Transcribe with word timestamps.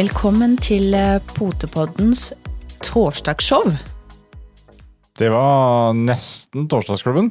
Velkommen 0.00 0.54
til 0.56 0.94
eh, 0.96 1.18
Potepoddens 1.34 2.30
torsdagsshow. 2.86 3.66
Det 5.18 5.26
var 5.28 5.90
nesten 5.92 6.68
Torsdagsklubben. 6.72 7.28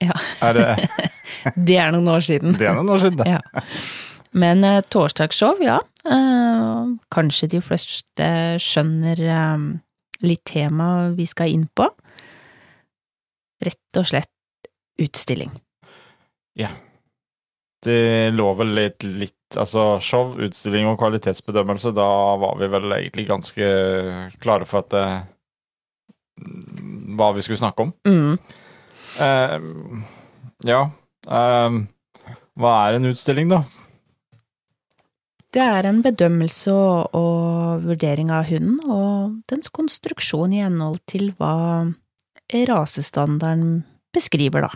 Ja. 0.00 0.14
Er 0.40 0.56
det, 0.56 0.68
Det 1.68 1.76
er 1.76 1.90
noen 1.92 2.08
år 2.08 2.24
siden. 2.24 2.54
det 2.56 2.70
er 2.70 2.78
noen 2.78 2.88
år 2.94 3.02
siden, 3.02 3.18
det. 3.20 3.34
Ja. 3.34 3.64
Men 4.32 4.64
uh, 4.64 4.78
torsdagsshow, 4.88 5.60
ja. 5.60 5.82
Uh, 6.06 6.94
kanskje 7.12 7.50
de 7.58 7.60
fleste 7.60 8.30
skjønner 8.62 9.20
eh, 9.20 9.66
litt 10.24 10.46
tema 10.48 11.10
vi 11.18 11.28
skal 11.28 11.52
inn 11.52 11.66
på. 11.76 11.90
Rett 13.68 14.00
og 14.00 14.08
slett 14.14 14.32
utstilling. 15.02 15.52
Det 17.82 18.30
lå 18.34 18.48
vel 18.54 18.74
litt, 18.78 19.02
litt 19.02 19.38
Altså 19.58 19.98
show, 20.00 20.30
utstilling 20.40 20.86
og 20.88 20.94
kvalitetsbedømmelse, 21.02 21.90
da 21.92 22.06
var 22.40 22.54
vi 22.56 22.68
vel 22.72 22.94
egentlig 22.96 23.26
ganske 23.28 23.66
klare 24.40 24.64
for 24.64 24.80
at 24.80 24.94
det, 24.94 25.02
Hva 27.18 27.26
vi 27.36 27.42
skulle 27.44 27.60
snakke 27.60 27.84
om. 27.84 27.90
Mm. 28.08 28.38
Eh, 29.20 29.56
ja. 30.70 30.78
eh, 31.28 31.76
hva 32.56 32.72
er 32.86 32.96
en 32.96 33.10
utstilling, 33.10 33.52
da? 33.52 33.60
Det 35.52 35.60
er 35.60 35.84
en 35.90 36.00
bedømmelse 36.00 36.72
og, 36.72 37.12
og 37.12 37.84
vurdering 37.84 38.32
av 38.32 38.46
hunden 38.48 38.78
og 38.88 39.34
dens 39.52 39.68
konstruksjon 39.68 40.54
i 40.56 40.62
henhold 40.64 41.02
til 41.12 41.34
hva 41.36 41.52
rasestandarden 42.52 43.82
beskriver, 44.16 44.64
da. 44.64 44.72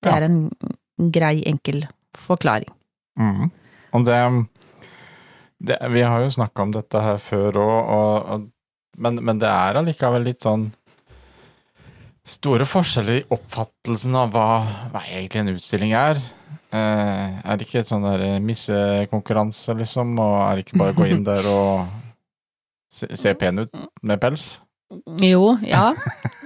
Det 0.00 0.10
Ja. 0.10 0.16
er 0.16 0.24
en 0.28 0.38
grei, 1.14 1.40
enkel 1.48 1.84
forklaring. 2.18 2.70
Mm. 3.20 3.50
Og 3.96 4.04
det, 4.06 4.18
det 5.58 5.78
Vi 5.92 6.02
har 6.06 6.22
jo 6.24 6.34
snakka 6.36 6.66
om 6.66 6.74
dette 6.74 7.02
her 7.04 7.18
før 7.22 7.58
òg, 7.62 8.50
men, 9.00 9.22
men 9.24 9.40
det 9.40 9.48
er 9.48 9.80
allikevel 9.80 10.26
litt 10.26 10.44
sånn 10.44 10.68
store 12.30 12.66
forskjeller 12.68 13.20
i 13.20 13.26
oppfattelsen 13.32 14.16
av 14.18 14.34
hva, 14.34 14.48
hva 14.92 15.02
egentlig 15.08 15.40
en 15.40 15.52
utstilling 15.54 15.94
er. 15.96 16.20
Eh, 16.70 17.38
er 17.42 17.58
det 17.58 17.66
ikke 17.66 17.80
et 17.82 17.90
sånn 17.90 18.04
der 18.06 18.38
missekonkurranse, 18.44 19.74
liksom, 19.80 20.12
og 20.22 20.34
er 20.44 20.58
det 20.58 20.66
ikke 20.66 20.82
bare 20.82 20.94
å 20.94 20.98
gå 21.00 21.08
inn 21.10 21.24
der 21.26 21.48
og 21.50 21.88
se, 22.92 23.08
se 23.18 23.34
pen 23.38 23.64
ut 23.64 23.80
med 24.06 24.20
pels? 24.22 24.52
Jo, 25.22 25.56
ja. 25.66 25.90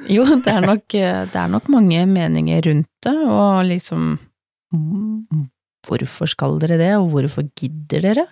Jo, 0.09 0.25
det 0.45 0.53
er 0.53 0.65
nok, 0.65 0.87
det 0.93 1.41
er 1.41 1.51
nok 1.53 1.69
mange 1.73 2.05
meninger 2.09 2.65
rundt 2.69 2.91
det, 3.05 3.17
og 3.25 3.65
liksom 3.69 4.15
Hvorfor 5.85 6.31
skal 6.31 6.59
dere 6.63 6.79
det, 6.81 6.95
og 6.97 7.11
hvorfor 7.13 7.47
gidder 7.59 8.05
dere? 8.09 8.27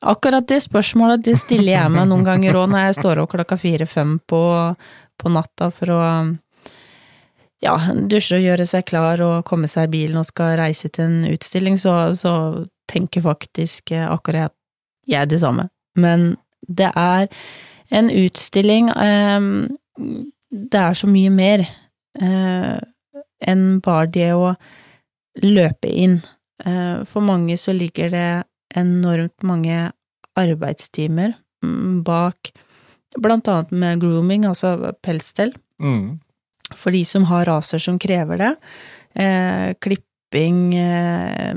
Akkurat 0.00 0.46
det 0.48 0.62
spørsmålet 0.64 1.24
det 1.26 1.36
stiller 1.42 1.74
jeg 1.74 1.92
meg 1.92 2.08
noen 2.08 2.24
ganger 2.24 2.56
òg 2.56 2.70
når 2.72 2.86
jeg 2.86 3.00
står 3.02 3.20
opp 3.20 3.34
klokka 3.34 3.58
fire-fem 3.60 4.16
på, 4.28 4.42
på 5.20 5.32
natta 5.32 5.68
for 5.74 5.92
å 5.92 6.00
ja, 7.60 7.74
dusje 8.08 8.38
og 8.38 8.46
gjøre 8.46 8.66
seg 8.68 8.86
klar 8.88 9.20
og 9.24 9.44
komme 9.48 9.68
seg 9.68 9.90
i 9.90 9.92
bilen 9.98 10.20
og 10.22 10.28
skal 10.30 10.56
reise 10.60 10.88
til 10.88 11.04
en 11.04 11.26
utstilling, 11.28 11.76
så, 11.76 12.14
så 12.16 12.32
tenker 12.88 13.26
faktisk 13.26 13.92
akkurat 13.92 14.56
jeg 15.10 15.28
det 15.28 15.42
samme. 15.42 15.68
Men 16.00 16.32
det 16.64 16.88
er 16.96 17.28
en 17.90 18.10
utstilling 18.14 18.90
eh, 18.94 19.40
Det 20.50 20.80
er 20.80 20.94
så 20.94 21.08
mye 21.10 21.30
mer 21.30 21.64
eh, 22.20 22.76
enn 23.40 23.64
bare 23.84 24.08
det 24.10 24.32
å 24.34 24.54
løpe 25.42 25.88
inn. 25.88 26.20
Eh, 26.64 27.04
for 27.08 27.20
mange 27.24 27.56
så 27.60 27.72
ligger 27.76 28.10
det 28.10 28.28
enormt 28.76 29.42
mange 29.42 29.92
arbeidstimer 30.38 31.34
mm, 31.64 32.02
bak 32.06 32.52
blant 33.18 33.48
annet 33.50 33.72
med 33.74 34.00
grooming, 34.04 34.44
altså 34.46 34.94
pelsstell 35.02 35.54
Mm. 35.80 36.18
for 36.76 36.92
de 36.92 37.00
som 37.08 37.24
har 37.24 37.46
raser 37.48 37.80
som 37.80 37.96
krever 37.98 38.36
det. 38.38 38.50
Eh, 39.16 39.72
klipping, 39.80 40.74
eh, 40.76 41.54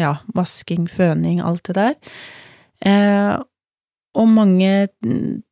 ja, 0.00 0.14
vasking, 0.34 0.88
føning, 0.88 1.42
alt 1.44 1.62
det 1.68 1.74
der. 1.76 1.94
Eh, 2.80 3.36
og 4.16 4.28
mange 4.32 4.88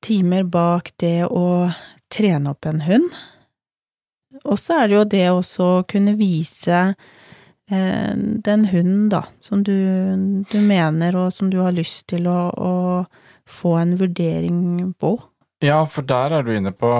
timer 0.02 0.42
bak 0.48 0.90
det 0.98 1.26
å 1.28 1.70
trene 2.10 2.50
opp 2.50 2.66
en 2.66 2.80
hund. 2.80 3.12
Og 4.44 4.56
så 4.58 4.80
er 4.82 4.88
det 4.88 4.96
jo 4.96 5.04
det 5.04 5.26
å 5.30 5.70
kunne 5.86 6.16
vise 6.18 6.94
den 7.68 8.64
hunden, 8.70 9.08
da, 9.12 9.26
som 9.40 9.62
du, 9.62 9.74
du 10.48 10.58
mener 10.64 11.16
og 11.16 11.32
som 11.32 11.50
du 11.52 11.58
har 11.60 11.74
lyst 11.76 12.06
til 12.08 12.28
å, 12.30 12.38
å 12.56 12.72
få 13.48 13.74
en 13.76 13.96
vurdering 14.00 14.94
på. 15.00 15.18
Ja, 15.60 15.82
for 15.86 16.06
der 16.06 16.38
er 16.38 16.46
du 16.46 16.54
inne 16.56 16.72
på 16.72 16.90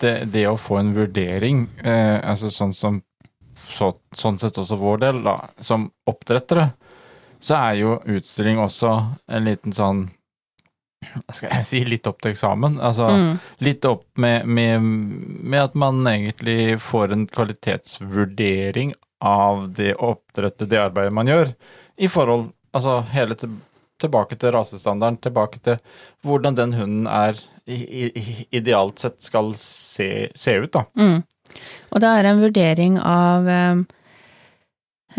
det, 0.00 0.32
det 0.32 0.46
å 0.48 0.56
få 0.58 0.80
en 0.80 0.94
vurdering, 0.96 1.66
eh, 1.84 2.18
altså 2.24 2.50
sånn 2.50 2.74
som 2.74 3.02
så, 3.54 3.90
sånn 4.16 4.38
sett 4.40 4.58
også 4.58 4.78
vår 4.80 5.02
del, 5.02 5.22
da, 5.26 5.36
som 5.60 5.90
oppdrettere, 6.08 6.70
så 7.40 7.58
er 7.58 7.74
jo 7.80 7.98
utstilling 8.08 8.60
også 8.62 8.94
en 9.28 9.46
liten 9.46 9.74
sånn 9.76 10.08
skal 11.32 11.54
jeg 11.54 11.64
si, 11.64 11.78
litt 11.88 12.06
opp 12.08 12.18
til 12.20 12.34
eksamen. 12.34 12.76
Altså 12.84 13.06
Mm. 13.08 13.38
litt 13.64 13.84
opp 13.88 14.04
med, 14.20 14.46
med, 14.46 14.82
med 14.82 15.62
at 15.62 15.74
man 15.74 16.02
egentlig 16.06 16.78
får 16.80 17.12
en 17.14 17.26
kvalitetsvurdering 17.26 18.92
av 19.20 19.66
det 19.76 19.94
oppdrettet, 19.94 20.68
det 20.70 20.80
arbeidet 20.80 21.12
man 21.12 21.28
gjør, 21.28 21.54
i 22.00 22.08
forhold 22.08 22.50
Altså 22.70 23.00
hele 23.10 23.34
til, 23.34 23.50
tilbake 23.98 24.36
til 24.38 24.52
rasestandarden, 24.54 25.16
tilbake 25.18 25.58
til 25.58 25.80
hvordan 26.22 26.54
den 26.54 26.72
hunden 26.78 27.08
er 27.10 27.34
i, 27.66 27.78
i, 28.14 28.46
idealt 28.54 29.02
sett 29.02 29.16
skal 29.26 29.50
se, 29.58 30.28
se 30.38 30.54
ut, 30.62 30.70
da. 30.76 30.84
Mm. 30.94 31.24
Og 31.90 31.98
det 32.04 32.12
er 32.14 32.28
en 32.30 32.42
vurdering 32.44 33.00
av 33.02 33.48
eh, 33.50 33.82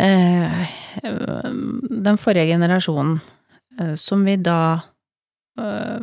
eh, 0.07 0.63
den 1.03 2.18
forrige 2.23 2.53
generasjonen, 2.53 3.19
eh, 3.79 3.95
som 4.00 4.23
vi 4.23 4.38
da 4.39 4.79
eh, 5.59 6.00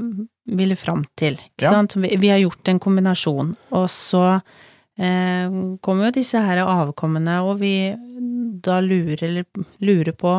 ville 0.53 0.77
fram 0.77 1.07
til, 1.17 1.41
ikke 1.49 1.65
Ja. 1.65 1.71
sant? 1.79 1.97
Vi, 1.97 2.13
vi 2.21 2.29
har 2.29 2.45
gjort 2.45 2.69
en 2.69 2.79
kombinasjon, 2.81 3.57
og 3.73 3.89
så 3.89 4.43
kommer 4.99 6.09
jo 6.09 6.15
disse 6.17 6.41
her 6.43 6.59
avkommene, 6.65 7.37
og 7.47 7.61
vi 7.61 7.75
da 8.65 8.81
lurer, 8.83 9.23
eller 9.23 9.45
lurer 9.79 10.17
på 10.19 10.33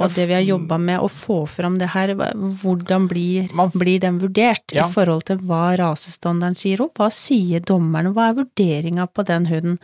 og 0.00 0.14
det 0.14 0.26
vi 0.30 0.36
har 0.36 0.44
jobba 0.46 0.78
med, 0.80 1.02
å 1.02 1.08
få 1.12 1.42
fram 1.50 1.76
det 1.80 1.90
her, 1.92 2.14
hvordan 2.62 3.08
blir, 3.10 3.50
blir 3.74 4.00
den 4.00 4.20
vurdert 4.22 4.72
Ja. 4.72 4.86
i 4.86 4.92
forhold 4.92 5.26
til 5.28 5.42
hva 5.44 5.76
rasestandarden 5.76 6.56
sier, 6.56 6.80
og 6.80 6.94
hva 6.96 7.10
sier 7.12 7.60
dommerne, 7.60 8.14
hva 8.16 8.30
er 8.30 8.38
vurderinga 8.38 9.06
på 9.12 9.26
den 9.28 9.46
hunden? 9.50 9.78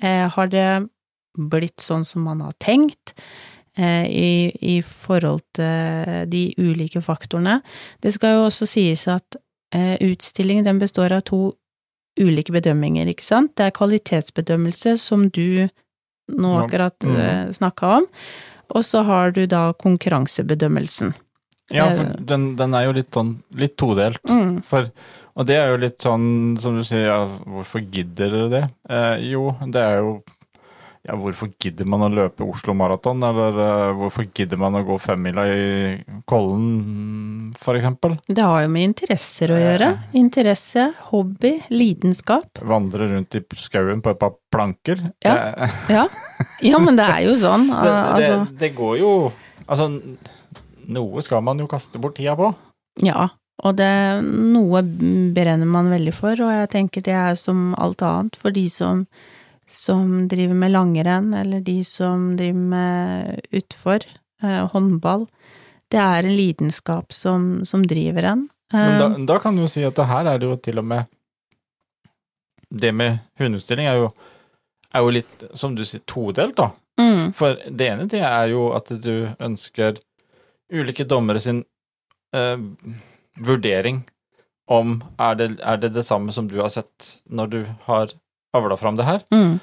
Eh, 0.00 0.28
har 0.28 0.46
det 0.48 0.88
blitt 1.36 1.80
sånn 1.84 2.06
som 2.06 2.24
man 2.24 2.40
har 2.40 2.54
tenkt 2.58 3.12
eh, 3.76 4.06
i, 4.08 4.32
i 4.62 4.80
forhold 4.80 5.42
til 5.58 6.24
de 6.32 6.54
ulike 6.56 7.02
faktorene? 7.04 7.60
Det 8.00 8.14
skal 8.14 8.38
jo 8.38 8.46
også 8.48 8.66
sies 8.66 9.04
at 9.08 9.36
eh, 9.74 9.98
utstillingen 10.00 10.64
den 10.64 10.78
består 10.80 11.12
av 11.12 11.26
to 11.28 11.52
ulike 12.18 12.54
bedømminger, 12.54 13.08
ikke 13.10 13.26
sant? 13.26 13.54
Det 13.58 13.68
er 13.68 13.76
kvalitetsbedømmelse, 13.76 14.96
som 15.00 15.28
du 15.30 15.68
nå 16.28 16.52
akkurat 16.60 17.06
mm. 17.06 17.16
eh, 17.16 17.44
snakka 17.56 17.94
om, 18.00 18.08
og 18.76 18.84
så 18.84 19.02
har 19.08 19.32
du 19.36 19.46
da 19.48 19.70
konkurransebedømmelsen. 19.80 21.14
Ja, 21.72 21.88
for 21.92 22.04
Eh. 22.04 22.16
den, 22.30 22.56
den 22.56 22.74
er 22.74 22.88
jo 22.88 22.96
litt 22.96 23.12
sånn 23.12 23.38
litt 23.56 23.76
todelt. 23.80 24.20
Mm. 24.28 24.62
For, 24.68 24.88
og 25.36 25.46
det 25.48 25.56
er 25.60 25.72
jo 25.72 25.80
litt 25.84 26.00
sånn 26.02 26.56
som 26.60 26.78
du 26.78 26.84
sier, 26.84 27.08
ja, 27.08 27.18
hvorfor 27.44 27.84
gidder 27.84 28.32
dere 28.32 28.48
det? 28.52 28.64
Eh, 28.88 29.30
jo, 29.32 29.50
det 29.68 29.84
er 29.84 30.00
jo 30.02 30.18
ja, 31.08 31.14
hvorfor 31.16 31.48
gidder 31.56 31.86
man 31.88 32.04
å 32.04 32.08
løpe 32.12 32.44
Oslo 32.44 32.74
Maraton, 32.76 33.22
eller 33.24 33.56
uh, 33.56 33.96
hvorfor 33.96 34.26
gidder 34.36 34.60
man 34.60 34.76
å 34.76 34.82
gå 34.84 34.98
femmila 35.00 35.46
i 35.48 35.62
Kollen, 36.28 37.54
eksempel? 37.56 38.18
Det 38.28 38.44
har 38.44 38.66
jo 38.66 38.72
med 38.74 38.90
interesser 38.90 39.54
å 39.54 39.56
gjøre. 39.56 39.88
Interesse, 40.20 40.84
hobby, 41.08 41.54
lidenskap. 41.72 42.60
Vandre 42.60 43.08
rundt 43.14 43.38
i 43.38 43.42
skauen 43.56 44.04
på 44.04 44.12
et 44.12 44.20
par 44.20 44.36
planker. 44.52 45.00
Ja. 45.24 45.34
Eh, 45.56 45.80
Ja, 45.94 46.04
ja 46.60 46.82
men 46.82 47.00
det 47.00 47.08
er 47.08 47.24
jo 47.24 47.38
sånn. 47.40 47.70
det, 47.72 47.96
Altså, 47.96 48.38
det, 48.44 48.58
det 48.60 48.72
går 48.76 49.00
jo 49.00 49.12
Altså, 49.68 49.90
noe 50.88 51.24
skal 51.24 51.42
man 51.44 51.58
jo 51.60 51.68
kaste 51.68 52.00
bort 52.00 52.16
tida 52.20 52.36
på. 52.36 52.52
ja. 53.04 53.30
Og 53.66 53.74
det, 53.74 53.90
noe 54.22 54.84
brenner 55.34 55.66
man 55.66 55.88
veldig 55.90 56.12
for, 56.14 56.38
og 56.46 56.52
jeg 56.54 56.68
tenker 56.70 57.02
det 57.02 57.16
er 57.18 57.34
som 57.34 57.72
alt 57.74 58.04
annet 58.06 58.38
for 58.38 58.54
de 58.54 58.68
som, 58.70 59.00
som 59.68 60.28
driver 60.28 60.54
med 60.54 60.72
langrenn, 60.72 61.32
eller 61.34 61.60
de 61.60 61.84
som 61.84 62.36
driver 62.36 62.64
med 62.72 63.40
utfor, 63.50 64.04
eh, 64.42 64.64
håndball. 64.72 65.26
Det 65.92 66.00
er 66.00 66.24
en 66.24 66.36
lidenskap 66.36 67.12
som, 67.12 67.64
som 67.64 67.84
driver 67.86 68.22
en. 68.22 68.48
Men 68.72 68.98
da, 69.00 69.06
Eh, 69.06 69.24
da 69.24 69.38
kan 69.40 69.56
du 69.56 69.62
jo 69.62 69.68
si 69.70 69.84
at 69.84 69.96
det 69.96 70.04
her 70.10 70.26
er 70.28 70.38
det 70.38 70.48
jo 70.48 70.56
til 70.60 70.78
og 70.78 70.84
med 70.84 71.06
Det 72.68 72.90
med 72.92 73.18
hundeutstilling 73.40 73.86
er 73.88 73.94
jo, 73.96 74.08
er 74.92 75.00
jo 75.00 75.12
litt, 75.16 75.44
som 75.56 75.72
du 75.74 75.86
sier, 75.88 76.02
todelt, 76.04 76.56
da. 76.58 76.66
mm, 77.00 77.32
For 77.32 77.56
det 77.64 77.86
ene 77.88 78.04
det 78.12 78.20
er 78.20 78.50
jo 78.52 78.66
at 78.76 78.90
du 78.92 79.30
ønsker 79.40 79.96
ulike 80.68 81.06
dommere 81.08 81.40
sin 81.40 81.62
eh, 82.36 82.58
vurdering 83.40 84.02
om 84.68 84.98
er 85.18 85.34
det, 85.40 85.48
er 85.64 85.76
det 85.80 85.94
det 85.94 86.04
samme 86.04 86.32
som 86.32 86.48
du 86.48 86.58
har 86.60 86.68
sett 86.68 87.22
når 87.24 87.46
du 87.54 87.60
har 87.86 88.12
avla 88.54 88.76
fram 88.76 88.96
det 88.96 89.04
her, 89.04 89.20
Mm. 89.32 89.60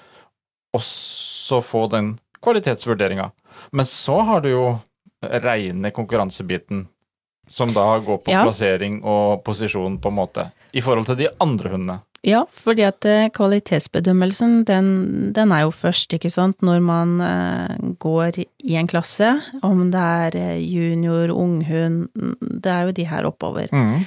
og 0.73 0.81
så 0.81 1.61
få 1.63 1.87
den 1.91 2.19
kvalitetsvurderinga. 2.41 3.31
Men 3.71 3.85
så 3.85 4.19
har 4.25 4.41
du 4.41 4.49
jo 4.49 4.79
reine 5.21 5.91
konkurransebiten, 5.91 6.87
som 7.47 7.69
da 7.73 7.99
går 7.99 8.17
på 8.23 8.31
Ja. 8.31 8.43
plassering 8.43 9.03
og 9.03 9.43
posisjon, 9.43 9.99
på 9.99 10.09
en 10.09 10.15
måte, 10.15 10.51
i 10.73 10.81
forhold 10.81 11.05
til 11.05 11.15
de 11.15 11.27
andre 11.39 11.69
hundene. 11.69 11.99
Ja, 12.23 12.43
fordi 12.49 12.81
at 12.83 13.05
eh, 13.05 13.29
kvalitetsbedømmelsen, 13.29 14.63
den, 14.65 15.31
den 15.33 15.51
er 15.51 15.61
jo 15.61 15.69
først, 15.71 16.09
ikke 16.13 16.31
sant, 16.31 16.57
når 16.61 16.79
man 16.81 17.21
eh, 17.21 17.75
går 18.01 18.39
i 18.63 18.75
en 18.75 18.87
klasse, 18.87 19.41
om 19.61 19.91
det 19.91 20.01
er 20.01 20.35
eh, 20.35 20.57
junior, 20.59 21.29
unghund, 21.29 22.07
det 22.41 22.65
er 22.71 22.85
jo 22.87 22.91
de 22.97 23.05
her 23.05 23.25
oppover. 23.29 23.67
Mm. 23.71 24.05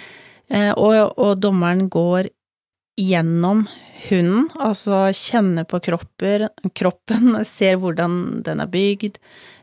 og, 0.77 1.19
og 1.19 1.41
dommeren 1.41 1.89
går 1.91 2.31
gjennom 2.99 3.67
hunden, 4.09 4.49
altså 4.63 5.09
kjenner 5.17 5.67
på 5.69 5.81
kropper, 5.85 6.49
kroppen, 6.79 7.39
ser 7.57 7.79
hvordan 7.83 8.43
den 8.47 8.61
er 8.65 8.71
bygd, 8.73 9.19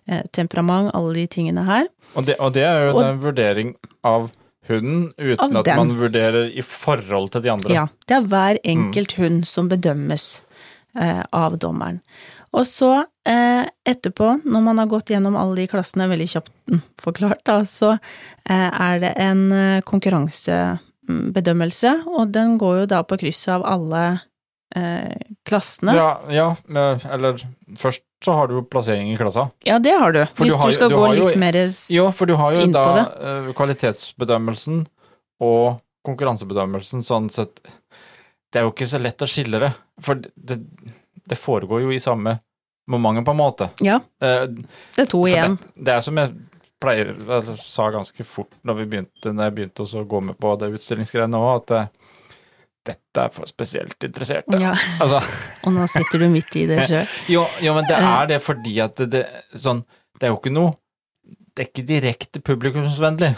eh, 0.09 0.23
temperament, 0.35 0.91
alle 0.97 1.13
de 1.21 1.27
tingene 1.37 1.63
her. 1.67 1.87
Og 2.15 2.25
det, 2.27 2.37
og 2.39 2.53
det 2.55 2.63
er 2.67 2.89
jo 2.89 2.97
Og- 2.97 3.03
en 3.09 3.21
vurdering 3.23 3.75
av 4.03 4.31
hunden, 4.67 5.11
uten 5.19 5.39
Av 5.39 5.57
at 5.61 5.65
den. 5.65 5.77
man 5.77 5.95
vurderer 5.99 6.47
i 6.57 6.61
forhold 6.65 7.31
til 7.35 7.41
de 7.45 7.51
andre. 7.53 7.73
Ja, 7.75 7.87
det 8.07 8.15
er 8.17 8.21
hver 8.31 8.57
enkelt 8.65 9.13
hund 9.19 9.45
som 9.47 9.69
bedømmes 9.69 10.41
eh, 10.97 11.23
av 11.31 11.57
dommeren. 11.59 11.99
Og 12.55 12.63
så 12.65 13.05
eh, 13.27 13.65
etterpå, 13.85 14.41
når 14.47 14.61
man 14.63 14.77
har 14.79 14.87
gått 14.87 15.11
gjennom 15.11 15.35
alle 15.35 15.55
de 15.59 15.67
klassene, 15.67 16.07
veldig 16.09 16.27
kjapt 16.31 16.51
mm, 16.71 16.81
forklart, 17.03 17.43
da, 17.45 17.59
så 17.67 17.91
eh, 18.49 18.71
er 18.71 18.99
det 19.03 19.13
en 19.21 19.51
eh, 19.51 19.81
konkurransebedømmelse, 21.05 21.91
og 22.07 22.31
den 22.33 22.57
går 22.57 22.79
jo 22.81 22.85
da 22.85 23.03
på 23.03 23.17
kryss 23.21 23.47
av 23.53 23.63
alle 23.65 24.19
eh, 24.75 25.15
klassene. 25.47 25.93
Ja. 25.95 26.09
Ja, 26.29 26.47
ja, 26.69 26.87
eller 27.13 27.41
først 27.77 28.03
så 28.25 28.33
har 28.33 28.47
du 28.47 28.55
jo 28.55 28.63
plassering 28.63 29.11
i 29.13 29.17
klassa. 29.17 29.49
det 29.79 29.93
har 29.99 30.11
du. 30.15 30.25
For 30.33 30.45
du 30.45 30.49
Hvis 30.49 30.57
har 30.57 30.67
du 30.71 30.73
skal 30.73 30.89
du 30.89 30.95
gå 30.95 31.07
litt 31.13 31.33
jo- 31.35 31.39
mer 31.39 31.51
det. 31.51 31.67
Jo, 31.93 32.11
for 32.11 32.25
du 32.25 32.35
har 32.35 32.53
jo 32.53 32.65
da 32.73 32.85
eh, 33.21 33.51
kvalitetsbedømmelsen 33.53 34.87
og 35.41 35.81
konkurransebedømmelsen 36.05 37.03
sånn 37.03 37.29
sett 37.33 37.59
Det 38.53 38.61
er 38.61 38.63
jo 38.67 38.71
ikke 38.71 38.87
så 38.87 38.99
lett 39.01 39.21
å 39.21 39.27
skille 39.27 39.59
det, 39.59 39.71
for 39.99 40.15
det, 40.15 40.59
det 41.27 41.35
foregår 41.37 41.81
jo 41.81 41.89
i 41.91 41.99
samme 41.99 42.37
momentet, 42.87 43.25
på 43.25 43.31
en 43.33 43.37
måte. 43.37 43.69
Ja, 43.83 43.99
Eh, 44.21 44.45
det 44.95 45.01
er 45.01 45.05
to 45.11 45.25
igjen. 45.27 45.57
Det, 45.57 45.83
det 45.85 45.93
er 45.93 46.01
som 46.05 46.15
jeg 46.17 46.31
pleier, 46.85 47.13
jeg 47.17 47.57
sa 47.65 47.89
ganske 47.93 48.25
fort 48.27 48.53
når, 48.65 48.79
vi 48.79 48.89
begynte, 48.93 49.31
når 49.31 49.49
jeg 49.49 49.55
begynte 49.59 49.85
å 49.85 50.03
gå 50.15 50.21
med 50.29 50.37
på 50.41 50.53
det 50.61 50.71
utstillingsgreiene 50.77 51.41
òg, 51.41 51.63
at 51.63 51.75
eh, 51.79 52.15
dette 52.85 53.23
er 53.23 53.33
for 53.33 53.49
spesielt 53.49 54.05
interesserte. 54.05 54.59
Ja, 54.61 54.75
Altså, 55.01 55.21
og 55.65 55.75
nå 55.75 55.87
sitter 55.91 56.21
du 56.21 56.29
midt 56.33 56.55
i 56.61 56.67
det 56.69 56.83
sjøl. 56.89 57.17
jo, 57.33 57.45
jo, 57.65 57.75
men 57.77 57.89
det 57.89 57.97
er 57.97 58.31
det 58.35 58.41
fordi 58.45 58.77
at 58.85 59.01
det, 59.01 59.09
det, 59.15 59.25
sånn, 59.57 59.83
det 60.19 60.29
er 60.29 60.35
jo 60.35 60.39
ikke 60.39 60.53
noe 60.55 60.75
Det 61.55 61.63
er 61.63 61.69
ikke 61.69 61.87
direkte 61.87 62.41
publikumsvennlig. 62.43 63.31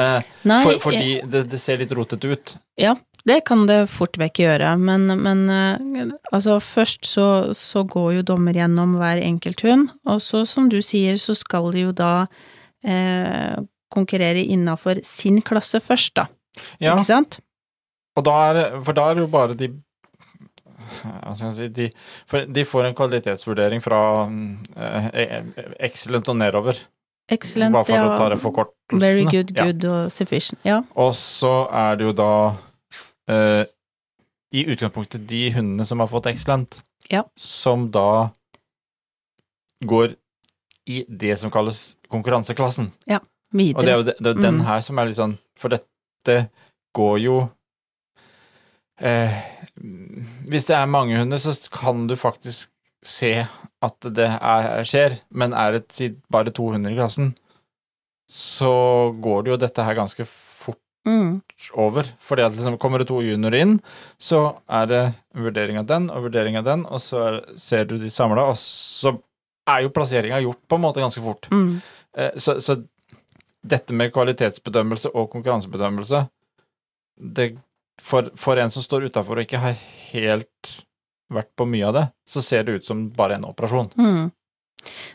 Eh, 0.00 0.20
Nei, 0.48 0.60
for, 0.66 0.80
fordi 0.88 1.20
det, 1.30 1.44
det 1.52 1.60
ser 1.62 1.78
litt 1.78 1.92
rotete 1.94 2.32
ut. 2.32 2.54
Ja, 2.80 2.96
det 3.28 3.44
kan 3.46 3.68
det 3.68 3.84
fort 3.92 4.16
vekk 4.18 4.40
gjøre, 4.42 4.72
men, 4.82 5.06
men 5.22 5.44
eh, 5.52 6.14
altså 6.32 6.56
først 6.64 7.06
så, 7.06 7.26
så 7.54 7.84
går 7.86 8.16
jo 8.16 8.24
dommer 8.32 8.56
gjennom 8.56 8.96
hver 8.98 9.20
enkelt 9.22 9.62
hund, 9.62 9.92
og 10.08 10.18
så 10.24 10.42
som 10.48 10.66
du 10.72 10.80
sier, 10.82 11.20
så 11.22 11.36
skal 11.38 11.70
de 11.74 11.86
jo 11.86 11.94
da 11.94 12.26
eh, 12.84 13.56
konkurrere 13.92 14.44
innafor 14.44 15.00
sin 15.04 15.40
klasse 15.44 15.80
først, 15.84 16.14
da. 16.16 16.26
Ja, 16.80 16.94
Ikke 16.96 17.08
sant? 17.08 17.40
og 18.16 18.24
da 18.26 18.32
er, 18.50 18.82
for 18.84 18.92
da 18.92 19.10
er 19.10 19.14
det 19.16 19.22
jo 19.24 19.30
bare 19.32 19.54
de 19.56 19.68
si, 21.56 21.68
de, 21.72 21.86
de 22.52 22.64
får 22.68 22.88
en 22.90 22.96
kvalitetsvurdering 22.96 23.80
fra 23.84 24.00
eh, 24.28 25.38
excellent 25.80 26.28
og 26.28 26.36
nedover. 26.36 26.80
Excellent, 27.32 27.72
Bare 27.72 27.86
for 27.86 27.94
ja. 27.94 28.04
å 28.04 28.16
ta 28.18 28.28
det. 28.32 28.40
Very 29.00 29.24
good, 29.24 29.52
Ja. 29.56 29.64
good 29.70 29.84
og 29.88 30.12
sufficient. 30.12 30.58
Ja. 30.66 30.82
Og 30.98 31.14
så 31.16 31.68
er 31.72 31.96
det 31.96 32.08
jo 32.10 32.12
da 32.18 32.30
eh, 33.30 33.64
i 34.52 34.66
utgangspunktet 34.68 35.24
de 35.30 35.46
hundene 35.54 35.86
som 35.88 36.02
har 36.02 36.10
fått 36.12 36.26
excellent, 36.28 36.82
Ja. 37.08 37.22
som 37.36 37.90
da 37.90 38.30
går 39.84 40.16
i 40.88 41.04
det 41.08 41.36
som 41.38 41.50
kalles 41.50 41.96
konkurranseklassen. 42.10 42.88
Og 42.88 43.08
det 43.08 43.20
er 43.20 43.56
Videre. 43.58 43.96
jo 43.98 44.02
det, 44.08 44.14
det 44.18 44.30
er 44.36 44.40
den 44.42 44.58
Mm. 44.60 44.64
her 44.66 44.80
som 44.80 44.98
er 44.98 45.06
litt 45.06 45.16
sånn 45.18 45.38
For 45.60 45.68
dette 45.68 46.48
går 46.96 47.18
jo 47.20 47.50
eh, 49.00 49.34
Hvis 50.48 50.64
det 50.68 50.76
er 50.76 50.86
mange 50.90 51.18
hunder, 51.18 51.38
så 51.38 51.52
kan 51.70 52.06
du 52.08 52.14
faktisk 52.16 52.68
se 53.04 53.46
at 53.82 54.00
det 54.14 54.28
er, 54.40 54.84
skjer, 54.86 55.16
men 55.34 55.52
er 55.58 55.80
det 55.80 56.12
bare 56.30 56.52
to 56.54 56.68
hunder 56.70 56.92
i 56.92 56.94
klassen, 56.94 57.32
så 58.30 59.10
går 59.20 59.42
det 59.42 59.50
jo 59.50 59.56
dette 59.58 59.82
her 59.84 59.94
ganske 59.98 60.24
fort 60.26 60.78
Mm. 61.04 61.40
over. 61.74 62.06
Fordi 62.22 62.42
at 62.46 62.52
liksom, 62.54 62.78
kommer 62.78 62.98
det 63.02 63.08
to 63.08 63.18
juniorer 63.20 63.58
inn, 63.60 63.80
så 64.22 64.54
er 64.70 64.86
det 64.86 65.00
vurdering 65.34 65.76
av 65.80 65.86
den 65.90 66.08
og 66.14 66.28
vurdering 66.28 66.56
av 66.56 66.62
den, 66.64 66.84
og 66.86 67.00
så 67.02 67.18
er, 67.26 67.40
ser 67.58 67.84
du 67.90 67.98
de 67.98 68.06
samla, 68.08 68.44
og 68.52 68.54
så 68.56 69.16
er 69.68 69.84
jo 69.84 69.92
plasseringa 69.94 70.40
gjort 70.42 70.62
på 70.68 70.78
en 70.78 70.84
måte 70.84 71.02
ganske 71.02 71.22
fort. 71.22 71.48
Mm. 71.50 71.80
Eh, 72.16 72.32
Så, 72.36 72.60
så 72.60 72.80
dette 73.62 73.94
med 73.94 74.12
kvalitetsbedømmelse 74.12 75.12
og 75.14 75.30
konkurransebedømmelse 75.30 76.24
det, 77.36 77.52
for, 78.02 78.30
for 78.34 78.58
en 78.58 78.72
som 78.74 78.82
står 78.82 79.06
utafor 79.06 79.38
og 79.38 79.44
ikke 79.46 79.60
har 79.62 79.76
helt 80.10 80.72
vært 81.32 81.52
på 81.56 81.64
mye 81.70 81.86
av 81.86 81.94
det, 81.94 82.06
så 82.28 82.42
ser 82.42 82.64
det 82.66 82.80
ut 82.80 82.88
som 82.88 83.04
bare 83.14 83.38
en 83.38 83.46
operasjon. 83.48 83.92
Mm. 83.96 84.32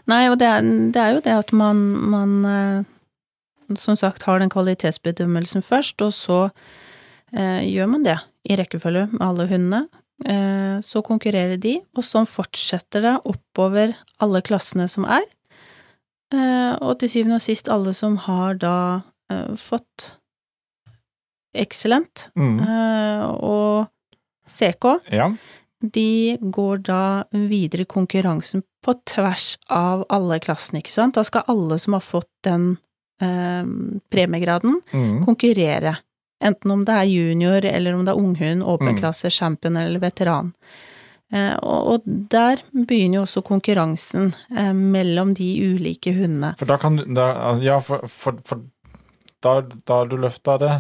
Nei, 0.08 0.22
og 0.32 0.38
det 0.40 0.48
er, 0.48 0.64
det 0.96 1.02
er 1.02 1.12
jo 1.18 1.24
det 1.26 1.34
at 1.36 1.52
man, 1.52 1.82
man 2.08 2.38
eh, 2.48 3.76
som 3.76 3.98
sagt 4.00 4.24
har 4.24 4.40
den 4.40 4.50
kvalitetsbedømmelsen 4.54 5.66
først, 5.66 6.02
og 6.02 6.16
så 6.16 6.40
eh, 7.36 7.68
gjør 7.68 7.92
man 7.92 8.08
det 8.08 8.16
i 8.48 8.56
rekkefølge 8.56 9.10
med 9.12 9.26
alle 9.28 9.50
hundene. 9.52 9.84
Eh, 10.26 10.80
så 10.82 11.04
konkurrerer 11.06 11.60
de, 11.62 11.76
og 11.94 12.04
så 12.06 12.24
fortsetter 12.26 13.04
det 13.06 13.16
oppover 13.30 13.94
alle 14.24 14.42
klassene 14.42 14.88
som 14.90 15.06
er. 15.06 15.26
Eh, 16.34 16.74
og 16.82 16.98
til 17.00 17.12
syvende 17.12 17.38
og 17.38 17.44
sist 17.46 17.70
alle 17.72 17.94
som 17.96 18.18
har 18.26 18.58
da 18.60 18.74
eh, 19.32 19.54
fått 19.62 20.16
excellent 21.58 22.28
mm. 22.38 22.58
og 23.42 23.88
CK, 24.52 25.00
Ja. 25.14 25.30
de 25.82 26.38
går 26.42 26.84
da 26.86 27.00
videre 27.32 27.82
i 27.82 27.90
konkurransen 27.90 28.62
på 28.86 28.94
tvers 29.10 29.56
av 29.74 30.04
alle 30.14 30.38
klassene, 30.44 30.84
ikke 30.84 30.94
sant? 30.94 31.16
Da 31.18 31.24
skal 31.26 31.48
alle 31.50 31.80
som 31.82 31.96
har 31.98 32.04
fått 32.06 32.30
den 32.46 32.76
premiegraden, 34.14 34.76
Mm. 34.94 35.24
konkurrere. 35.26 35.96
Enten 36.44 36.72
om 36.72 36.84
det 36.86 36.94
er 36.94 37.08
junior, 37.10 37.66
eller 37.66 37.94
om 37.98 38.06
det 38.06 38.14
er 38.14 38.22
unghund, 38.22 38.64
åpen 38.64 38.94
Mm. 38.94 38.98
klasse, 39.00 39.30
champion 39.34 39.78
eller 39.78 40.00
veteran. 40.00 40.54
Eh, 41.34 41.56
og, 41.62 42.02
der 42.06 42.62
begynner 42.74 43.18
jo 43.20 43.22
også 43.26 43.42
konkurransen 43.44 44.34
eh, 44.56 44.72
mellom 44.74 45.34
de 45.34 45.48
ulike 45.74 46.14
hundene. 46.16 46.54
For 46.60 46.66
da 46.70 46.78
kan 46.78 46.96
du 46.96 47.04
da, 47.14 47.58
Ja, 47.62 47.80
for, 47.80 48.06
for, 48.08 48.38
for 48.46 48.62
da, 49.44 49.62
da 49.86 49.94
har 50.02 50.08
du 50.08 50.16
løfta 50.18 50.58
det 50.62 50.72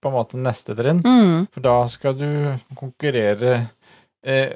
på 0.00 0.08
en 0.08 0.14
måte 0.14 0.36
neste 0.40 0.74
trinn. 0.76 1.02
Mm, 1.04 1.46
For 1.52 1.60
da 1.64 1.74
skal 1.88 2.14
du 2.16 2.56
konkurrere 2.76 3.68
eh, 4.24 4.52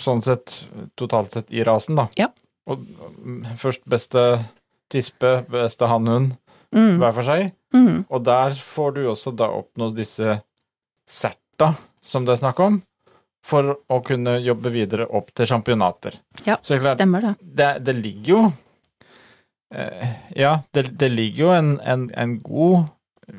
sånn 0.00 0.20
sett 0.22 0.66
totalt 0.96 1.32
sett 1.32 1.50
i 1.52 1.64
rasen, 1.64 1.96
da. 1.96 2.08
Ja. 2.16 2.28
Og 2.68 2.84
mm, 2.84 3.56
først 3.56 3.84
beste 3.88 4.44
tispe, 4.92 5.44
beste 5.48 5.88
hannhund 5.88 6.36
mm, 6.74 6.98
hver 7.00 7.12
for 7.16 7.22
seg. 7.28 7.52
mm, 7.74 8.04
Og 8.10 8.24
der 8.24 8.54
får 8.58 8.94
du 8.96 9.00
også 9.10 9.32
da 9.36 9.48
oppnå 9.52 9.90
disse 9.96 10.40
serta 11.08 11.74
som 12.04 12.24
det 12.24 12.32
er 12.36 12.40
snakk 12.42 12.60
om, 12.60 12.80
for 13.44 13.76
å 13.88 14.00
kunne 14.04 14.36
jobbe 14.44 14.70
videre 14.74 15.06
opp 15.14 15.30
til 15.36 15.46
championater. 15.48 16.18
Ja, 16.44 16.56
Så 16.62 16.78
klart, 16.80 16.98
stemmer 16.98 17.20
det. 17.22 17.34
det, 17.40 17.68
det 17.86 17.94
ligger 17.96 18.28
jo 18.34 18.40
eh, 19.74 20.08
Ja, 20.36 20.58
det, 20.74 20.88
det 20.98 21.08
ligger 21.12 21.44
jo 21.44 21.50
en, 21.56 21.70
en, 21.80 22.08
en 22.14 22.38
god 22.44 22.88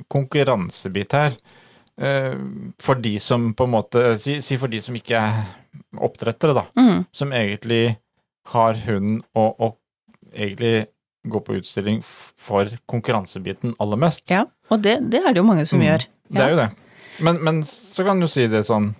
konkurransebit 0.07 1.13
her. 1.17 1.35
Eh, 1.99 2.35
for 2.81 2.95
de 3.01 3.15
som 3.19 3.51
på 3.53 3.67
en 3.67 3.73
måte 3.73 4.03
si, 4.21 4.39
si 4.45 4.57
for 4.57 4.71
de 4.71 4.79
som 4.81 4.95
ikke 4.97 5.19
er 5.19 5.43
oppdrettere, 5.99 6.55
da. 6.57 6.65
Mm, 6.79 7.03
Som 7.11 7.33
egentlig 7.35 7.97
har 8.53 8.77
hunden 8.85 9.21
og, 9.37 9.55
og 9.59 9.75
egentlig 10.33 10.87
går 11.27 11.41
på 11.43 11.57
utstilling 11.59 11.99
for 12.05 12.69
konkurransebiten 12.87 13.73
aller 13.79 13.97
mest. 13.99 14.23
ja, 14.31 14.45
og 14.71 14.81
det, 14.85 14.99
det 15.11 15.19
er 15.25 15.33
det 15.33 15.41
jo 15.41 15.47
mange 15.47 15.65
som 15.67 15.79
Mm, 15.79 15.85
gjør. 15.89 16.05
Det 16.29 16.43
er 16.45 16.49
jo 16.53 16.59
det. 16.61 16.69
Men, 17.25 17.39
men 17.43 17.63
så 17.67 18.05
kan 18.07 18.19
du 18.21 18.27
si 18.31 18.45
det 18.47 18.61
sånn 18.67 18.93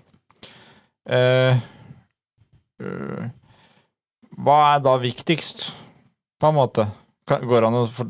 eh, 1.08 1.60
øh, 2.84 3.28
Hva 4.40 4.58
er 4.76 4.80
da 4.84 4.98
viktigst, 5.00 5.70
på 6.40 6.48
en 6.52 6.56
måte? 6.58 6.88
Går 7.30 7.68
an 7.68 7.78
å 7.82 7.84
for, 7.94 8.08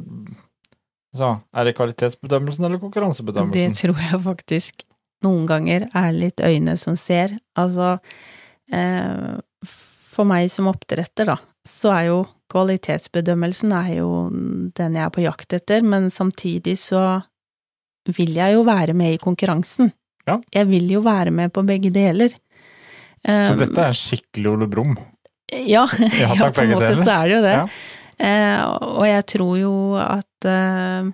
Så 1.16 1.30
er 1.54 1.66
det 1.66 1.76
kvalitetsbedømmelsen 1.78 2.66
eller 2.68 2.80
konkurransebedømmelsen? 2.82 3.74
Det 3.74 3.78
tror 3.82 3.98
jeg 4.04 4.22
faktisk 4.26 4.84
noen 5.26 5.46
ganger 5.50 5.88
er 5.98 6.12
litt 6.16 6.40
øyne 6.40 6.78
som 6.80 6.96
ser. 6.96 7.34
Altså, 7.60 7.98
eh, 8.72 9.40
for 9.66 10.30
meg 10.30 10.48
som 10.54 10.70
oppdretter, 10.72 11.28
da, 11.34 11.36
så 11.70 11.92
er 11.94 12.04
jo 12.10 12.18
kvalitetsbedømmelsen 12.50 13.74
er 13.78 13.92
jo 14.00 14.10
den 14.78 14.96
jeg 14.98 15.06
er 15.06 15.14
på 15.14 15.22
jakt 15.24 15.54
etter, 15.54 15.84
men 15.86 16.10
samtidig 16.14 16.76
så 16.82 17.04
vil 18.10 18.34
jeg 18.40 18.56
jo 18.56 18.64
være 18.66 18.96
med 18.98 19.14
i 19.16 19.22
konkurransen. 19.22 19.92
Ja. 20.28 20.40
Jeg 20.56 20.70
vil 20.70 20.90
jo 20.96 21.02
være 21.06 21.32
med 21.34 21.54
på 21.54 21.64
begge 21.68 21.92
deler. 21.94 22.34
Så 23.20 23.54
Um, 23.54 23.58
dette 23.60 23.84
er 23.84 23.96
skikkelig 24.00 24.48
Ole 24.54 24.68
Brumm. 24.72 24.94
Ja, 25.52 25.82
Ja, 26.22 26.30
ja, 26.40 26.46
på 26.56 26.62
en 26.64 26.70
måte 26.72 26.94
deler. 26.94 27.04
så 27.04 27.16
er 27.18 27.26
det 27.28 27.34
jo 27.36 27.42
det. 27.44 27.56
Ja. 27.58 27.64
Eh, 28.20 28.62
og 28.96 29.06
jeg 29.10 29.26
tror 29.34 29.58
jo 29.60 29.74
at 30.00 30.48
eh, 30.48 31.10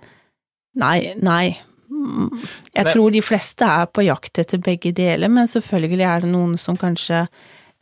Nei, 0.78 0.98
nei. 1.24 1.46
Jeg 1.90 2.84
Nei. 2.84 2.92
tror 2.92 3.10
de 3.16 3.22
fleste 3.26 3.66
er 3.66 3.88
på 3.90 4.04
jakt 4.06 4.38
etter 4.44 4.60
begge 4.62 4.92
deler, 4.94 5.32
men 5.34 5.48
selvfølgelig 5.50 6.06
er 6.06 6.26
det 6.26 6.30
noen 6.36 6.58
som 6.62 6.78
kanskje 6.78 7.24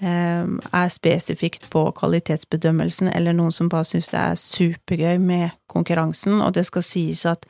er 0.10 0.90
spesifikt 0.92 1.70
på 1.74 1.86
kvalitetsbedømmelsen, 1.98 3.12
eller 3.14 3.36
noen 3.36 3.54
som 3.56 3.70
bare 3.72 3.88
syns 3.88 4.12
det 4.12 4.20
er 4.20 4.40
supergøy 4.40 5.22
med 5.22 5.54
konkurransen, 5.72 6.42
og 6.42 6.54
det 6.58 6.66
skal 6.68 6.86
sies 6.86 7.26
at 7.30 7.46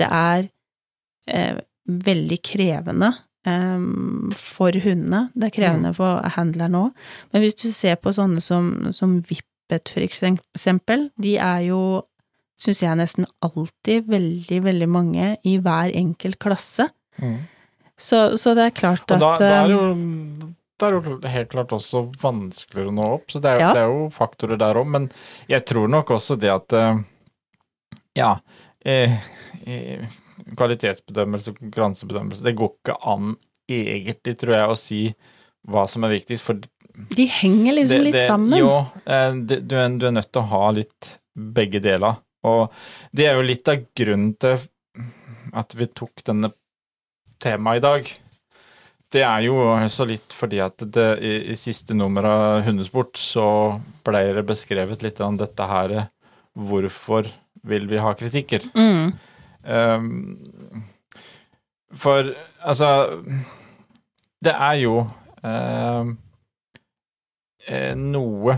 det 0.00 0.08
er 0.10 0.48
eh, 1.30 1.62
veldig 1.86 2.38
krevende 2.44 3.12
eh, 3.46 3.86
for 4.36 4.76
hundene. 4.84 5.28
Det 5.34 5.48
er 5.48 5.56
krevende 5.56 5.94
for 5.96 6.20
handlerne 6.36 6.86
òg. 6.86 7.08
Men 7.32 7.44
hvis 7.44 7.58
du 7.62 7.68
ser 7.72 7.96
på 8.00 8.12
sånne 8.14 8.44
som, 8.44 8.92
som 8.92 9.18
Vippet, 9.28 9.94
for 9.94 10.04
eksempel, 10.04 11.08
de 11.22 11.36
er 11.42 11.66
jo, 11.70 11.80
syns 12.60 12.84
jeg, 12.84 12.98
nesten 13.00 13.26
alltid 13.44 14.10
veldig, 14.10 14.62
veldig 14.68 14.88
mange 14.90 15.32
i 15.44 15.56
hver 15.62 15.94
enkelt 15.96 16.38
klasse. 16.42 16.90
Mm. 17.22 17.40
Så, 17.96 18.36
så 18.36 18.52
det 18.52 18.68
er 18.68 18.76
klart 18.76 19.08
Og 19.08 19.16
at 19.16 19.22
da, 19.24 19.34
da 19.40 19.52
er 19.64 19.72
jo 19.72 19.82
det 19.88 20.55
er 20.82 20.92
jo 20.92 21.18
helt 21.24 21.48
klart 21.50 21.68
også 21.72 22.02
vanskeligere 22.20 22.88
å 22.90 22.94
nå 22.94 23.04
opp, 23.14 23.30
så 23.32 23.40
det 23.40 23.50
er, 23.54 23.58
Ja. 23.60 23.72
det 23.72 23.82
er 23.82 23.88
jo 23.88 24.10
faktorer 24.10 24.58
der 24.58 24.74
òg. 24.74 24.86
Men 24.86 25.10
jeg 25.48 25.64
tror 25.64 25.88
nok 25.88 26.06
også 26.10 26.38
det 26.38 26.50
at 26.52 26.72
eh, 26.72 26.98
Ja. 28.16 28.38
Eh, 28.84 29.12
eh, 29.66 30.06
kvalitetsbedømmelse, 30.56 31.54
konkurransebedømmelse 31.58 32.42
Det 32.44 32.54
går 32.56 32.70
ikke 32.76 32.96
an 33.06 33.36
egentlig, 33.68 34.36
tror 34.38 34.54
jeg, 34.54 34.68
å 34.68 34.76
si 34.76 35.14
hva 35.66 35.88
som 35.88 36.04
er 36.04 36.10
viktigst, 36.20 36.42
for 36.44 36.54
de 36.54 37.26
henger 37.26 37.74
liksom 37.74 37.98
det- 37.98 38.04
litt 38.04 38.12
det- 38.14 38.28
sammen. 38.28 38.58
Jo, 38.58 38.86
eh, 39.06 39.32
det, 39.32 39.66
du, 39.68 39.74
er, 39.76 39.88
du 39.98 40.06
er 40.06 40.12
nødt 40.12 40.30
til 40.32 40.42
å 40.42 40.48
ha 40.48 40.70
litt 40.70 41.18
begge 41.36 41.80
deler. 41.82 42.18
Og 42.44 42.70
det 43.12 43.26
er 43.26 43.34
jo 43.34 43.42
litt 43.42 43.66
av 43.68 43.82
grunnen 43.96 44.38
til 44.38 44.58
at 45.52 45.74
vi 45.74 45.86
tok 45.86 46.22
denne 46.24 46.52
temaet 47.40 47.76
i 47.78 47.80
dag. 47.80 48.12
Det 49.12 49.22
er 49.22 49.44
jo 49.46 49.54
også 49.70 50.06
litt 50.08 50.34
fordi 50.34 50.58
at 50.64 50.82
det, 50.92 51.06
i, 51.22 51.34
i 51.52 51.56
siste 51.58 51.94
nummer 51.94 52.26
av 52.26 52.64
Hundesport 52.66 53.18
så 53.20 53.46
ble 54.06 54.24
det 54.36 54.44
beskrevet 54.48 55.04
litt 55.06 55.22
om 55.24 55.38
dette 55.40 55.70
her 55.70 55.96
Hvorfor 56.56 57.28
vil 57.68 57.86
vi 57.90 57.98
ha 58.00 58.14
kritikker? 58.16 58.64
Mm. 58.72 59.12
Um, 59.66 60.84
for 61.92 62.30
altså 62.62 63.20
Det 64.40 64.54
er 64.54 64.78
jo 64.80 64.94
um, 65.42 66.16
noe 68.00 68.56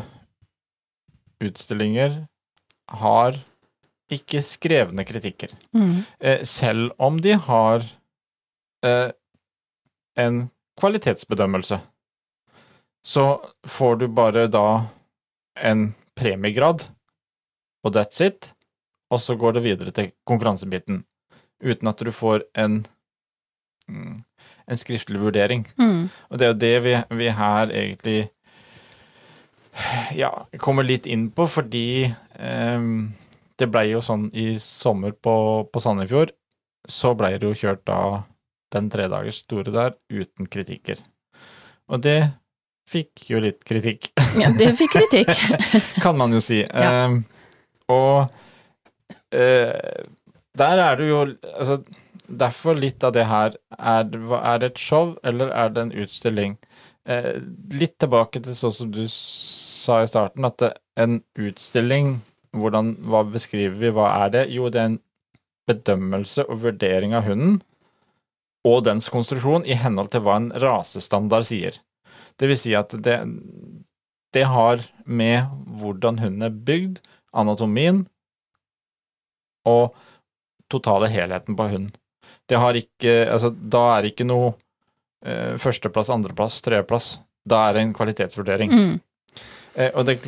utstillinger 1.43 2.23
har 2.99 3.39
ikke 4.13 4.41
skrevne 4.45 5.05
kritikker. 5.05 5.53
Mm. 5.77 6.05
Eh, 6.21 6.43
selv 6.49 6.95
om 6.99 7.19
de 7.21 7.35
har 7.37 7.85
eh, 8.85 9.11
en 10.19 10.49
kvalitetsbedømmelse, 10.81 11.81
så 13.05 13.25
får 13.67 13.97
du 13.97 14.07
bare 14.09 14.47
da 14.51 14.69
en 15.63 15.93
premiegrad, 16.19 16.89
og 17.85 17.95
that's 17.97 18.23
it, 18.25 18.53
og 19.11 19.21
så 19.23 19.37
går 19.39 19.57
det 19.57 19.65
videre 19.65 19.95
til 19.95 20.11
konkurransebiten, 20.27 21.05
uten 21.65 21.89
at 21.89 22.03
du 22.05 22.11
får 22.13 22.45
en, 22.59 22.83
mm, 23.89 24.25
en 24.69 24.77
skriftlig 24.81 25.21
vurdering. 25.23 25.67
Mm. 25.79 26.11
Og 26.29 26.39
det 26.39 26.47
er 26.47 26.53
jo 26.53 26.61
det 26.65 26.75
vi, 26.85 26.97
vi 27.23 27.31
her 27.31 27.73
egentlig 27.73 28.19
ja, 30.15 30.33
kommer 30.59 30.87
litt 30.87 31.07
inn 31.07 31.29
på, 31.35 31.47
fordi 31.51 32.11
ehm, 32.39 33.15
det 33.59 33.71
blei 33.71 33.89
jo 33.93 34.03
sånn 34.05 34.29
i 34.35 34.51
sommer 34.63 35.15
på, 35.15 35.35
på 35.73 35.83
Sandefjord, 35.83 36.35
så 36.89 37.15
blei 37.19 37.35
det 37.39 37.49
jo 37.49 37.59
kjørt 37.59 37.85
da 37.89 38.01
den 38.75 38.91
tredagers 38.93 39.43
store 39.45 39.73
der 39.75 39.97
uten 40.13 40.49
kritikker. 40.51 41.01
Og 41.89 42.03
det 42.05 42.21
fikk 42.89 43.29
jo 43.33 43.41
litt 43.45 43.65
kritikk, 43.69 44.13
Ja, 44.39 44.51
det 44.57 44.75
fikk 44.79 44.97
kritikk. 44.97 45.33
kan 46.05 46.17
man 46.19 46.33
jo 46.33 46.41
si. 46.45 46.63
Ja. 46.65 47.05
Ehm, 47.05 47.23
og 47.93 48.29
eh, 49.33 50.05
der 50.59 50.85
er 50.85 51.01
det 51.01 51.09
jo 51.09 51.23
altså, 51.55 51.83
Derfor 52.29 52.77
litt 52.77 53.05
av 53.05 53.15
det 53.17 53.25
her 53.25 53.55
er, 53.79 54.09
er 54.37 54.59
det 54.61 54.69
et 54.75 54.81
show, 54.83 55.15
eller 55.25 55.49
er 55.49 55.71
det 55.73 55.85
en 55.87 55.93
utstilling? 55.97 56.59
Eh, 57.09 57.39
litt 57.73 57.95
tilbake 57.97 58.43
til 58.45 58.53
sånn 58.53 58.75
som 58.77 58.91
du 58.93 59.07
sa 59.09 60.03
i 60.05 60.11
starten, 60.11 60.45
at 60.45 60.59
det, 60.61 60.75
en 61.01 61.23
utstilling, 61.41 62.19
hvordan, 62.53 62.99
hva 63.09 63.23
beskriver 63.33 63.81
vi, 63.81 63.95
hva 63.97 64.11
er 64.27 64.35
det? 64.35 64.43
Jo, 64.53 64.69
det 64.69 64.83
er 64.83 64.91
en 64.91 64.99
bedømmelse 65.73 66.45
og 66.53 66.61
vurdering 66.67 67.17
av 67.17 67.25
hunden 67.31 67.63
og 68.69 68.85
dens 68.87 69.09
konstruksjon 69.13 69.67
i 69.67 69.77
henhold 69.79 70.13
til 70.13 70.25
hva 70.27 70.39
en 70.41 70.51
rasestandard 70.63 71.47
sier. 71.49 71.79
Det 72.39 72.51
vil 72.51 72.59
si 72.59 72.75
at 72.79 72.93
det, 73.05 73.19
det 74.35 74.45
har 74.47 74.85
med 75.05 75.49
hvordan 75.81 76.21
hunden 76.23 76.47
er 76.47 76.55
bygd, 76.55 77.01
anatomien 77.33 78.05
og 79.69 79.97
totale 80.73 81.11
helheten 81.13 81.57
på 81.57 81.69
hunden. 81.73 81.95
Det 82.49 82.57
har 82.57 82.77
ikke 82.77 83.15
Altså, 83.29 83.51
da 83.51 83.85
er 83.95 84.03
det 84.03 84.13
ikke 84.15 84.29
noe 84.29 84.53
eh, 85.25 85.57
førsteplass, 85.61 86.11
andreplass, 86.13 86.61
tredjeplass. 86.65 87.19
Da 87.49 87.69
er 87.69 87.77
det 87.77 87.83
en 87.85 87.97
kvalitetsvurdering. 87.97 88.73
Mm. 88.73 89.01
Eh, 89.75 89.91
og 89.95 90.07
det 90.07 90.19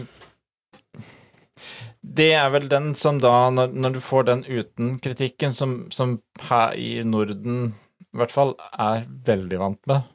Det 2.01 2.33
er 2.33 2.49
vel 2.51 2.69
den 2.69 2.95
som 2.95 3.19
da, 3.21 3.51
når, 3.51 3.75
når 3.77 3.91
du 3.93 4.01
får 4.01 4.23
den 4.25 4.45
uten 4.49 4.99
kritikken, 4.99 5.53
som, 5.53 5.91
som 5.93 6.21
her 6.49 6.73
i 6.75 7.05
Norden 7.05 7.75
i 8.15 8.19
hvert 8.21 8.33
fall 8.35 8.55
er 8.75 9.05
veldig 9.27 9.59
vant 9.61 9.81
med. 9.91 10.07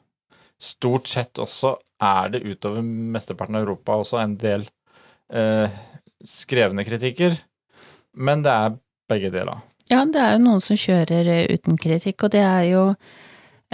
Stort 0.60 1.08
sett 1.08 1.38
også 1.40 1.74
er 2.02 2.32
det 2.34 2.42
utover 2.44 2.82
mesteparten 2.84 3.56
av 3.58 3.64
Europa 3.66 3.96
også 4.02 4.18
en 4.22 4.34
del 4.40 4.66
eh, 5.32 5.72
skrevne 6.26 6.84
kritikker, 6.86 7.36
men 8.16 8.42
det 8.44 8.52
er 8.52 8.76
begge 9.10 9.30
deler. 9.34 9.62
Ja, 9.88 10.00
det 10.08 10.18
er 10.20 10.34
jo 10.36 10.42
noen 10.44 10.60
som 10.64 10.76
kjører 10.80 11.28
eh, 11.30 11.46
uten 11.54 11.76
kritikk, 11.80 12.24
og 12.26 12.32
det 12.34 12.42
er 12.44 12.64
jo 12.72 12.84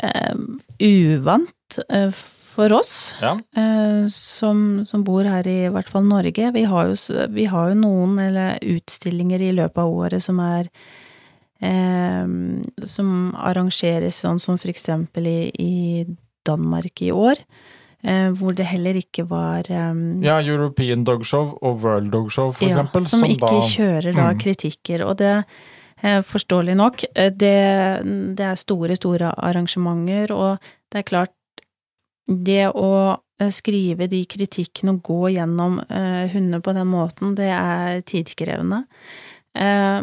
eh, 0.03 0.35
uvant 0.83 1.79
eh, 1.89 2.11
for 2.53 2.75
oss 2.77 3.15
Ja. 3.23 3.37
eh, 3.57 4.03
som, 4.13 4.83
som 4.87 5.05
bor 5.07 5.25
her 5.25 5.47
i 5.49 5.69
hvert 5.73 5.89
fall 5.89 6.05
Norge. 6.05 6.51
Vi 6.53 6.65
har 6.69 6.91
jo, 6.91 6.99
vi 7.33 7.47
har 7.49 7.71
jo 7.73 7.79
noen 7.81 8.19
eller 8.21 8.59
utstillinger 8.75 9.41
i 9.41 9.55
løpet 9.57 9.81
av 9.81 9.95
året 10.03 10.23
som 10.27 10.43
er 10.45 10.69
Som 11.63 13.35
arrangeres 13.39 14.17
sånn 14.25 14.41
som 14.43 14.57
for 14.59 14.73
eksempel 14.73 15.27
i, 15.31 15.51
i 15.63 16.05
Danmark 16.47 17.03
i 17.07 17.13
år. 17.15 17.39
Eh, 18.03 18.33
hvor 18.35 18.51
det 18.59 18.65
heller 18.67 18.97
ikke 18.99 19.23
var 19.31 19.69
eh, 19.71 19.93
Ja, 20.27 20.41
European 20.43 21.05
Dog 21.07 21.23
Show 21.25 21.53
og 21.63 21.85
World 21.85 22.11
Dog 22.11 22.33
Show, 22.35 22.51
for 22.51 22.67
ja, 22.67 22.73
eksempel. 22.75 23.05
Som, 23.07 23.23
ikke 23.29 23.47
da, 23.47 23.61
kjører 23.63 24.17
da 24.17 24.25
Mm. 24.33 24.41
kritikker. 24.43 25.05
Og 25.07 25.19
det, 25.21 25.45
eh, 26.03 26.19
forståelig 26.27 26.75
nok, 26.77 27.05
eh, 27.15 27.31
det, 27.31 27.55
det 28.35 28.41
er 28.49 28.57
store, 28.59 28.97
store 28.99 29.31
arrangementer, 29.39 30.33
og 30.35 30.59
det 30.91 30.99
er 30.99 31.03
klart 31.07 31.31
Det 32.27 32.69
å 32.75 33.19
eh, 33.41 33.49
skrive 33.51 34.07
de 34.09 34.25
kritikkene 34.27 34.93
og 34.95 35.03
gå 35.03 35.33
gjennom 35.35 35.81
eh, 35.91 36.29
hundene 36.31 36.61
på 36.63 36.73
den 36.75 36.87
måten, 36.87 37.35
det 37.35 37.49
er 37.51 38.01
tidkrevende. 38.07 38.85
Eh, 39.55 40.03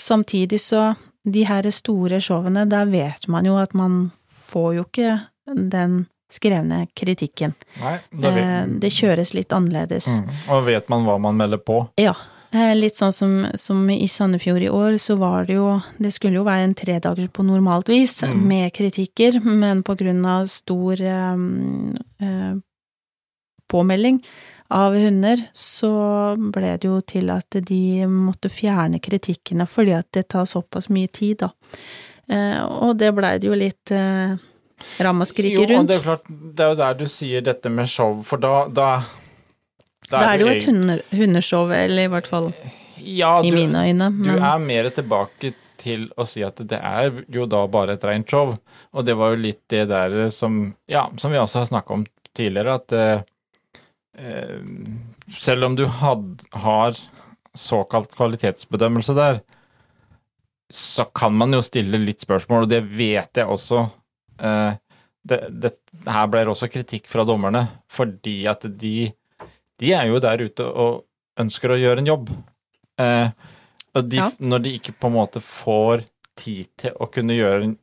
samtidig 0.00 0.60
så, 0.60 0.94
de 1.24 1.44
her 1.46 1.62
store 1.70 2.20
showene, 2.20 2.68
der 2.68 2.84
vet 2.90 3.28
man 3.28 3.44
jo 3.46 3.56
at 3.56 3.74
man 3.74 4.10
får 4.50 4.74
jo 4.76 4.84
ikke 4.84 5.20
den 5.46 6.06
skrevne 6.32 6.86
kritikken. 6.96 7.52
Nei, 7.80 7.98
da 8.12 8.28
Eh, 8.28 8.34
vet, 8.34 8.80
det 8.80 8.90
kjøres 8.92 9.34
litt 9.34 9.52
annerledes. 9.52 10.06
mm. 10.18 10.30
Og 10.50 10.64
vet 10.66 10.88
man 10.88 11.04
hva 11.04 11.18
man 11.20 11.36
melder 11.36 11.58
på. 11.58 11.88
Ja. 12.00 12.14
eh, 12.52 12.74
Litt 12.74 12.96
sånn 12.96 13.12
som, 13.12 13.46
som 13.54 13.88
i 13.90 14.06
Sandefjord 14.08 14.62
i 14.62 14.68
år, 14.68 14.96
så 14.98 15.16
var 15.18 15.44
det 15.46 15.54
jo 15.56 15.80
Det 15.98 16.12
skulle 16.12 16.34
jo 16.40 16.44
være 16.44 16.64
en 16.64 16.74
tredager 16.74 17.28
på 17.28 17.44
normalt 17.44 17.88
vis, 17.88 18.22
Mm. 18.22 18.46
med 18.48 18.72
kritikker, 18.72 19.40
men 19.44 19.82
på 19.82 19.94
grunn 19.96 20.24
av 20.26 20.46
stor 20.46 20.96
um, 21.00 21.96
uh, 22.22 22.54
påmelding 23.68 24.22
av 24.72 24.94
hunder, 24.96 25.40
så 25.52 25.90
ble 26.52 26.74
det 26.80 26.88
jo 26.88 27.00
til 27.06 27.30
at 27.34 27.58
de 27.68 27.80
måtte 28.08 28.48
fjerne 28.52 29.00
kritikkene 29.04 29.66
fordi 29.68 29.94
at 29.98 30.08
det 30.16 30.26
tar 30.32 30.48
såpass 30.48 30.88
mye 30.92 31.10
tid, 31.12 31.44
da. 31.44 31.50
Eh, 32.32 32.60
og 32.64 32.96
det 33.00 33.10
blei 33.16 33.34
det 33.42 33.48
jo 33.50 33.56
litt 33.58 33.92
eh, 33.92 34.34
ramaskrik 35.02 35.56
Jo, 35.56 35.64
og 35.80 35.88
det 35.90 35.96
er 35.98 36.04
klart, 36.06 36.28
det 36.30 36.64
er 36.64 36.70
jo 36.72 36.78
der 36.82 36.94
du 37.00 37.06
sier 37.10 37.42
dette 37.44 37.70
med 37.72 37.90
show, 37.90 38.20
for 38.26 38.40
da 38.42 38.66
Da, 38.72 38.90
Da 40.10 40.20
er 40.32 40.38
det 40.38 40.46
jo 40.46 40.52
et 40.52 40.66
hunder, 40.68 41.02
hundeshow, 41.12 41.70
eller 41.72 42.06
i 42.06 42.12
hvert 42.12 42.30
fall 42.30 42.50
Ja, 43.02 43.34
i 43.42 43.50
du, 43.50 43.56
mine 43.56 43.84
øyne. 43.88 44.08
du 44.22 44.30
er 44.36 44.58
mer 44.62 44.88
tilbake 44.94 45.54
til 45.82 46.04
å 46.14 46.22
si 46.28 46.44
at 46.46 46.60
det 46.70 46.78
er 46.78 47.24
jo 47.32 47.46
da 47.50 47.64
bare 47.66 47.96
et 47.98 48.04
rent 48.06 48.30
show, 48.30 48.52
og 48.92 49.04
det 49.08 49.16
var 49.18 49.32
jo 49.34 49.40
litt 49.48 49.62
det 49.72 49.88
der 49.90 50.28
som 50.30 50.74
Ja, 50.90 51.08
som 51.18 51.32
vi 51.34 51.40
også 51.42 51.64
har 51.64 51.70
snakka 51.72 51.96
om 51.98 52.04
tidligere, 52.38 52.74
at 52.78 52.92
eh, 52.94 53.24
selv 55.38 55.64
om 55.64 55.76
du 55.78 55.86
had, 55.86 56.42
har 56.52 56.96
såkalt 57.56 58.14
kvalitetsbedømmelse 58.16 59.14
der, 59.16 59.40
så 60.72 61.04
kan 61.12 61.34
man 61.36 61.52
jo 61.52 61.60
stille 61.64 62.00
litt 62.00 62.24
spørsmål, 62.24 62.64
og 62.64 62.72
det 62.72 62.80
vet 62.96 63.40
jeg 63.42 63.48
også. 63.48 63.84
Eh, 64.40 64.78
det, 65.22 65.38
det, 65.62 65.72
her 66.08 66.30
ble 66.32 66.42
det 66.46 66.52
også 66.54 66.70
kritikk 66.72 67.10
fra 67.12 67.24
dommerne, 67.28 67.66
fordi 67.92 68.42
at 68.50 68.64
de, 68.80 69.12
de 69.80 69.92
er 69.92 70.08
jo 70.08 70.20
der 70.24 70.42
ute 70.48 70.64
og 70.66 71.04
ønsker 71.40 71.74
å 71.74 71.80
gjøre 71.80 72.02
en 72.02 72.08
jobb. 72.08 72.32
Eh, 73.00 73.28
og 73.92 74.08
de, 74.08 74.22
Ja. 74.22 74.30
når 74.40 74.64
de 74.64 74.74
ikke 74.78 74.96
på 74.96 75.10
en 75.10 75.18
måte 75.18 75.44
får 75.44 76.06
tid 76.40 76.68
til 76.80 76.96
å 76.96 77.08
kunne 77.12 77.36
gjøre 77.36 77.68
en, 77.68 77.76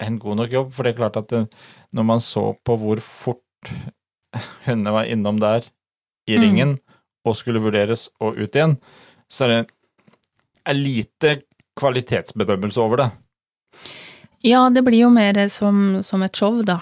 en 0.00 0.18
god 0.18 0.40
nok 0.40 0.56
jobb, 0.56 0.72
for 0.72 0.84
det 0.84 0.94
er 0.94 1.00
klart 1.02 1.20
at 1.20 1.28
det, 1.28 1.42
når 1.92 2.08
man 2.14 2.24
så 2.24 2.54
på 2.64 2.76
hvor 2.80 3.02
fort 3.04 3.72
hundene 4.66 4.92
var 4.94 5.10
innom 5.10 5.40
der 5.40 5.66
i 6.28 6.36
Mm. 6.36 6.42
ringen 6.42 6.78
og 7.26 7.36
skulle 7.36 7.60
vurderes 7.60 8.08
og 8.20 8.38
ut 8.38 8.54
igjen, 8.54 8.76
så 9.30 9.44
er 9.44 9.48
det 9.48 9.70
en 10.70 10.76
lite 10.76 11.42
kvalitetsbedømmelse 11.80 12.80
over 12.80 12.96
det. 12.96 13.10
ja, 14.42 14.62
det 14.70 14.82
blir 14.84 15.02
jo 15.02 15.10
mer 15.12 15.36
som, 15.48 16.02
som 16.02 16.22
et 16.22 16.36
show, 16.36 16.62
da. 16.64 16.78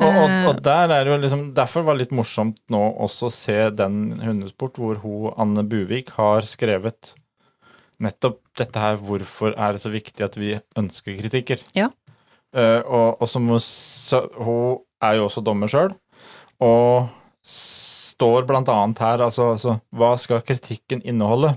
Og, 0.00 0.08
og, 0.08 0.28
Eh, 0.28 0.46
og 0.48 0.62
der 0.62 0.90
er 0.90 1.04
det 1.04 1.12
jo 1.12 1.20
liksom, 1.22 1.44
derfor 1.54 1.82
var 1.86 1.94
det 1.94 2.06
litt 2.08 2.16
morsomt 2.18 2.58
nå 2.68 2.80
også 2.98 3.28
å 3.28 3.32
se 3.32 3.70
den 3.70 4.18
hundesport 4.20 4.76
hvor 4.76 4.98
hun, 5.04 5.32
Anne 5.38 5.62
Buvik 5.64 6.10
har 6.18 6.42
skrevet 6.42 7.14
nettopp 8.02 8.40
dette 8.58 8.78
her, 8.78 8.96
hvorfor 8.96 9.54
er 9.56 9.72
det 9.74 9.82
så 9.82 9.90
viktig 9.90 10.24
at 10.24 10.36
vi 10.38 10.58
ønsker 10.78 11.16
kritikker. 11.18 11.62
Ja. 11.74 11.88
Uh, 12.54 12.80
og, 12.86 13.22
og 13.22 13.28
som 13.28 13.46
hun, 13.48 13.60
så, 13.60 14.22
hun 14.38 14.78
er 15.04 15.18
jo 15.18 15.26
også 15.28 15.42
dommer 15.44 15.68
sjøl, 15.70 15.92
og 16.64 17.08
står 17.48 18.50
annet 18.50 18.98
her, 18.98 19.22
altså, 19.22 19.52
altså 19.54 19.78
hva 19.94 20.14
skal 20.18 20.42
kritikken 20.42 21.02
inneholde? 21.06 21.54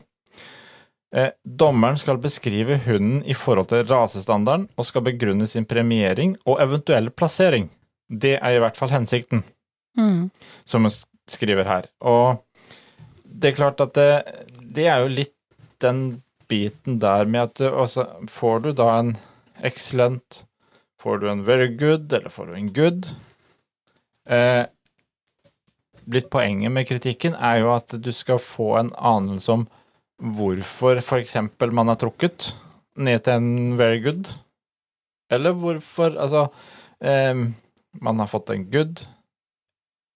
Eh, 1.11 1.33
dommeren 1.43 1.97
skal 1.99 2.21
beskrive 2.23 2.77
hunden 2.85 3.23
i 3.27 3.35
forhold 3.35 3.67
til 3.71 3.83
rasestandarden 3.89 4.69
og 4.77 4.87
skal 4.87 5.03
begrunne 5.03 5.47
sin 5.47 5.65
premiering 5.67 6.37
og 6.45 6.61
eventuelle 6.63 7.11
plassering. 7.11 7.67
Det 8.07 8.37
er 8.37 8.55
i 8.55 8.61
hvert 8.63 8.77
fall 8.79 8.93
hensikten, 8.93 9.43
mm, 9.97 10.29
som 10.65 10.87
hun 10.87 10.93
skriver 11.27 11.67
her. 11.67 11.89
Og 11.99 12.45
det 13.25 13.51
er 13.51 13.57
klart 13.59 13.83
at 13.83 13.95
det, 13.95 14.09
det 14.75 14.87
er 14.87 15.03
jo 15.03 15.11
litt 15.11 15.35
den 15.83 16.21
biten 16.51 16.99
der 17.01 17.25
med 17.25 17.49
at 17.49 17.59
du, 17.59 17.67
altså, 17.69 18.07
får 18.29 18.63
du 18.63 18.71
da 18.75 18.87
en 18.99 19.15
excellent, 19.63 20.45
får 21.01 21.19
du 21.19 21.29
en 21.31 21.45
very 21.47 21.67
good, 21.75 22.11
eller 22.13 22.31
får 22.31 22.51
du 22.51 22.55
en 22.55 22.73
good 22.75 23.11
eh, 24.27 24.65
Litt 26.09 26.29
poenget 26.33 26.73
med 26.73 26.87
kritikken 26.89 27.35
er 27.37 27.61
jo 27.61 27.71
at 27.75 27.93
du 27.93 28.09
skal 28.15 28.41
få 28.41 28.73
en 28.79 28.91
anelse 28.97 29.53
om 29.53 29.67
hvorfor 30.21 31.01
f.eks. 31.01 31.35
man 31.71 31.89
er 31.89 31.99
trukket 32.01 32.51
ned 32.97 33.23
til 33.25 33.39
en 33.39 33.77
very 33.77 34.01
good, 34.03 34.29
eller 35.31 35.55
hvorfor 35.57 36.17
Altså 36.19 36.47
eh, 37.01 37.35
man 38.01 38.19
har 38.19 38.29
fått 38.29 38.49
en 38.49 38.67
good, 38.71 39.01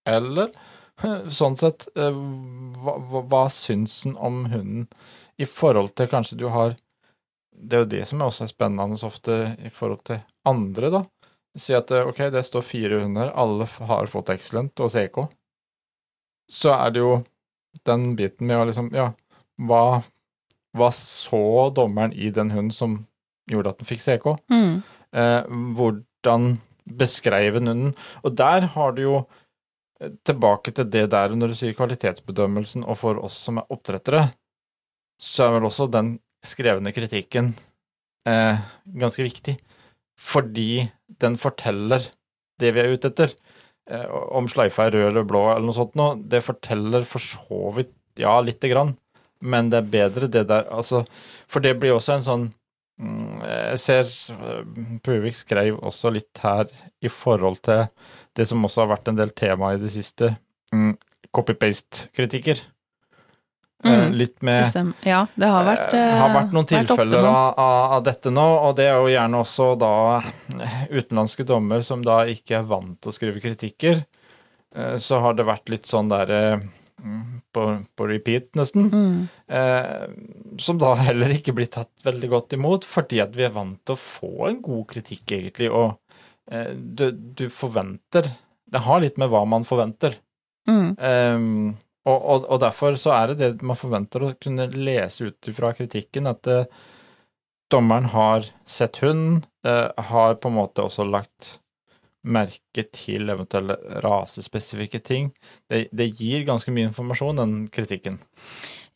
eller 0.08 0.52
sånn 1.39 1.58
sett 1.60 1.88
eh, 1.95 2.17
hva, 2.82 3.21
hva 3.21 3.45
syns 3.52 4.04
en 4.06 4.17
om 4.17 4.43
hunden 4.52 4.88
i 5.38 5.48
forhold 5.50 5.95
til 5.98 6.10
kanskje 6.12 6.38
du 6.39 6.48
har 6.54 6.78
Det 7.52 7.76
er 7.76 7.84
jo 7.84 7.91
det 7.91 8.04
som 8.08 8.21
også 8.24 8.45
er 8.45 8.52
spennende 8.52 8.98
så 9.00 9.08
ofte 9.08 9.56
i 9.63 9.69
forhold 9.71 10.02
til 10.08 10.17
andre, 10.45 10.89
da. 10.91 11.02
Si 11.56 11.71
at 11.76 11.91
eh, 11.95 12.04
ok, 12.04 12.28
det 12.34 12.43
står 12.43 12.65
fire 12.67 13.00
hunder, 13.00 13.32
alle 13.32 13.67
har 13.88 14.12
fått 14.12 14.34
excellent 14.34 14.80
og 14.84 14.91
CK. 14.91 15.21
Så 16.51 16.73
er 16.75 16.93
det 16.93 17.01
jo 17.03 17.15
den 17.88 18.13
biten 18.19 18.47
med 18.47 18.62
å 18.62 18.67
liksom 18.69 18.91
Ja, 18.95 19.10
hva, 19.67 20.03
hva 20.75 20.91
så 20.93 21.71
dommeren 21.75 22.13
i 22.13 22.29
den 22.34 22.51
hunden 22.53 22.75
som 22.75 22.99
gjorde 23.49 23.73
at 23.73 23.81
den 23.81 23.89
fikk 23.89 24.03
CK? 24.03 24.27
mm, 24.51 24.75
eh, 25.15 25.41
hvordan 25.77 26.55
beskrev 26.86 27.60
den 27.60 27.71
hunden. 27.71 27.95
Og 28.23 28.36
der 28.38 28.67
har 28.75 28.95
du 28.95 29.01
jo 29.01 29.15
eh, 30.01 30.12
tilbake 30.27 30.73
til 30.75 30.89
det 30.91 31.08
der 31.13 31.36
når 31.36 31.53
du 31.53 31.60
sier 31.60 31.77
kvalitetsbedømmelsen, 31.77 32.86
og 32.86 32.99
for 33.01 33.21
oss 33.25 33.38
som 33.47 33.62
er 33.62 33.71
oppdrettere, 33.73 34.27
så 35.21 35.47
er 35.47 35.58
vel 35.58 35.69
også 35.69 35.88
den 35.91 36.17
skrevne 36.45 36.91
kritikken 36.93 37.53
eh, 38.27 38.60
ganske 38.86 39.25
viktig. 39.25 39.58
Fordi 40.19 40.86
den 41.21 41.38
forteller 41.39 42.03
det 42.60 42.71
vi 42.75 42.84
er 42.84 42.93
ute 42.93 43.12
etter. 43.12 43.34
Eh, 43.86 44.06
om 44.34 44.48
sløyfa 44.50 44.88
er 44.88 44.95
rød 44.98 45.08
eller 45.12 45.26
blå 45.30 45.43
eller 45.52 45.65
noe 45.67 45.78
sånt 45.78 45.98
noe, 46.00 46.15
det 46.17 46.43
forteller 46.45 47.06
for 47.06 47.21
så 47.21 47.71
vidt 47.76 47.93
ja, 48.17 48.34
lite 48.41 48.71
grann, 48.71 48.95
men 49.45 49.69
det 49.69 49.82
er 49.82 49.91
bedre 49.93 50.30
det 50.32 50.45
der, 50.50 50.69
altså 50.74 51.04
For 51.52 51.62
det 51.62 51.76
blir 51.78 51.93
også 51.93 52.15
en 52.15 52.26
sånn 52.26 52.45
Mm, 52.95 53.41
Jeg 53.43 53.80
ser 53.84 54.12
eh, 54.32 54.84
Puvik 55.04 55.36
skrev 55.36 55.80
også 55.84 56.13
litt 56.15 56.39
her 56.39 56.69
i 57.04 57.12
forhold 57.12 57.60
til 57.67 57.89
det 58.36 58.45
som 58.48 58.63
også 58.63 58.86
har 58.86 58.93
vært 58.93 59.12
en 59.12 59.19
del 59.19 59.34
tema 59.36 59.74
i 59.76 59.80
det 59.82 59.91
siste, 59.91 60.32
mm, 60.71 60.93
copy-paste-kritikker. 61.36 62.62
Eh, 63.86 64.06
Mm, 64.06 64.13
Litt 64.17 64.41
med. 64.41 64.65
Ja, 65.06 65.28
det 65.36 65.45
har 65.52 65.65
vært 65.67 65.93
eh, 65.93 66.13
har 66.17 66.32
vært 66.34 66.54
noen 66.56 66.65
vært 66.65 66.88
tilfeller 66.88 67.26
av, 67.30 67.60
av, 67.98 68.04
dette 68.04 68.32
nå, 68.34 68.45
og 68.65 68.76
det 68.80 68.88
er 68.89 68.95
jo 68.98 69.12
gjerne 69.13 69.41
også 69.43 69.67
da 69.78 69.91
utenlandske 70.98 71.45
dommer 71.45 71.84
som 71.86 72.02
da 72.06 72.24
ikke 72.32 72.58
er 72.60 72.65
vant 72.69 72.98
til 73.02 73.12
å 73.12 73.15
skrive 73.15 73.43
kritikker. 73.43 74.02
Eh, 74.76 74.95
Så 74.98 75.19
har 75.21 75.38
det 75.38 75.45
vært 75.45 75.69
litt 75.69 75.86
sånn 75.86 76.10
der 76.10 76.34
eh, 76.34 76.65
mm, 77.04 77.21
på, 77.54 77.67
på 77.95 78.08
repeat, 78.10 78.50
nesten. 78.58 78.89
Mm, 78.91 79.28
Eh, 79.45 80.08
som 80.58 80.80
da 80.82 80.95
heller 80.98 81.30
ikke 81.36 81.54
blir 81.54 81.69
tatt 81.69 81.91
veldig 82.04 82.30
godt 82.32 82.54
imot, 82.58 82.86
fordi 82.89 83.19
at 83.21 83.36
vi 83.38 83.43
er 83.45 83.54
vant 83.54 83.78
til 83.86 83.93
å 83.93 84.02
få 84.02 84.48
en 84.50 84.62
god 84.65 84.88
kritikk, 84.89 85.30
egentlig, 85.38 85.69
og 85.69 86.00
eh, 86.50 86.71
du, 86.74 87.12
du 87.12 87.45
forventer 87.54 88.26
Det 88.65 88.82
har 88.82 89.04
litt 89.04 89.19
med 89.21 89.30
hva 89.30 89.43
man 89.45 89.63
forventer. 89.63 90.17
mm, 90.67 90.95
Um, 90.98 91.76
og, 92.06 92.18
og, 92.18 92.46
og 92.54 92.62
derfor 92.62 92.98
så 93.02 93.15
er 93.18 93.34
det 93.34 93.38
det 93.41 93.65
man 93.65 93.80
forventer 93.80 94.24
å 94.24 94.34
kunne 94.41 94.70
lese 94.74 95.32
ut 95.32 95.50
fra 95.58 95.74
kritikken, 95.78 96.30
at 96.30 96.50
eh, 96.52 96.68
dommeren 97.74 98.12
har 98.13 98.46
sett 98.70 99.02
hunden, 99.02 99.44
eh, 99.65 99.89
har 100.12 100.38
på 100.38 100.52
en 100.52 100.60
måte 100.60 100.86
også 100.86 101.08
lagt 101.10 101.56
merke 102.26 102.88
til 102.94 103.30
eventuelle 103.30 103.78
rasespesifikke 104.02 105.02
ting. 105.06 105.30
Det, 105.70 105.86
det 105.94 106.10
gir 106.18 106.46
ganske 106.48 106.74
mye 106.74 106.89
informasjon, 106.89 107.41
den 107.41 107.58
kritikken. 107.74 108.20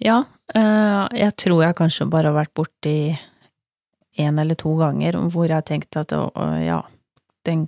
Ja, 0.02 0.24
eh, 0.54 1.06
jeg 1.18 1.36
tror 1.42 1.66
jeg 1.66 1.78
kanskje 1.78 2.10
bare 2.10 2.32
har 2.32 2.40
vært 2.40 2.56
borti 2.58 2.96
en 4.20 4.40
eller 4.42 4.58
to 4.60 4.74
ganger 4.80 5.18
hvor 5.32 5.48
jeg 5.48 5.58
har 5.58 5.68
tenkt 5.68 5.98
at 6.00 6.14
å, 6.18 6.28
ja, 6.62 6.82
den 7.48 7.68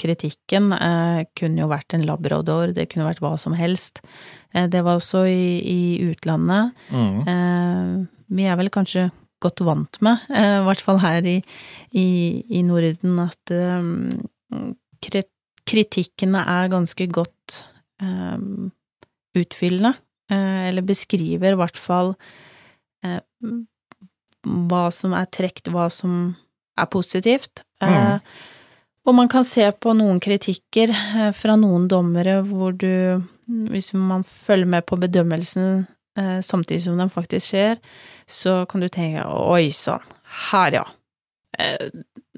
kritikken 0.00 0.72
eh, 0.76 1.22
kunne 1.38 1.60
jo 1.62 1.68
vært 1.70 1.94
en 1.96 2.06
labrador, 2.08 2.72
det 2.76 2.88
kunne 2.90 3.06
vært 3.08 3.20
hva 3.22 3.34
som 3.38 3.52
helst. 3.58 4.00
Eh, 4.54 4.66
det 4.72 4.80
var 4.86 4.98
også 5.00 5.26
i, 5.28 5.60
i 5.60 5.80
utlandet. 6.10 6.72
Eh, 7.28 8.06
vi 8.30 8.46
er 8.48 8.56
vel 8.60 8.70
kanskje 8.72 9.08
godt 9.40 9.62
vant 9.64 10.00
med, 10.04 10.20
eh, 10.32 10.58
i 10.60 10.64
hvert 10.66 10.82
fall 10.84 10.98
her 11.04 11.24
i, 11.26 11.38
i, 11.96 12.08
i 12.58 12.62
Norden, 12.66 13.18
at 13.24 13.52
eh, 13.54 14.60
kri- 15.04 15.26
kritikkene 15.70 16.42
er 16.48 16.68
ganske 16.72 17.06
godt 17.14 17.62
eh, 18.02 18.38
utfyllende, 19.38 19.94
eller 20.30 20.84
beskriver 20.86 21.54
i 21.54 21.58
hvert 21.58 21.78
fall 21.78 22.12
eh, 23.02 23.18
hva 24.70 24.84
som 24.94 25.12
er 25.18 25.26
trekt, 25.34 25.66
hva 25.74 25.88
som 25.92 26.36
er 26.78 26.86
positivt. 26.92 27.64
Eh, 27.82 28.20
og 29.10 29.14
man 29.18 29.28
kan 29.32 29.44
se 29.44 29.66
på 29.74 29.92
noen 29.98 30.20
kritikker 30.22 30.92
eh, 30.94 31.30
fra 31.36 31.56
noen 31.58 31.88
dommere 31.90 32.38
hvor 32.46 32.72
du, 32.78 33.20
hvis 33.70 33.90
man 33.98 34.22
følger 34.26 34.70
med 34.70 34.86
på 34.86 34.98
bedømmelsen 35.02 35.82
eh, 36.16 36.38
samtidig 36.46 36.84
som 36.86 36.98
den 37.00 37.10
faktisk 37.10 37.50
skjer, 37.52 37.80
så 38.30 38.60
kan 38.70 38.80
du 38.84 38.88
tenke 38.88 39.26
oi 39.26 39.72
sann, 39.74 40.06
her 40.52 40.78
ja. 40.80 40.86
Eh, 41.58 41.90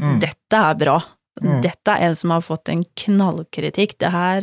Mm. 0.02 0.16
Dette 0.18 0.56
er 0.56 0.74
bra. 0.80 0.94
Mm. 1.38 1.58
Dette 1.62 1.92
er 1.92 2.08
en 2.08 2.14
som 2.16 2.32
har 2.32 2.40
fått 2.42 2.70
en 2.72 2.80
knallkritikk. 2.98 3.92
Det 4.00 4.08
her 4.10 4.40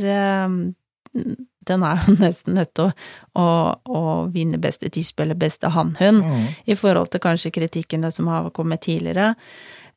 den 1.69 1.83
er 1.83 2.03
jo 2.05 2.13
nesten 2.23 2.55
nødt 2.55 2.71
til 2.77 2.85
å, 2.87 2.93
å, 3.41 3.47
å 3.89 4.03
vinne 4.31 4.59
beste 4.61 4.87
tispe 4.93 5.25
eller 5.25 5.35
beste 5.39 5.71
hannhund, 5.73 6.23
Mm. 6.23 6.45
i 6.69 6.77
forhold 6.79 7.09
til 7.11 7.19
kanskje 7.25 7.51
kritikkene 7.57 8.11
som 8.13 8.29
har 8.31 8.47
kommet 8.55 8.85
tidligere. 8.85 9.33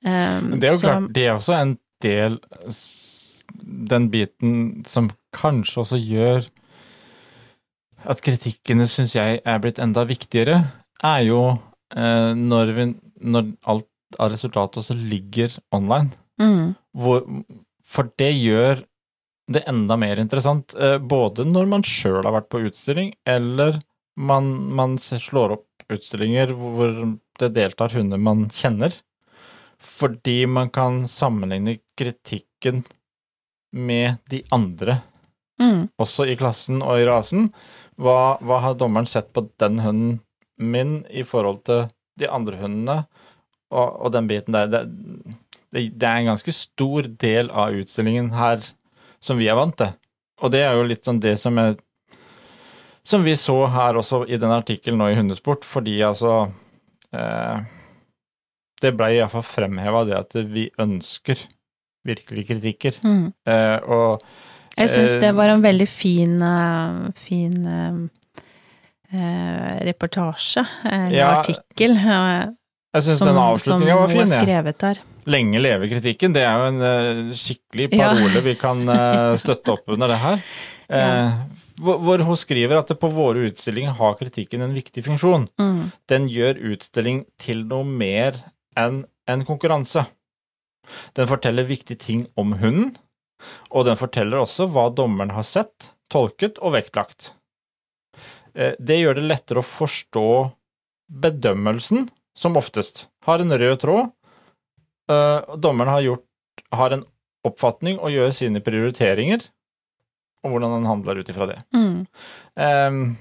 Um, 0.03 0.57
det 0.59 0.71
er 0.71 0.73
jo 0.73 0.81
så- 0.81 0.89
klart, 0.89 1.13
det 1.15 1.27
er 1.29 1.35
også 1.37 1.55
en 1.61 1.77
del 2.03 2.39
Den 3.93 4.09
biten 4.13 4.83
som 4.89 5.11
kanskje 5.35 5.83
også 5.83 5.99
gjør 6.01 6.47
at 8.11 8.23
kritikkene, 8.25 8.87
syns 8.91 9.15
jeg, 9.15 9.41
er 9.47 9.61
blitt 9.63 9.79
enda 9.83 10.03
viktigere, 10.09 10.57
er 11.07 11.21
jo 11.23 11.43
eh, 11.95 12.33
når, 12.35 12.73
vi, 12.75 12.87
når 13.23 13.53
alt 13.71 14.19
av 14.19 14.33
resultatet 14.33 14.81
også 14.83 14.97
ligger 14.99 15.55
online. 15.75 16.11
Mm, 16.43 16.73
Hvor, 16.99 17.23
for 17.87 18.11
det 18.19 18.33
gjør 18.35 18.83
det 19.53 19.65
enda 19.71 19.99
mer 20.01 20.19
interessant, 20.23 20.75
eh, 20.75 20.99
både 20.99 21.47
når 21.49 21.71
man 21.71 21.87
sjøl 21.87 22.23
har 22.25 22.35
vært 22.41 22.51
på 22.53 22.65
utstilling, 22.69 23.13
eller 23.29 23.79
man, 24.17 24.51
man 24.75 24.99
slår 24.99 25.57
opp 25.59 25.87
utstillinger 25.93 26.53
hvor 26.57 26.93
det 27.41 27.53
deltar 27.57 27.95
hunder 27.97 28.21
man 28.21 28.47
kjenner. 28.55 28.95
Fordi 29.83 30.45
man 30.47 30.71
kan 30.71 31.03
sammenligne 31.11 31.79
kritikken 31.99 32.85
med 33.73 34.21
de 34.31 34.43
andre, 34.53 35.01
mm, 35.61 35.89
også 35.99 36.29
i 36.29 36.37
klassen 36.39 36.83
og 36.85 37.01
i 37.01 37.07
rasen. 37.09 37.49
Hva, 37.99 38.37
hva 38.45 38.61
har 38.63 38.77
dommeren 38.79 39.09
sett 39.09 39.33
på 39.35 39.47
den 39.61 39.81
hunden 39.83 40.21
min 40.63 41.01
i 41.11 41.25
forhold 41.27 41.65
til 41.67 41.89
de 42.21 42.29
andre 42.31 42.61
hundene, 42.61 43.03
og, 43.73 43.89
og 44.05 44.13
den 44.15 44.29
biten 44.31 44.55
der. 44.55 44.69
Det, 44.71 44.83
det, 45.73 45.87
det 45.99 46.09
er 46.09 46.21
en 46.21 46.33
ganske 46.35 46.55
stor 46.55 47.09
del 47.21 47.51
av 47.51 47.75
utstillingen 47.81 48.31
her 48.37 48.63
som 49.23 49.41
vi 49.41 49.49
er 49.51 49.59
vant 49.59 49.77
til. 49.81 49.95
Og 50.43 50.53
det 50.53 50.63
er 50.67 50.77
jo 50.77 50.87
litt 50.87 51.07
sånn 51.07 51.23
det 51.23 51.37
som 51.41 51.59
er 51.63 51.77
Som 53.03 53.25
vi 53.27 53.33
så 53.35 53.57
her 53.67 53.97
også 53.99 54.21
i 54.31 54.37
den 54.39 54.53
artikkelen 54.55 55.01
nå 55.01 55.09
i 55.11 55.17
Hundesport, 55.19 55.65
fordi 55.67 55.97
altså 56.07 56.53
eh, 57.11 57.65
Det 58.83 58.93
ble 58.99 59.13
iallfall 59.17 59.45
fremheva 59.47 60.05
det 60.09 60.17
at 60.19 60.35
vi 60.51 60.69
ønsker 60.83 61.45
virkelig 62.07 62.49
kritikker. 62.49 62.99
mm. 63.05 63.27
Eh, 63.47 63.79
og 63.87 64.23
Jeg 64.77 64.89
syns 64.91 65.15
det 65.21 65.29
Eh, 65.31 65.37
var 65.37 65.53
en 65.53 65.63
veldig 65.63 65.89
fin, 65.89 66.41
eh, 66.43 67.13
fin 67.17 67.55
eh, 67.67 68.01
eh, 69.13 69.85
reportasje, 69.87 70.65
eller 70.85 71.17
Ja, 71.19 71.31
artikkel, 71.39 71.95
jeg 72.95 73.03
synes 73.07 73.19
som, 73.19 73.29
den 73.29 73.37
som 73.61 73.81
var 73.81 74.09
fin. 74.09 74.21
har 74.21 74.43
skrevet 74.43 74.79
der. 74.79 74.99
Lenge 75.27 75.61
leve 75.63 75.89
kritikken, 75.89 76.35
det 76.35 76.43
er 76.43 76.59
jo 76.59 76.65
en 76.73 76.83
uh, 76.83 77.35
skikkelig 77.39 77.93
Ja. 77.93 78.11
parole 78.11 78.41
vi 78.43 78.55
kan 78.59 78.83
uh, 78.89 79.37
støtte 79.43 79.73
opp 79.73 79.89
under 79.95 80.09
det 80.09 80.19
her. 80.19 80.43
Eh, 80.93 81.31
hvor, 81.81 82.01
hvor 82.03 82.19
hun 82.27 82.37
skriver 82.37 82.77
at 82.83 82.91
på 83.01 83.09
våre 83.09 83.47
utstillinger 83.49 83.95
har 83.97 84.19
kritikken 84.21 84.61
en 84.61 84.75
viktig 84.75 85.05
funksjon. 85.07 85.47
Mm, 85.61 85.93
Den 86.11 86.29
gjør 86.29 86.59
utstilling 86.75 87.25
til 87.41 87.65
noe 87.71 87.85
mer 87.87 88.37
enn 88.79 89.05
en 89.31 89.45
konkurranse. 89.49 90.07
Den 91.15 91.29
forteller 91.31 91.69
viktige 91.69 91.99
ting 91.99 92.27
om 92.37 92.57
hunden, 92.59 92.97
og 93.71 93.87
den 93.87 93.99
forteller 93.99 94.43
også 94.43 94.69
hva 94.71 94.89
dommeren 94.95 95.35
har 95.35 95.47
sett, 95.47 95.91
tolket 96.13 96.59
og 96.63 96.75
vektlagt. 96.77 97.33
Eh, 98.55 98.75
Det 98.79 98.99
gjør 99.01 99.15
det 99.21 99.29
lettere 99.29 99.63
å 99.63 99.67
forstå 99.67 100.27
bedømmelsen, 101.23 102.09
som 102.35 102.57
oftest 102.57 103.07
har 103.27 103.41
en 103.41 103.53
rød 103.53 103.79
tråd. 103.81 104.13
Eh, 105.11 105.57
Dommeren 105.57 105.93
har, 105.93 106.01
gjort, 106.03 106.27
har 106.73 106.91
en 106.97 107.05
oppfatning 107.45 107.99
og 107.99 108.11
gjør 108.15 108.31
sine 108.37 108.61
prioriteringer, 108.65 109.49
og 110.43 110.51
hvordan 110.55 110.73
han 110.79 110.87
handler 110.91 111.21
ut 111.23 111.29
ifra 111.31 111.47
det. 111.47 111.61
mm, 111.75 112.07
Um, 112.57 113.17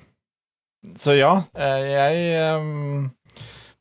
så 0.98 1.14
ja, 1.16 1.44
eh, 1.56 1.84
jeg 1.86 2.22
ehm, 2.42 3.12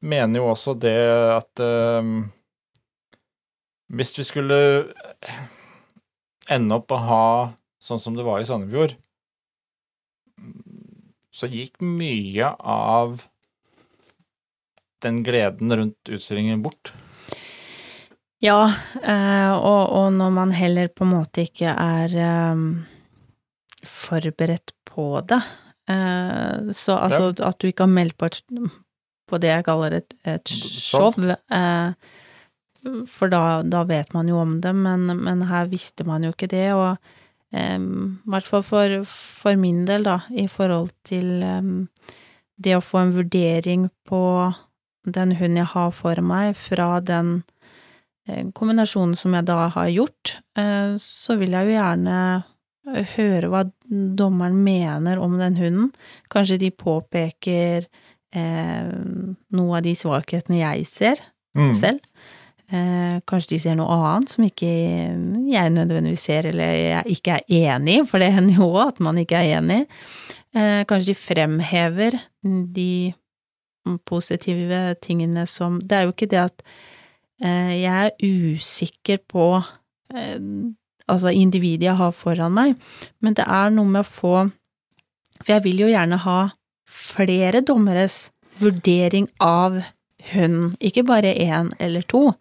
mener 0.01 0.41
jo 0.41 0.51
også 0.53 0.75
det 0.81 0.97
at 1.37 1.63
ehm, 1.65 2.31
hvis 3.91 4.15
vi 4.19 4.27
skulle 4.27 4.59
ende 6.51 6.79
opp 6.79 6.93
å 6.95 7.01
ha 7.05 7.27
sånn 7.83 8.01
som 8.03 8.17
det 8.17 8.27
var 8.27 8.41
i 8.41 8.49
Sandefjord, 8.49 8.97
så 11.31 11.49
gikk 11.51 11.81
mye 11.85 12.53
av 12.61 13.23
den 15.01 15.23
gleden 15.25 15.73
rundt 15.73 16.13
utstillingen 16.13 16.61
bort. 16.65 16.93
Ja, 18.41 18.73
eh, 19.01 19.53
og, 19.53 19.83
og 19.97 20.13
når 20.17 20.33
man 20.37 20.53
heller 20.57 20.93
på 20.93 21.05
en 21.05 21.13
måte 21.13 21.45
ikke 21.49 21.73
er 21.73 22.15
um, 22.53 22.65
forberedt 23.85 24.75
på 24.89 25.13
det, 25.29 25.43
Uh, 25.91 26.71
så 26.77 26.95
altså 27.01 27.33
at 27.43 27.57
du 27.59 27.67
ikke 27.67 27.87
har 27.87 27.91
meldt 27.91 28.15
på 28.21 28.29
et 28.29 28.37
på 29.31 29.41
det 29.43 29.53
jeg 29.53 29.67
kaller 29.69 30.01
et, 30.01 30.17
et 30.29 30.53
show, 30.53 31.11
Show. 31.15 31.35
eh, 31.55 31.93
for 33.11 33.33
da, 33.33 33.61
da 33.63 33.85
vet 33.89 34.13
man 34.17 34.31
jo 34.31 34.41
om 34.41 34.59
det, 34.65 34.73
men, 34.77 35.07
men 35.21 35.47
her 35.51 35.71
visste 35.71 36.07
man 36.09 36.25
jo 36.25 36.33
ikke 36.35 36.51
det, 36.51 36.67
og 36.75 36.97
eh, 37.53 37.77
i 37.79 38.33
hvert 38.35 38.49
fall 38.49 38.65
for, 38.67 38.97
for 39.07 39.61
min 39.61 39.85
del, 39.89 40.07
da, 40.09 40.21
i 40.31 40.49
forhold 40.51 40.93
til 41.09 41.45
eh, 41.47 41.71
det 42.61 42.77
å 42.77 42.85
få 42.85 43.05
en 43.05 43.15
vurdering 43.17 43.89
på 44.09 44.25
den 45.09 45.33
hunden 45.39 45.63
jeg 45.63 45.73
har 45.73 45.95
for 45.97 46.21
meg, 46.25 46.53
fra 46.61 46.99
den 47.01 47.41
kombinasjonen 48.55 49.17
som 49.19 49.35
jeg 49.35 49.47
da 49.49 49.67
har 49.75 49.91
gjort, 49.91 50.37
eh, 50.59 50.95
så 51.01 51.37
vil 51.41 51.57
jeg 51.57 51.69
jo 51.69 51.77
gjerne 51.77 52.19
høre 53.15 53.51
hva 53.53 53.65
dommeren 54.19 54.57
mener 54.65 55.21
om 55.21 55.37
den 55.39 55.59
hunden. 55.61 55.91
Kanskje 56.33 56.59
de 56.63 56.71
påpeker 56.75 57.87
eh, 58.33 58.91
noe 59.53 59.77
av 59.79 59.83
de 59.87 59.95
svakhetene 59.99 60.61
jeg 60.63 60.87
ser 60.87 61.23
Mm. 61.57 61.75
selv. 61.75 61.99
Eh, 62.71 63.19
kanskje 63.27 63.49
de 63.57 63.59
ser 63.59 63.75
noe 63.75 63.91
annet 63.91 64.31
som 64.31 64.45
ikke 64.47 64.69
jeg 65.51 65.73
nødvendigvis 65.75 66.23
ser, 66.29 66.47
eller 66.47 66.77
jeg 66.77 67.17
ikke 67.17 67.41
er 67.41 67.75
enig 67.75 67.97
i, 67.99 68.05
for 68.07 68.23
det 68.23 68.29
hender 68.33 68.55
jo 68.55 68.69
òg 68.71 68.93
at 68.93 69.01
man 69.03 69.19
ikke 69.19 69.41
er 69.41 69.57
enig. 69.59 69.81
Eh, 70.55 70.85
kanskje 70.87 71.11
de 71.11 71.19
fremhever 71.19 72.21
de 72.45 73.13
positive 74.07 74.95
tingene 75.03 75.47
som 75.49 75.81
Det 75.81 75.93
er 75.97 76.03
jo 76.07 76.13
ikke 76.13 76.29
det 76.31 76.39
at 76.39 76.63
eh, 77.43 77.83
jeg 77.83 78.07
er 78.07 78.11
usikker 78.55 79.19
på 79.27 79.47
eh, 80.15 80.39
altså 81.09 81.33
individet 81.35 81.89
jeg 81.89 81.97
har 81.99 82.13
foran 82.15 82.55
meg, 82.55 82.77
men 83.21 83.35
det 83.35 83.47
er 83.49 83.71
noe 83.75 83.87
med 83.91 84.05
å 84.05 84.11
få 84.11 84.51
For 85.41 85.55
jeg 85.55 85.63
vil 85.65 85.79
jo 85.81 85.87
gjerne 85.89 86.19
ha 86.21 86.51
flere 86.91 87.61
dommeres 87.67 88.31
vurdering 88.61 89.29
av 89.41 89.79
hunden, 90.35 90.75
ikke 90.85 91.05
bare 91.09 91.31
én 91.41 91.71
eller 91.81 92.03
to. 92.11 92.35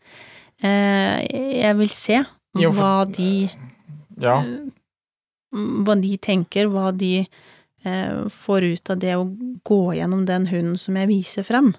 Eh, 0.61 1.21
jeg 1.61 1.77
vil 1.79 1.89
se 1.93 2.23
hva 2.59 3.05
de 3.15 3.49
Ja. 4.19 4.41
hva 5.53 5.95
de 6.01 6.17
tenker, 6.17 6.67
hva 6.67 6.91
de 6.97 7.25
eh, 7.85 8.27
får 8.29 8.63
ut 8.73 8.89
av 8.89 8.99
det 8.99 9.15
å 9.15 9.23
gå 9.63 9.93
gjennom 9.95 10.25
den 10.27 10.47
hunden 10.51 10.77
som 10.77 10.95
jeg 10.99 11.07
viser 11.07 11.43
frem. 11.47 11.73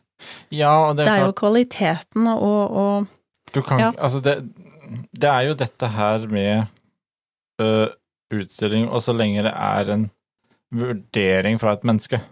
ja, 0.50 0.72
og 0.88 0.96
det 0.96 1.04
Det 1.06 1.12
er 1.12 1.20
er 1.22 1.26
jo 1.26 1.32
kvaliteten 1.32 2.26
og, 2.26 2.70
og 2.70 3.06
Du 3.52 3.62
kan 3.62 3.78
Ja. 3.80 3.92
Altså, 3.98 4.20
det, 4.22 4.48
det 5.12 5.28
er 5.28 5.40
jo 5.48 5.54
dette 5.54 5.86
her 5.88 6.26
med 6.28 6.66
ø, 7.60 7.86
utstilling, 8.32 8.88
og 8.88 9.00
så 9.02 9.12
lenge 9.16 9.42
det 9.42 9.52
er 9.54 9.90
en 9.92 10.10
vurdering 10.72 11.58
fra 11.60 11.72
et 11.72 11.84
menneske 11.84 12.16
eh, 12.20 12.26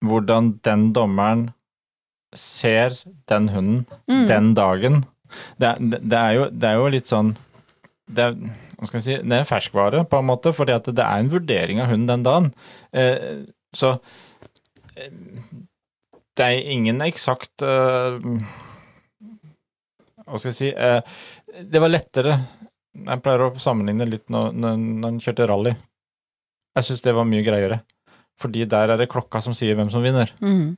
Hvordan 0.00 0.54
den 0.64 0.90
dommeren 0.96 1.42
ser 2.36 2.94
den 3.28 3.48
hunden 3.48 3.86
mm, 4.06 4.26
den 4.28 4.54
dagen. 4.54 5.02
Det, 5.58 5.76
det, 5.78 6.00
det, 6.02 6.18
er 6.18 6.32
jo, 6.36 6.46
det 6.50 6.68
er 6.68 6.78
jo 6.78 6.90
litt 6.94 7.10
sånn 7.10 7.34
det 8.10 8.24
er, 8.26 8.36
si, 8.98 9.16
det 9.22 9.36
er 9.36 9.46
ferskvare, 9.46 10.02
på 10.10 10.18
en 10.18 10.26
måte, 10.26 10.50
fordi 10.54 10.74
at 10.74 10.88
det 10.90 11.04
er 11.04 11.22
en 11.22 11.30
vurdering 11.30 11.82
av 11.82 11.92
hunden 11.92 12.08
den 12.10 12.24
dagen. 12.26 12.48
Eh, 12.90 13.44
så 13.76 13.92
eh, 14.96 15.12
det 16.38 16.46
er 16.46 16.72
ingen 16.72 17.02
eksakt 17.04 17.62
eh, 17.66 18.16
Hva 20.24 20.38
skal 20.38 20.48
jeg 20.48 20.56
si 20.56 20.68
eh, 20.70 21.02
Det 21.68 21.82
var 21.82 21.90
lettere 21.90 22.36
Jeg 22.96 23.22
pleier 23.22 23.44
å 23.44 23.50
sammenligne 23.60 24.06
litt 24.08 24.30
når, 24.32 24.54
når, 24.54 24.78
når 25.02 25.12
en 25.12 25.20
kjørte 25.22 25.48
rally. 25.50 25.74
Jeg 26.78 26.86
syns 26.86 27.04
det 27.04 27.14
var 27.14 27.26
mye 27.28 27.44
greiere. 27.46 27.80
Fordi 28.40 28.64
der 28.68 28.88
er 28.94 28.96
det 29.00 29.10
klokka 29.12 29.42
som 29.44 29.52
sier 29.56 29.76
hvem 29.78 29.90
som 29.92 30.02
vinner. 30.06 30.32
mm, 30.40 30.76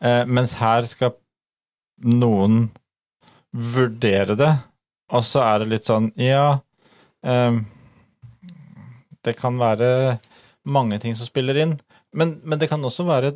Eh, 0.00 0.24
mens 0.30 0.52
her 0.60 0.84
skal 0.86 1.16
noen 2.06 2.68
vurdere 3.52 4.36
det, 4.38 4.52
og 5.10 5.24
så 5.26 5.40
er 5.42 5.58
det 5.64 5.68
litt 5.72 5.88
sånn 5.88 6.12
Ja, 6.22 6.60
eh, 7.26 7.56
det 9.26 9.34
kan 9.40 9.58
være 9.58 10.20
mange 10.68 11.00
ting 11.02 11.16
som 11.18 11.26
spiller 11.26 11.58
inn, 11.58 11.72
men, 12.14 12.36
men 12.44 12.60
det 12.62 12.68
kan 12.70 12.84
også 12.86 13.06
være 13.08 13.34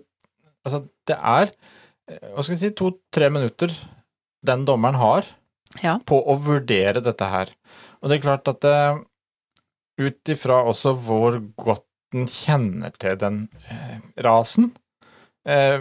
Altså, 0.62 0.84
det 1.10 1.16
er 1.18 1.50
eh, 1.50 2.28
hva 2.36 2.44
skal 2.44 2.54
jeg 2.54 2.60
si, 2.62 2.70
to-tre 2.78 3.26
minutter 3.34 3.72
den 4.46 4.62
dommeren 4.68 4.94
har 5.00 5.26
Ja. 5.82 5.96
på 5.98 6.20
å 6.28 6.36
vurdere 6.38 7.00
dette 7.02 7.26
her. 7.26 7.50
Og 8.02 8.10
det 8.10 8.18
er 8.18 8.22
klart 8.22 8.46
at 8.52 8.64
eh, 8.68 9.00
ut 9.98 10.30
ifra 10.30 10.60
også 10.68 10.92
hvor 10.94 11.40
godt 11.58 11.86
den 12.12 12.28
kjenner 12.30 12.92
til 13.00 13.16
den 13.20 13.42
eh, 13.68 13.98
rasen. 14.24 14.70
Eh, 15.48 15.80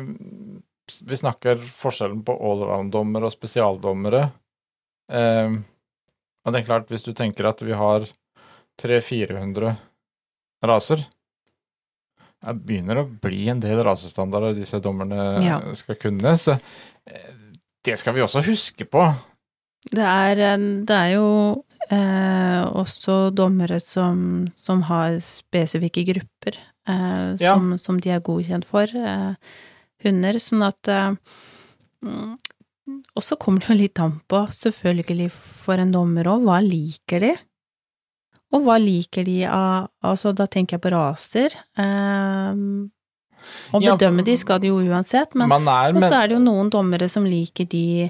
vi 1.07 1.15
snakker 1.19 1.61
forskjellen 1.61 2.23
på 2.27 2.33
allround-dommere 2.35 3.29
og 3.29 3.35
spesialdommere. 3.35 4.25
Eh, 5.11 5.59
og 6.41 6.53
det 6.55 6.61
er 6.63 6.67
klart, 6.67 6.89
hvis 6.89 7.05
du 7.05 7.11
tenker 7.13 7.47
at 7.51 7.61
vi 7.63 7.75
har 7.77 8.07
300-400 8.81 9.75
raser 10.65 11.03
Det 12.41 12.53
begynner 12.65 13.01
å 13.01 13.09
bli 13.21 13.43
en 13.51 13.59
del 13.61 13.83
rasestandarder 13.85 14.55
disse 14.57 14.79
dommerne 14.81 15.35
Ja. 15.45 15.59
skal 15.77 15.99
kunne, 16.01 16.33
så 16.41 16.55
eh, 17.05 17.35
det 17.85 17.99
skal 18.01 18.15
vi 18.17 18.23
også 18.25 18.41
huske 18.45 18.85
på. 18.89 19.03
Det 19.91 20.01
er, 20.05 20.41
eh, 20.47 20.65
det 20.85 20.97
er 20.97 21.11
jo 21.15 21.27
eh, 21.89 22.61
også 22.71 23.31
dommere 23.35 23.79
som, 23.81 24.47
som 24.55 24.83
har 24.89 25.17
spesifikke 25.25 26.03
grupper 26.13 26.57
eh, 26.87 27.35
Ja. 27.41 27.55
som, 27.55 27.77
som 27.81 27.99
de 27.99 28.09
er 28.13 28.21
godkjent 28.21 28.65
for, 28.67 28.85
eh, 28.85 29.33
hunder, 30.05 30.39
sånn 30.41 30.63
at 30.67 30.87
eh, 30.87 31.15
mm, 32.05 32.37
Og 33.15 33.23
så 33.23 33.37
kommer 33.39 33.61
det 33.61 33.69
jo 33.69 33.79
litt 33.79 33.99
an 34.03 34.19
på, 34.27 34.45
selvfølgelig 34.51 35.29
for 35.31 35.79
en 35.79 35.91
dommer 35.93 36.27
òg, 36.27 36.43
hva 36.47 36.59
liker 36.65 37.23
de? 37.23 37.33
Og 38.51 38.65
hva 38.65 38.75
liker 38.81 39.23
de 39.23 39.45
av 39.47 39.87
Altså, 40.03 40.33
da 40.35 40.47
tenker 40.49 40.75
jeg 40.75 40.83
på 40.83 40.91
raser. 40.91 41.55
Eh, 41.79 42.57
og 43.73 43.83
Ja, 43.83 43.95
de 43.97 44.35
skal 44.37 44.59
de 44.61 44.67
jo 44.69 44.81
uansett, 44.81 45.33
men 45.35 45.49
er, 45.49 45.95
og 45.95 46.01
så 46.03 46.13
er 46.19 46.27
det 46.29 46.35
jo 46.37 46.43
noen 46.43 46.69
dommere 46.69 47.07
som 47.09 47.25
liker 47.25 47.65
de 47.69 48.09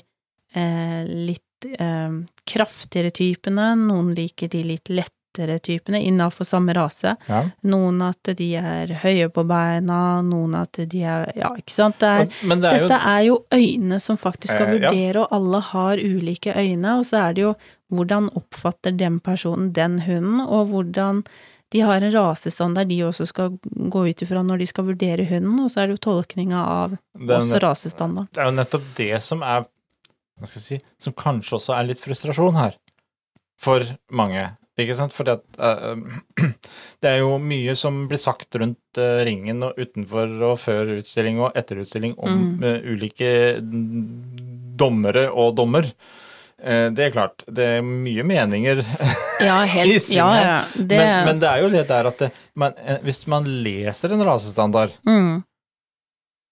eh, 0.56 1.02
litt 1.08 1.68
kraftigere 2.52 3.14
typene, 3.16 3.72
noen 3.80 4.14
liker 4.18 4.52
de 4.52 4.64
litt 4.68 4.92
lettere 4.92 5.58
typene 5.64 6.02
innafor 6.04 6.48
samme 6.48 6.76
rase. 6.76 7.16
ja. 7.28 7.44
Noen 7.64 8.02
at 8.04 8.34
de 8.38 8.50
er 8.60 8.92
høye 9.04 9.30
på 9.32 9.46
beina, 9.48 10.22
noen 10.22 10.58
at 10.60 10.82
de 10.92 11.04
er 11.04 11.32
Ja, 11.36 11.54
ikke 11.58 11.74
sant. 11.74 12.00
Det 12.04 12.08
er, 12.08 12.34
men 12.44 12.64
det 12.64 12.72
er 12.72 12.80
jo 12.80 12.88
dette 12.88 13.04
er 13.14 13.22
jo 13.28 13.38
øyne 13.54 14.02
som 14.04 14.20
faktisk 14.20 14.56
skal 14.56 14.74
vurdere, 14.76 15.16
ja. 15.16 15.22
og 15.24 15.38
alle 15.38 15.62
har 15.72 16.04
ulike 16.04 16.56
øyne, 16.56 16.98
og 17.00 17.08
så 17.08 17.28
er 17.28 17.38
det 17.38 17.48
jo 17.48 17.54
hvordan 17.92 18.30
oppfatter 18.40 18.92
den 18.96 19.20
personen 19.20 19.74
den 19.76 20.00
hunden, 20.06 20.40
og 20.42 20.70
hvordan 20.72 21.24
de 21.72 21.80
har 21.80 22.02
en 22.02 22.12
rasestandard 22.12 22.88
de 22.88 22.98
også 23.08 23.26
skal 23.30 23.54
gå 23.64 24.04
ut 24.10 24.24
ifra 24.26 24.42
når 24.44 24.60
de 24.60 24.68
skal 24.68 24.90
vurdere 24.90 25.24
hunden, 25.30 25.60
og 25.64 25.72
så 25.72 25.84
er 25.84 25.88
det 25.88 25.96
jo 25.96 26.04
tolkninga 26.10 26.64
av 26.68 26.98
også 27.16 27.62
rasestandard. 27.64 28.28
det 28.36 28.44
er 28.44 28.50
jo 28.50 28.56
nettopp 28.58 28.90
det 28.98 29.22
som 29.24 29.46
er 29.48 29.64
Hva 30.42 30.50
skal 30.50 30.62
jeg 30.62 30.68
si 30.82 31.06
Som 31.06 31.14
kanskje 31.18 31.60
også 31.60 31.76
er 31.78 31.86
litt 31.92 32.02
frustrasjon 32.02 32.58
her. 32.58 32.74
For 33.62 33.86
mange. 34.18 34.48
Ikke 34.82 34.96
sant? 34.98 35.14
Fordi 35.14 35.36
at 35.36 35.62
uh, 35.62 35.94
Det 37.04 37.10
er 37.12 37.20
jo 37.22 37.36
mye 37.42 37.76
som 37.78 38.06
blir 38.10 38.22
sagt 38.22 38.58
rundt 38.58 38.98
uh, 39.02 39.22
ringen 39.28 39.62
og 39.68 39.78
utenfor 39.78 40.34
og 40.50 40.58
før 40.64 40.96
utstilling 41.00 41.38
og 41.44 41.54
etter 41.60 41.84
utstilling 41.84 42.18
om 42.18 42.42
Mm. 42.58 42.66
uh, 42.66 42.90
ulike 42.90 43.32
mm, 43.62 44.74
dommere 44.82 45.28
og 45.30 45.54
dommer. 45.60 45.86
Eh, 46.62 46.88
det 46.94 47.08
er 47.08 47.14
klart. 47.14 47.42
Det 47.50 47.66
er 47.66 47.82
mye 47.82 48.22
meninger 48.26 48.84
Ja, 49.42 49.64
I 49.66 49.70
helt 49.72 50.10
Ja, 50.14 50.28
ja. 50.38 50.58
Det 50.78 50.98
men, 50.98 51.26
men 51.26 51.40
det 51.42 51.50
er 51.50 51.64
jo 51.64 51.70
det 51.74 51.88
der 51.90 52.10
at 52.12 52.20
det, 52.22 52.30
man, 52.54 52.76
hvis 53.02 53.24
man 53.30 53.48
leser 53.66 54.14
en 54.14 54.22
rasestandard, 54.28 54.94
mm, 55.08 55.40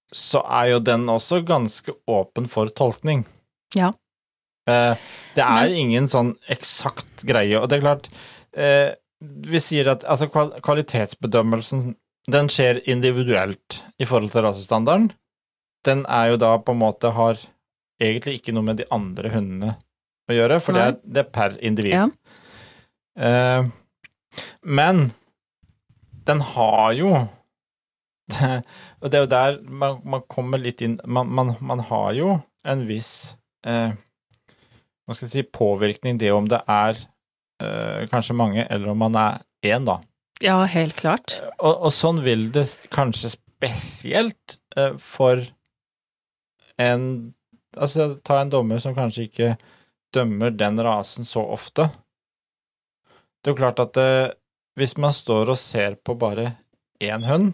så 0.09 0.41
er 0.49 0.71
jo 0.71 0.79
den 0.81 1.05
også 1.13 1.43
ganske 1.45 1.93
åpen 2.09 2.49
for 2.49 2.71
tolkning. 2.73 3.21
Ja. 3.75 3.91
Eh, 4.69 4.95
det 5.35 5.43
er 5.43 5.69
Men- 5.69 5.73
ingen 5.73 6.07
sånn 6.07 6.35
eksakt 6.49 7.23
greie, 7.25 7.59
og 7.59 7.69
det 7.69 7.77
er 7.77 7.81
klart 7.85 8.09
eh, 8.53 8.95
Vi 9.21 9.59
sier 9.59 9.87
at 9.91 10.03
altså, 10.03 10.29
kvalitetsbedømmelsen 10.29 11.95
den 12.31 12.47
skjer 12.47 12.79
individuelt 12.87 13.83
i 13.99 14.05
forhold 14.05 14.31
til 14.31 14.43
rasestandarden. 14.45 15.11
Den 15.83 16.05
er 16.05 16.29
jo 16.29 16.37
da 16.37 16.57
på 16.57 16.71
en 16.71 16.79
måte 16.79 17.11
har 17.11 17.39
egentlig 17.99 18.39
ikke 18.39 18.53
noe 18.53 18.63
med 18.63 18.77
de 18.77 18.85
andre 18.91 19.31
hundene 19.33 19.73
å 20.29 20.35
gjøre, 20.37 20.59
for 20.61 20.77
det 20.77 20.81
er, 20.81 20.95
det 21.03 21.23
er 21.25 21.29
per 21.35 21.57
individ. 21.65 21.91
Ja. 21.91 22.07
Eh, 23.17 23.65
men 24.63 25.11
den 26.29 26.39
har 26.53 26.93
jo 26.93 27.11
Og 29.01 29.09
det 29.09 29.17
er 29.17 29.23
jo 29.23 29.29
der 29.31 29.55
man, 29.65 30.01
man 30.05 30.21
kommer 30.29 30.61
litt 30.61 30.83
inn 30.85 30.99
man, 31.03 31.31
man, 31.33 31.55
man 31.65 31.79
har 31.89 32.11
jo 32.13 32.35
en 32.63 32.83
viss 32.87 33.33
eh, 33.67 33.95
Hva 35.05 35.15
skal 35.15 35.25
jeg 35.25 35.33
si 35.33 35.43
påvirkning, 35.43 36.19
det 36.21 36.31
om 36.31 36.47
det 36.49 36.61
er 36.69 36.99
eh, 37.63 38.05
kanskje 38.11 38.37
mange, 38.37 38.65
eller 38.69 38.91
om 38.93 39.01
man 39.01 39.17
er 39.17 39.41
én, 39.65 39.87
da. 39.87 39.99
ja, 40.43 40.61
helt 40.69 40.95
klart. 40.99 41.39
Og, 41.57 41.89
og 41.89 41.93
sånn 41.93 42.21
vil 42.23 42.49
det 42.55 42.67
kanskje 42.93 43.33
spesielt 43.33 44.59
eh, 44.77 44.95
for 44.97 45.43
en 46.79 47.33
Altså, 47.77 48.15
ta 48.25 48.39
en 48.41 48.49
dommer 48.49 48.79
som 48.81 48.95
kanskje 48.97 49.27
ikke 49.27 49.49
dømmer 50.11 50.49
den 50.57 50.79
rasen 50.83 51.23
så 51.23 51.43
ofte. 51.53 51.85
Det 53.39 53.51
er 53.51 53.53
jo 53.53 53.59
klart 53.59 53.81
at 53.83 53.99
eh, 54.01 54.31
hvis 54.79 54.97
man 54.97 55.13
står 55.15 55.51
og 55.53 55.59
ser 55.61 55.99
på 56.01 56.15
bare 56.19 56.55
én 56.99 57.27
hund, 57.29 57.53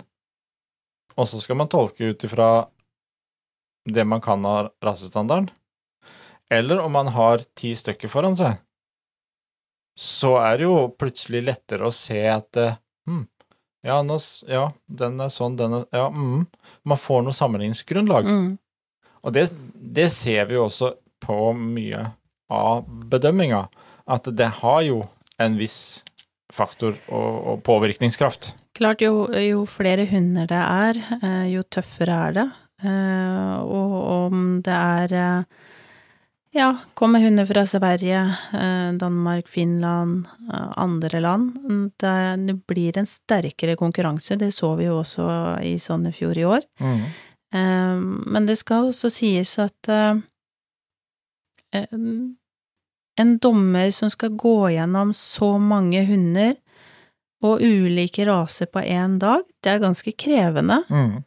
og 1.20 1.28
så 1.30 1.42
skal 1.44 1.60
man 1.60 1.70
tolke 1.70 2.14
ut 2.14 2.24
ifra 2.26 2.48
det 3.86 4.08
man 4.08 4.24
kan 4.24 4.46
av 4.48 4.72
rasestandarden, 4.84 5.52
eller 6.50 6.82
om 6.84 6.92
man 6.92 7.08
har 7.16 7.44
ti 7.58 7.74
stykker 7.76 8.12
foran 8.12 8.36
seg, 8.38 8.60
så 9.96 10.36
er 10.44 10.60
det 10.60 10.68
jo 10.68 10.76
plutselig 11.00 11.44
lettere 11.46 11.88
å 11.88 11.94
se 11.94 12.20
at 12.28 12.60
hm, 13.08 13.24
ja, 13.86 14.02
nå, 14.04 14.18
ja, 14.50 14.66
den 14.86 15.22
er 15.22 15.32
sånn, 15.32 15.56
den 15.60 15.80
er 15.80 15.86
Ja, 15.94 16.10
mm. 16.10 16.46
Man 16.90 17.00
får 17.00 17.22
noe 17.24 17.38
sammenligningsgrunnlag. 17.38 18.26
Mm. 18.28 18.48
Og 19.26 19.34
det, 19.34 19.48
det 19.74 20.10
ser 20.14 20.50
vi 20.50 20.58
jo 20.58 20.66
også 20.66 20.96
på 21.24 21.38
mye 21.58 22.02
av 22.54 22.84
bedømminga, 23.10 23.64
at 24.10 24.28
det 24.38 24.50
har 24.60 24.82
jo 24.86 25.00
en 25.42 25.56
viss 25.58 26.04
faktor 26.54 26.98
og, 27.08 27.32
og 27.54 27.64
påvirkningskraft. 27.66 28.52
Klart, 28.76 29.02
jo, 29.06 29.26
jo 29.40 29.64
flere 29.70 30.06
hunder 30.10 30.50
det 30.50 30.62
er, 30.62 31.00
eh, 31.22 31.46
jo 31.54 31.64
tøffere 31.64 32.18
er 32.28 32.36
det. 32.38 32.46
Eh, 32.86 33.56
Og 33.64 33.96
om 34.18 34.44
det 34.66 34.76
er 34.76 35.16
ja, 36.56 36.70
kommer 36.96 37.20
hunder 37.24 37.46
fra 37.50 37.66
Sverige, 37.68 38.22
eh, 38.54 38.92
Danmark, 38.98 39.48
Finland, 39.52 40.28
eh, 40.54 40.72
andre 40.78 41.20
land. 41.22 41.58
Det, 42.00 42.56
blir 42.68 42.98
en 42.98 43.06
sterkere 43.10 43.76
konkurranse, 43.76 44.38
det 44.40 44.54
så 44.56 44.74
vi 44.80 44.86
jo 44.88 45.02
også 45.02 45.28
i 45.64 45.76
Sandefjord 45.80 46.38
i 46.38 46.46
år. 46.48 46.62
Mm. 46.80 47.04
Men 48.36 48.46
det 48.50 48.58
skal 48.60 48.90
også 48.90 49.08
sies 49.14 49.54
at 49.64 49.88
eh, 49.94 50.18
en- 51.92 52.36
en 53.20 53.38
dommer 53.40 53.92
som 53.92 54.10
skal 54.10 54.30
gå 54.36 54.70
gjennom 54.74 55.14
så 55.16 55.54
mange 55.60 56.02
hunder 56.08 56.56
og 57.44 57.62
ulike 57.62 58.26
raser 58.28 58.66
på 58.68 58.82
én 58.84 59.18
dag, 59.20 59.44
det 59.64 59.72
er 59.72 59.80
ganske 59.80 60.12
krevende. 60.18 60.82
Mm. 60.90 61.24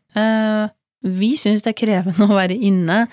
Vi 1.04 1.34
syns 1.38 1.62
det 1.62 1.74
er 1.74 1.78
krevende 1.78 2.26
å 2.26 2.38
være 2.38 2.56
inne 2.56 3.04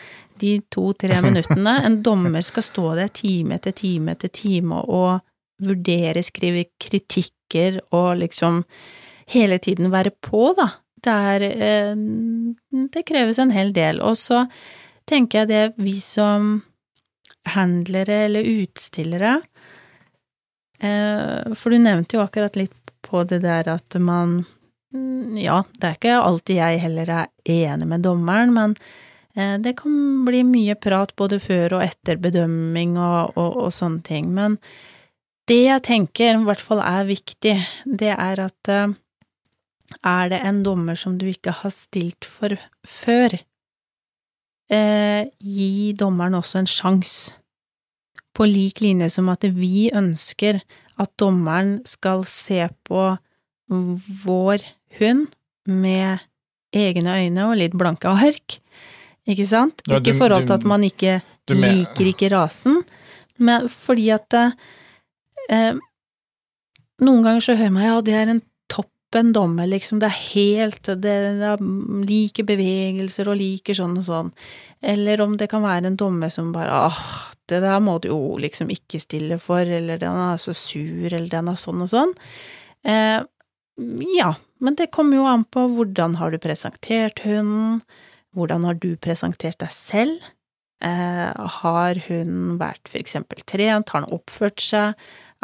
de 0.41 0.57
to-tre 0.73 1.19
minuttene. 1.25 1.77
En 1.85 2.01
dommer 2.05 2.45
skal 2.45 2.65
stå 2.65 2.93
der 2.99 3.11
time 3.13 3.59
etter 3.59 3.75
time 3.75 4.15
etter 4.15 4.31
time 4.33 4.81
og 4.83 5.21
vurdere, 5.63 6.23
skrive 6.25 6.65
kritikker 6.81 7.79
og 7.95 8.17
liksom 8.19 8.63
hele 9.31 9.59
tiden 9.63 9.93
være 9.93 10.11
på, 10.23 10.49
da. 10.57 10.69
Det 11.05 11.13
er 11.13 11.43
eh, 11.45 11.95
Det 12.93 13.05
kreves 13.05 13.39
en 13.39 13.53
hel 13.53 13.71
del. 13.73 14.01
Og 14.01 14.17
så 14.17 14.45
tenker 15.07 15.43
jeg 15.43 15.51
det 15.51 15.65
vi 15.77 15.99
som 16.01 16.63
handlere 17.53 18.23
eller 18.25 18.47
utstillere 18.63 19.35
eh, 20.81 21.53
For 21.53 21.69
du 21.69 21.77
nevnte 21.77 22.17
jo 22.17 22.23
akkurat 22.23 22.57
litt 22.57 22.93
på 23.05 23.21
det 23.29 23.43
der 23.43 23.69
at 23.69 23.97
man 24.01 24.39
Ja, 24.93 25.63
det 25.79 25.87
er 25.87 25.97
ikke 25.97 26.19
alltid 26.21 26.59
jeg 26.59 26.81
heller 26.83 27.11
er 27.11 27.31
enig 27.49 27.87
med 27.89 28.03
dommeren, 28.05 28.53
men 28.55 28.75
eh, 29.35 29.57
det 29.59 29.75
kan 29.81 30.25
bli 30.27 30.43
mye 30.47 30.75
prat 30.79 31.15
både 31.17 31.39
før 31.43 31.79
og 31.79 31.85
etter 31.87 32.19
bedømming 32.21 32.95
og, 32.99 33.33
og, 33.35 33.57
og 33.65 33.73
sånne 33.75 34.05
ting. 34.05 34.29
Men 34.35 34.59
det 35.49 35.61
jeg 35.65 35.85
tenker 35.89 36.37
i 36.37 36.45
hvert 36.45 36.63
fall 36.63 36.83
er 36.83 37.09
viktig, 37.09 37.57
det 37.85 38.13
er 38.13 38.43
at 38.45 38.71
eh, 38.71 38.95
er 40.01 40.31
det 40.31 40.41
en 40.45 40.63
dommer 40.65 40.97
som 40.99 41.17
du 41.19 41.27
ikke 41.29 41.53
har 41.61 41.73
stilt 41.73 42.25
for 42.25 42.55
før, 42.87 43.35
eh, 44.71 45.27
gi 45.39 45.93
dommeren 45.97 46.37
også 46.39 46.61
en 46.61 46.71
sjanse. 46.71 47.35
På 48.35 48.43
lik 48.43 48.81
linje 48.83 49.07
som 49.13 49.29
at 49.31 49.45
vi 49.55 49.89
ønsker 49.95 50.59
at 50.99 51.11
dommeren 51.19 51.77
skal 51.87 52.25
se 52.27 52.65
på 52.87 53.13
vår 53.69 54.63
hund 54.99 55.33
med 55.65 56.23
egne 56.75 57.17
øyne 57.23 57.49
og 57.49 57.57
litt 57.59 57.75
blanke 57.77 58.11
ark, 58.11 58.59
ikke 59.25 59.47
sant? 59.49 59.81
Ja, 59.89 59.99
ikke 59.99 60.13
i 60.13 60.17
forhold 60.19 60.47
til 60.47 60.57
at 60.57 60.67
man 60.67 60.83
ikke 60.85 61.19
du 61.47 61.53
du, 61.53 61.61
liker 61.61 62.09
ikke 62.09 62.31
rasen, 62.33 62.81
men 63.37 63.69
fordi 63.71 64.09
at 64.13 64.33
eh, 64.37 65.77
noen 67.05 67.25
ganger 67.25 67.43
så 67.43 67.57
hører 67.57 67.73
man 67.73 67.87
ja, 67.87 67.95
det 68.05 68.15
er 68.17 68.33
en 68.33 68.43
toppen 68.71 69.33
dommer, 69.35 69.69
liksom, 69.69 70.01
det 70.01 70.09
er 70.09 70.21
helt 70.33 70.89
det, 70.89 71.17
det 71.39 71.51
er 71.53 71.63
like 72.09 72.45
bevegelser 72.47 73.29
og 73.31 73.39
liker 73.39 73.77
sånn 73.77 73.97
og 74.01 74.07
sånn. 74.07 74.33
Eller 74.85 75.21
om 75.23 75.37
det 75.39 75.49
kan 75.51 75.63
være 75.65 75.89
en 75.89 75.99
dommer 75.99 76.33
som 76.33 76.51
bare 76.53 76.85
åh, 76.89 77.05
det 77.49 77.61
der 77.61 77.81
må 77.83 77.97
du 78.01 78.09
jo 78.09 78.19
liksom 78.41 78.71
ikke 78.73 78.99
stille 79.01 79.37
for, 79.41 79.61
eller 79.61 80.01
den 80.01 80.17
er 80.17 80.41
så 80.41 80.53
sur, 80.57 81.07
eller 81.11 81.29
den 81.31 81.49
er 81.51 81.59
sånn 81.61 81.85
og 81.85 81.91
sånn. 81.91 82.13
Eh, 82.85 83.21
ja, 84.17 84.33
men 84.63 84.75
det 84.79 84.91
kommer 84.95 85.17
jo 85.19 85.25
an 85.27 85.43
på 85.51 85.65
hvordan 85.75 86.15
har 86.21 86.31
du 86.31 86.39
presentert 86.39 87.19
hunden, 87.25 87.81
hvordan 88.35 88.63
har 88.67 88.77
du 88.79 88.95
presentert 88.99 89.59
deg 89.59 89.71
selv? 89.73 90.23
Eh, 90.83 91.45
har 91.61 91.99
hun 92.09 92.57
vært 92.59 92.87
for 92.91 92.99
eksempel 92.99 93.39
trent, 93.47 93.89
har 93.91 94.03
han 94.03 94.15
oppført 94.15 94.59
seg, 94.63 94.95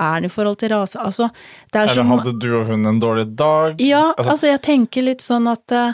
er 0.01 0.15
den 0.17 0.27
i 0.27 0.31
forhold 0.31 0.57
til 0.59 0.71
rase, 0.73 0.99
altså 0.99 1.29
det 1.71 1.77
er 1.77 1.85
Eller 1.85 1.93
så 1.99 2.07
hadde 2.07 2.33
du 2.39 2.49
og 2.57 2.67
hun 2.71 2.87
en 2.87 2.99
dårlig 2.99 3.27
dag? 3.35 3.79
Ja, 3.79 4.13
Altså- 4.17 4.31
altså 4.31 4.47
jeg 4.47 4.61
tenker 4.61 5.01
litt 5.03 5.21
sånn 5.21 5.47
at 5.51 5.71
eh, 5.71 5.93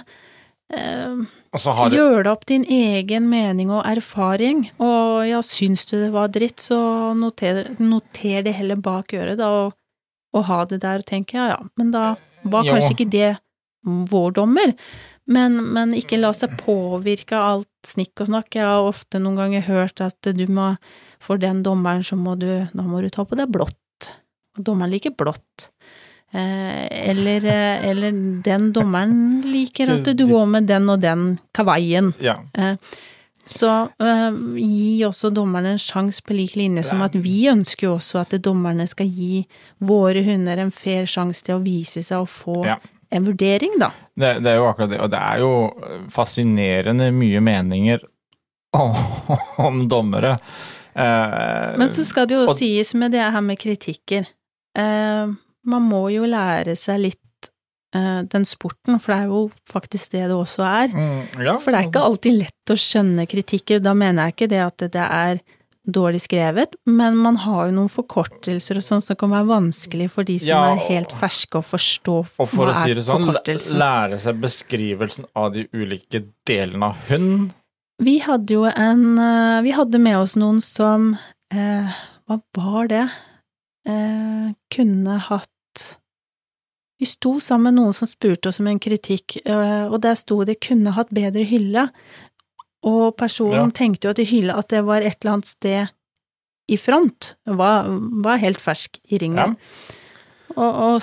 eh, 0.74 1.16
har 1.54 1.90
Gjør 1.90 2.24
deg 2.24 2.32
opp 2.32 2.46
din 2.46 2.66
egen 2.66 3.30
mening 3.30 3.70
og 3.70 3.84
erfaring, 3.86 4.72
og 4.80 5.28
ja, 5.28 5.42
syns 5.42 5.86
du 5.86 5.98
det 5.98 6.12
var 6.12 6.30
dritt, 6.30 6.58
så 6.58 7.14
noter, 7.18 7.76
noter 7.80 8.44
det 8.44 8.54
heller 8.54 8.76
bak 8.76 9.14
øret, 9.14 9.38
da, 9.38 9.50
og, 9.50 9.74
og 10.34 10.44
ha 10.46 10.66
det 10.66 10.82
der 10.82 11.00
og 11.00 11.06
tenke 11.06 11.34
ja 11.38 11.48
ja, 11.50 11.60
men 11.78 11.92
da 11.92 12.16
var 12.44 12.68
kanskje 12.68 12.94
ikke 12.96 13.12
det 13.14 13.30
vår 13.88 14.34
dommer, 14.36 14.74
men, 15.28 15.60
men 15.76 15.94
ikke 15.96 16.20
la 16.20 16.32
seg 16.36 16.56
påvirke 16.60 17.36
av 17.36 17.58
alt 17.58 17.90
snikk 17.92 18.24
og 18.24 18.30
snakk. 18.32 18.50
Jeg 18.56 18.68
har 18.68 18.88
ofte 18.88 19.20
noen 19.22 19.40
ganger 19.40 19.66
hørt 19.68 20.04
at 20.04 20.30
du 20.36 20.46
må, 20.52 20.74
for 21.24 21.40
den 21.42 21.64
dommeren 21.66 22.04
så 22.08 22.20
må 22.20 22.36
du, 22.40 22.50
nå 22.72 22.88
må 22.88 23.04
du 23.04 23.10
ta 23.14 23.26
på 23.28 23.40
deg 23.40 23.52
blått, 23.52 24.12
og 24.58 24.68
dommeren 24.68 24.94
liker 24.96 25.16
blått. 25.18 25.70
Eh, 26.36 27.10
eller, 27.12 27.46
eh, 27.48 27.90
eller 27.92 28.16
den 28.44 28.72
dommeren 28.76 29.44
liker 29.48 29.94
at 29.96 30.10
du 30.12 30.26
går 30.28 30.48
med 30.58 30.68
den 30.68 30.90
og 30.92 31.00
den 31.04 31.30
kavaien. 31.56 32.12
Ja. 32.24 32.40
Så 33.48 33.70
øh, 34.04 34.38
gi 34.60 35.02
også 35.08 35.30
dommerne 35.34 35.72
en 35.76 35.82
sjanse 35.82 36.22
på 36.24 36.36
lik 36.36 36.56
linje 36.60 36.84
som 36.84 37.02
at 37.06 37.16
vi 37.16 37.48
ønsker 37.52 37.88
jo 37.88 37.94
også 37.96 38.20
at 38.26 38.36
dommerne 38.44 38.86
skal 38.88 39.08
gi 39.08 39.46
våre 39.80 40.24
hunder 40.26 40.58
en 40.60 40.72
fair 40.72 41.06
sjanse 41.08 41.44
til 41.48 41.56
å 41.58 41.64
vise 41.64 42.04
seg 42.04 42.26
og 42.26 42.28
få 42.30 42.58
Ja. 42.68 42.76
en 43.12 43.24
vurdering, 43.26 43.78
da. 43.80 43.92
Det, 44.20 44.34
det 44.44 44.52
er 44.52 44.58
jo 44.60 44.68
akkurat 44.68 44.90
det, 44.92 45.00
og 45.00 45.12
det 45.14 45.20
er 45.24 45.40
jo 45.40 45.52
fascinerende 46.12 47.08
mye 47.16 47.40
meninger 47.40 48.04
om 49.68 49.88
dommere. 49.90 50.34
Eh, 50.94 51.78
Men 51.78 51.90
så 51.90 52.04
skal 52.06 52.28
det 52.28 52.36
jo 52.36 52.46
og- 52.50 52.58
sies 52.58 52.94
med 52.96 53.12
det 53.12 53.22
her 53.22 53.42
med 53.42 53.60
kritikker. 53.60 54.26
Eh, 54.78 55.28
man 55.68 55.82
må 55.90 56.08
jo 56.14 56.26
lære 56.26 56.76
seg 56.78 57.00
litt 57.00 57.22
den 57.94 58.44
sporten, 58.46 58.98
for 59.00 59.14
det 59.14 59.20
er 59.24 59.30
jo 59.32 59.44
faktisk 59.72 60.12
det 60.12 60.26
det 60.28 60.36
også 60.36 60.64
er. 60.68 60.88
mm, 60.92 61.44
ja. 61.46 61.54
For 61.58 61.72
det 61.72 61.80
er 61.80 61.88
ikke 61.88 62.02
alltid 62.04 62.36
lett 62.42 62.74
å 62.74 62.76
skjønne 62.78 63.24
kritikker. 63.32 63.80
Da 63.82 63.94
mener 63.98 64.28
jeg 64.28 64.36
ikke 64.36 64.50
det 64.52 64.60
at 64.66 64.84
det 64.92 65.06
er 65.08 65.40
dårlig 65.88 66.20
skrevet, 66.26 66.74
men 66.86 67.16
man 67.16 67.38
har 67.46 67.70
jo 67.70 67.76
noen 67.78 67.88
forkortelser 67.90 68.76
og 68.82 68.84
sånn 68.84 69.02
som 69.06 69.16
kan 69.16 69.32
være 69.32 69.48
vanskelig 69.48 70.10
for 70.12 70.28
de 70.28 70.36
som 70.42 70.50
Ja, 70.50 70.74
er 70.74 70.82
helt 70.90 71.14
ferske 71.16 71.62
å 71.62 71.64
forstå 71.64 72.16
Og 72.44 72.50
for 72.52 72.66
hva 72.68 72.74
å 72.74 72.82
si 72.84 72.92
er 72.92 73.00
det 73.00 73.06
sånn, 73.08 73.24
forkortelsen. 73.30 73.80
lære 73.80 74.20
seg 74.20 74.42
beskrivelsen 74.44 75.30
av 75.40 75.54
de 75.56 75.64
ulike 75.72 76.26
delene 76.46 76.90
av 76.92 77.08
hund. 77.08 77.54
Vi 78.04 78.18
hadde 78.20 78.54
jo 78.60 78.66
en 78.68 79.06
eh, 79.18 79.62
Vi 79.64 79.72
hadde 79.80 79.98
med 80.04 80.18
oss 80.20 80.36
noen 80.36 80.60
som 80.62 81.14
eh, 81.56 81.96
Hva 82.28 82.42
var 82.60 82.92
det? 82.92 83.06
Eh, 83.88 84.52
kunne 84.76 85.16
hatt 85.32 85.98
Vi 87.00 87.06
sto 87.06 87.36
sammen 87.44 87.76
med 87.76 87.82
noen 87.82 87.94
som 87.94 88.10
spurte 88.10 88.50
oss 88.50 88.60
om 88.60 88.68
en 88.68 88.80
kritikk, 88.82 89.38
eh, 89.46 89.86
og 89.86 90.02
der 90.02 90.16
sto 90.16 90.44
det 90.44 90.60
'kunne 90.60 90.96
hatt 90.96 91.14
bedre 91.14 91.44
hylle', 91.46 91.90
og 92.84 93.18
personen 93.18 93.70
Ja. 93.70 93.70
tenkte 93.70 94.08
jo 94.08 94.10
at 94.10 94.28
hylle 94.28 94.54
at 94.58 94.68
det 94.70 94.86
var 94.86 95.02
et 95.02 95.18
eller 95.22 95.34
annet 95.34 95.46
sted 95.46 95.88
i 96.70 96.78
front, 96.78 97.36
var, 97.46 97.86
var 98.24 98.38
helt 98.38 98.60
fersk 98.62 98.98
i 99.12 99.18
ringen. 99.18 99.56
Og, 100.56 100.74
og 100.74 101.02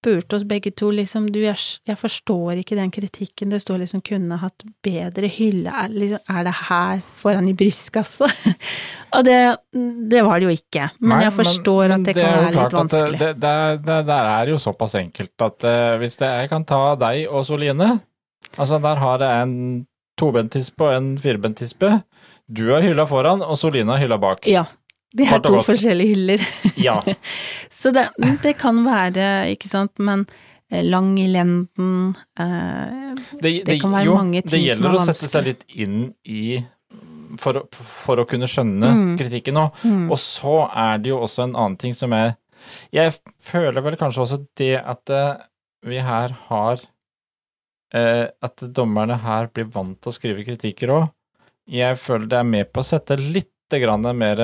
spurte 0.00 0.36
oss 0.36 0.44
begge 0.48 0.70
to 0.72 0.88
liksom 0.94 1.26
du, 1.32 1.42
jeg, 1.44 1.58
jeg 1.84 1.98
forstår 2.00 2.62
ikke 2.62 2.78
den 2.78 2.92
kritikken, 2.94 3.50
det 3.52 3.60
står 3.60 3.82
liksom 3.82 4.00
kunne 4.04 4.38
hatt 4.40 4.64
bedre 4.84 5.28
hylle, 5.28 5.68
er, 5.68 5.92
liksom, 5.92 6.22
er 6.32 6.46
det 6.46 6.54
her 6.70 7.02
foran 7.20 7.48
i 7.50 7.54
brystkassa? 7.56 8.30
og 9.14 9.26
det, 9.28 9.38
det 10.10 10.24
var 10.24 10.40
det 10.40 10.48
jo 10.48 10.56
ikke, 10.56 10.88
men 11.02 11.18
Nei, 11.18 11.24
jeg 11.26 11.36
forstår 11.36 11.82
men 11.84 11.96
at 11.98 12.08
det 12.08 12.16
det 12.16 12.24
kan 12.24 12.38
være 12.38 12.56
litt 12.56 12.78
vanskelig. 12.78 13.20
Det, 13.20 13.30
det, 13.44 13.98
det, 14.08 14.20
er 14.32 14.54
jo 14.54 14.62
såpass 14.62 14.96
enkelt 15.02 15.46
at 15.50 15.68
uh, 15.68 15.98
hvis 16.00 16.16
jeg 16.22 16.50
kan 16.52 16.64
ta 16.68 16.84
deg 17.00 17.26
og 17.28 17.44
Soline 17.48 17.98
Altså, 18.58 18.80
der 18.82 18.98
har 18.98 19.22
jeg 19.22 19.44
en 19.44 19.52
tobentispe 20.18 20.82
og 20.82 20.96
en 20.96 21.10
firebenttispe. 21.22 22.00
Du 22.50 22.64
har 22.72 22.82
hylla 22.82 23.04
foran, 23.06 23.44
og 23.46 23.54
Soline 23.60 23.94
har 23.94 24.00
hylla 24.02 24.18
bak. 24.18 24.42
Ja, 24.48 24.64
det 25.16 25.26
er 25.32 25.40
to 25.42 25.58
forskjellige 25.66 26.14
hyller. 26.14 26.44
Ja. 26.86 27.00
Så 27.80 27.90
det, 27.96 28.08
det 28.42 28.54
kan 28.60 28.82
være, 28.86 29.50
ikke 29.54 29.68
sant, 29.70 29.92
men 29.98 30.26
eh, 30.70 30.84
lang 30.86 31.14
i 31.20 31.26
lenden 31.32 32.12
eh, 32.38 33.14
Det 33.40 33.80
kan 33.80 33.90
være 33.94 34.04
jo, 34.06 34.14
mange 34.18 34.42
ting 34.44 34.50
som 34.50 34.60
er 34.60 34.60
vanskelig. 34.60 34.60
Det 34.60 34.62
gjelder 34.68 34.90
er 34.90 35.00
å 35.00 35.06
sette 35.08 35.30
seg 35.32 35.48
litt 35.48 35.64
inn 35.80 35.98
i 36.28 36.44
for, 37.40 37.60
for 37.72 38.20
å 38.22 38.26
kunne 38.28 38.48
skjønne 38.50 38.88
Mm. 38.90 39.10
kritikken 39.20 39.58
òg. 39.60 39.82
mm, 39.86 40.06
Og 40.10 40.18
så 40.18 40.54
er 40.76 40.98
det 40.98 41.12
jo 41.12 41.20
også 41.22 41.44
en 41.46 41.54
annen 41.56 41.76
ting 41.78 41.94
som 41.94 42.12
er 42.12 42.36
Jeg 42.92 43.14
føler 43.40 43.80
vel 43.80 43.96
kanskje 43.96 44.20
også 44.24 44.38
det 44.58 44.74
at 44.82 45.10
eh, 45.14 45.36
vi 45.86 46.00
her 46.04 46.34
har 46.48 46.82
eh, 47.94 48.26
At 48.42 48.60
dommerne 48.76 49.16
her 49.22 49.46
blir 49.54 49.70
vant 49.72 49.96
til 50.02 50.10
å 50.10 50.14
skrive 50.14 50.44
kritikker 50.44 50.92
òg. 50.92 51.08
Jeg 51.70 51.96
føler 52.02 52.26
det 52.26 52.38
er 52.40 52.48
med 52.50 52.72
på 52.72 52.82
å 52.82 52.86
sette 52.86 53.16
litt 53.16 53.48
grann 53.70 54.02
mer 54.18 54.40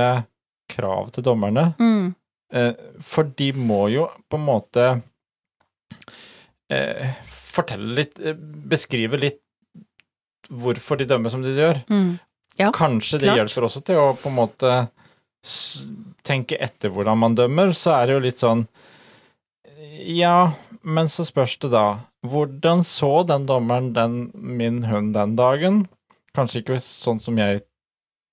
krav 0.69 1.11
til 1.15 1.27
dommerne. 1.27 1.75
mm, 1.81 2.15
Eh, 2.55 2.73
for 3.03 3.25
de 3.37 3.49
må 3.59 3.89
jo 3.91 4.05
på 4.31 4.39
en 4.39 4.45
måte 4.47 4.83
eh, 6.71 7.09
fortelle 7.27 7.97
litt 7.99 8.21
eh, 8.23 8.37
Beskrive 8.71 9.19
litt 9.19 9.41
hvorfor 10.47 11.01
de 11.01 11.09
dømmer 11.11 11.33
som 11.35 11.43
de 11.43 11.51
gjør. 11.57 11.81
mm. 11.91 12.13
Ja, 12.57 12.71
Kanskje 12.73 13.19
det 13.19 13.27
klart. 13.27 13.37
hjelper 13.43 13.67
også 13.67 13.83
til 13.85 13.99
å 14.01 14.05
på 14.17 14.31
en 14.31 14.37
måte 14.39 14.71
tenke 16.25 16.57
etter 16.63 16.89
hvordan 16.95 17.19
man 17.21 17.35
dømmer, 17.37 17.75
så 17.77 17.93
er 17.99 18.07
det 18.07 18.15
jo 18.17 18.23
litt 18.25 18.41
sånn 18.41 18.63
Ja, 20.07 20.53
men 20.83 21.11
så 21.13 21.27
spørs 21.27 21.59
det 21.63 21.73
da 21.75 21.83
Hvordan 22.27 22.81
så 22.87 23.11
den 23.29 23.45
dommeren 23.47 23.91
den, 23.95 24.17
min 24.35 24.85
hund 24.89 25.13
den 25.15 25.35
dagen? 25.39 25.83
Kanskje 26.35 26.63
ikke 26.63 26.79
sånn 26.83 27.21
som 27.23 27.37
jeg 27.39 27.61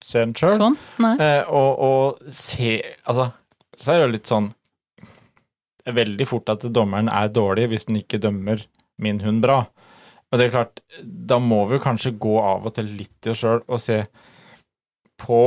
ser 0.04 0.28
den 0.28 0.36
sjøl. 0.38 0.58
Sånn? 0.60 0.78
Eh, 1.18 1.42
og, 1.48 1.72
og 1.88 2.34
se 2.34 2.76
Altså, 3.08 3.30
så 3.78 3.94
er 3.94 4.00
det 4.00 4.06
jo 4.06 4.13
litt 4.18 4.30
sånn 4.30 4.52
Veldig 5.84 6.28
fort 6.30 6.52
at 6.54 6.63
dommeren 6.72 7.10
er 7.12 7.32
dårlig 7.34 7.66
hvis 7.74 7.89
den 7.89 8.00
ikke 8.00 8.22
dømmer 8.24 8.62
min 9.04 9.18
hund 9.20 9.42
bra. 9.44 9.66
Og 10.32 10.39
det 10.39 10.46
er 10.46 10.54
klart, 10.54 10.80
da 11.04 11.42
må 11.44 11.63
vi 11.68 11.82
kanskje 11.84 12.13
gå 12.24 12.38
av 12.39 12.70
og 12.70 12.76
til 12.78 12.88
litt 12.96 13.28
i 13.28 13.34
oss 13.34 13.42
sjøl 13.42 13.60
og 13.68 13.82
se 13.84 13.98
på 15.20 15.42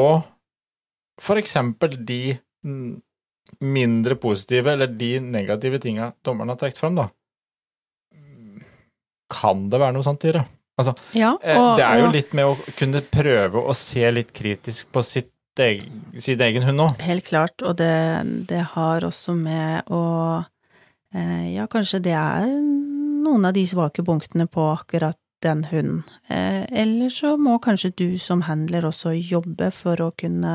for 1.22 1.40
eksempel 1.40 1.96
de 2.04 2.36
mindre 3.64 4.16
positive, 4.20 4.72
eller 4.72 4.90
de 4.92 5.16
negative 5.22 5.80
tinga 5.80 6.10
dommeren 6.26 6.52
har 6.52 6.60
trukket 6.60 6.80
fram, 6.82 6.98
da. 6.98 7.08
Kan 9.32 9.66
det 9.72 9.80
være 9.80 9.96
noe 9.96 10.06
sant 10.06 10.26
i 10.26 10.34
det? 10.36 10.44
Ja, 11.16 11.36
Eh, 11.40 11.56
og, 11.56 11.76
det 11.78 11.86
er 11.86 12.02
jo 12.02 12.10
litt 12.12 12.34
med 12.36 12.50
å 12.50 12.74
kunne 12.76 13.00
prøve 13.00 13.62
å 13.64 13.74
se 13.76 14.04
litt 14.12 14.32
kritisk 14.36 14.90
på 14.92 15.02
sitt 15.06 15.32
egen, 15.60 16.02
sin 16.20 16.40
egen 16.40 16.66
hund 16.66 16.84
òg. 16.84 17.00
helt 17.00 17.24
klart, 17.24 17.62
og 17.62 17.78
det, 17.80 17.96
det 18.50 18.62
har 18.74 19.06
også 19.06 19.34
med 19.38 19.88
å 19.88 20.02
eh, 21.14 21.54
Ja, 21.54 21.66
kanskje 21.66 22.02
det 22.04 22.12
er 22.12 22.50
noen 22.50 23.48
av 23.48 23.56
de 23.56 23.64
svake 23.66 24.04
punktene 24.04 24.46
på 24.46 24.68
akkurat 24.74 25.18
den 25.42 25.64
hunden. 25.70 26.02
Eh, 26.28 26.64
eller 26.70 27.08
så 27.12 27.36
må 27.36 27.58
kanskje 27.62 27.92
du 27.96 28.18
som 28.18 28.42
handler 28.46 28.86
også 28.88 29.14
jobbe 29.16 29.70
for 29.74 30.00
å 30.00 30.10
kunne 30.18 30.54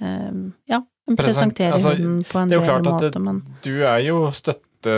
eh, 0.00 0.40
ja, 0.70 0.82
presentere 1.16 1.74
altså, 1.78 1.94
hunden 1.96 2.24
på 2.28 2.38
en 2.38 2.50
Det 2.52 2.58
er 2.58 2.62
jo 2.62 2.68
klart 2.68 2.90
at 2.92 3.18
det, 3.18 3.36
du 3.66 3.74
er 3.82 4.02
jo 4.06 4.20
støtte 4.34 4.96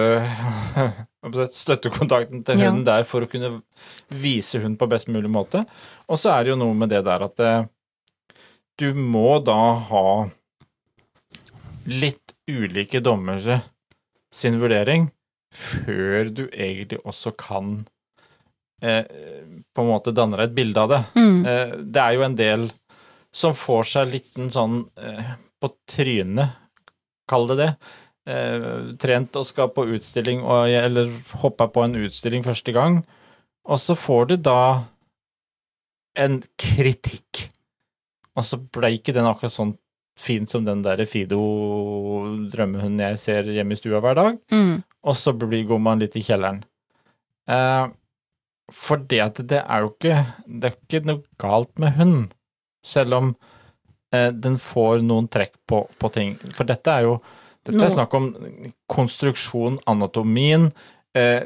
støttekontakten 1.23 2.45
til 2.45 2.59
Ja. 2.59 2.71
hunden 2.71 2.85
der 2.85 3.05
for 3.05 3.21
å 3.23 3.29
kunne 3.31 3.63
vise 4.11 4.61
hund 4.63 4.79
på 4.79 4.89
best 4.89 5.09
mulig 5.09 5.31
måte. 5.31 5.67
Og 6.09 6.17
så 6.19 6.33
er 6.33 6.45
det 6.45 6.51
jo 6.55 6.57
noe 6.57 6.75
med 6.75 6.89
det 6.89 7.05
der 7.05 7.23
at 7.27 7.41
eh, 7.41 7.65
du 8.79 8.95
må 8.95 9.39
da 9.45 9.75
ha 9.91 10.31
litt 11.87 12.33
ulike 12.51 13.01
dommere 13.03 13.61
sin 14.33 14.59
vurdering 14.61 15.11
før 15.53 16.31
du 16.31 16.45
egentlig 16.53 17.01
også 17.05 17.33
kan 17.37 17.87
eh, 18.83 19.03
på 19.75 19.83
en 19.83 19.91
måte 19.91 20.15
danne 20.15 20.39
deg 20.39 20.51
et 20.51 20.55
bilde 20.57 20.81
av 20.85 20.89
det. 20.93 21.01
mm, 21.17 21.41
Eh, 21.47 21.73
det 21.83 22.01
er 22.03 22.13
jo 22.17 22.23
en 22.27 22.37
del 22.39 22.71
som 23.33 23.53
får 23.55 23.85
seg 23.87 24.13
litt 24.13 24.39
en 24.39 24.51
sånn 24.51 24.79
eh, 24.99 25.35
på 25.61 25.73
trynet, 25.91 26.57
kall 27.31 27.47
det 27.51 27.57
det, 27.61 27.69
eh, 28.29 28.95
trent 29.01 29.37
og 29.39 29.47
skal 29.49 29.71
på 29.75 29.87
utstilling, 29.97 30.43
og, 30.43 30.69
eller 30.69 31.13
hoppa 31.43 31.69
på 31.73 31.85
en 31.87 31.99
utstilling 32.05 32.45
første 32.47 32.75
gang, 32.77 33.03
og 33.65 33.81
så 33.81 33.97
får 33.99 34.33
du 34.33 34.37
da 34.51 34.63
en 36.19 36.41
kritikk. 36.59 37.47
Og 38.39 38.47
så 38.47 38.59
ble 38.59 38.95
ikke 38.97 39.15
den 39.15 39.29
akkurat 39.29 39.55
sånn 39.55 39.77
fin 40.21 40.47
som 40.49 40.67
den 40.67 40.83
der 40.85 41.01
Fido-drømmehunden 41.09 43.01
jeg 43.05 43.21
ser 43.23 43.49
hjemme 43.55 43.77
i 43.77 43.81
stua 43.81 44.03
hver 44.05 44.19
dag. 44.19 44.41
Mm. 44.53 44.83
Og 45.09 45.17
så 45.17 45.33
blir, 45.37 45.65
går 45.69 45.81
man 45.83 46.03
litt 46.03 46.17
i 46.19 46.25
kjelleren. 46.25 46.63
Eh, 47.51 47.87
for 48.71 49.03
det 49.11 49.21
at 49.25 49.41
det 49.51 49.59
er 49.65 49.83
jo 49.83 49.89
ikke 49.91 50.17
Det 50.47 50.69
er 50.69 50.75
ikke 50.77 51.01
noe 51.09 51.23
galt 51.43 51.73
med 51.83 51.97
hund, 51.97 52.35
selv 52.87 53.17
om 53.17 53.33
eh, 54.15 54.31
den 54.31 54.61
får 54.63 55.03
noen 55.07 55.27
trekk 55.33 55.57
på, 55.67 55.83
på 55.99 56.13
ting. 56.15 56.37
For 56.55 56.69
dette 56.69 56.93
er 56.93 57.09
jo 57.09 57.17
Dette 57.67 57.85
er 57.85 57.93
snakk 57.93 58.15
om 58.17 58.31
konstruksjon, 58.89 59.77
anatomien 59.91 60.71
eh, 61.17 61.43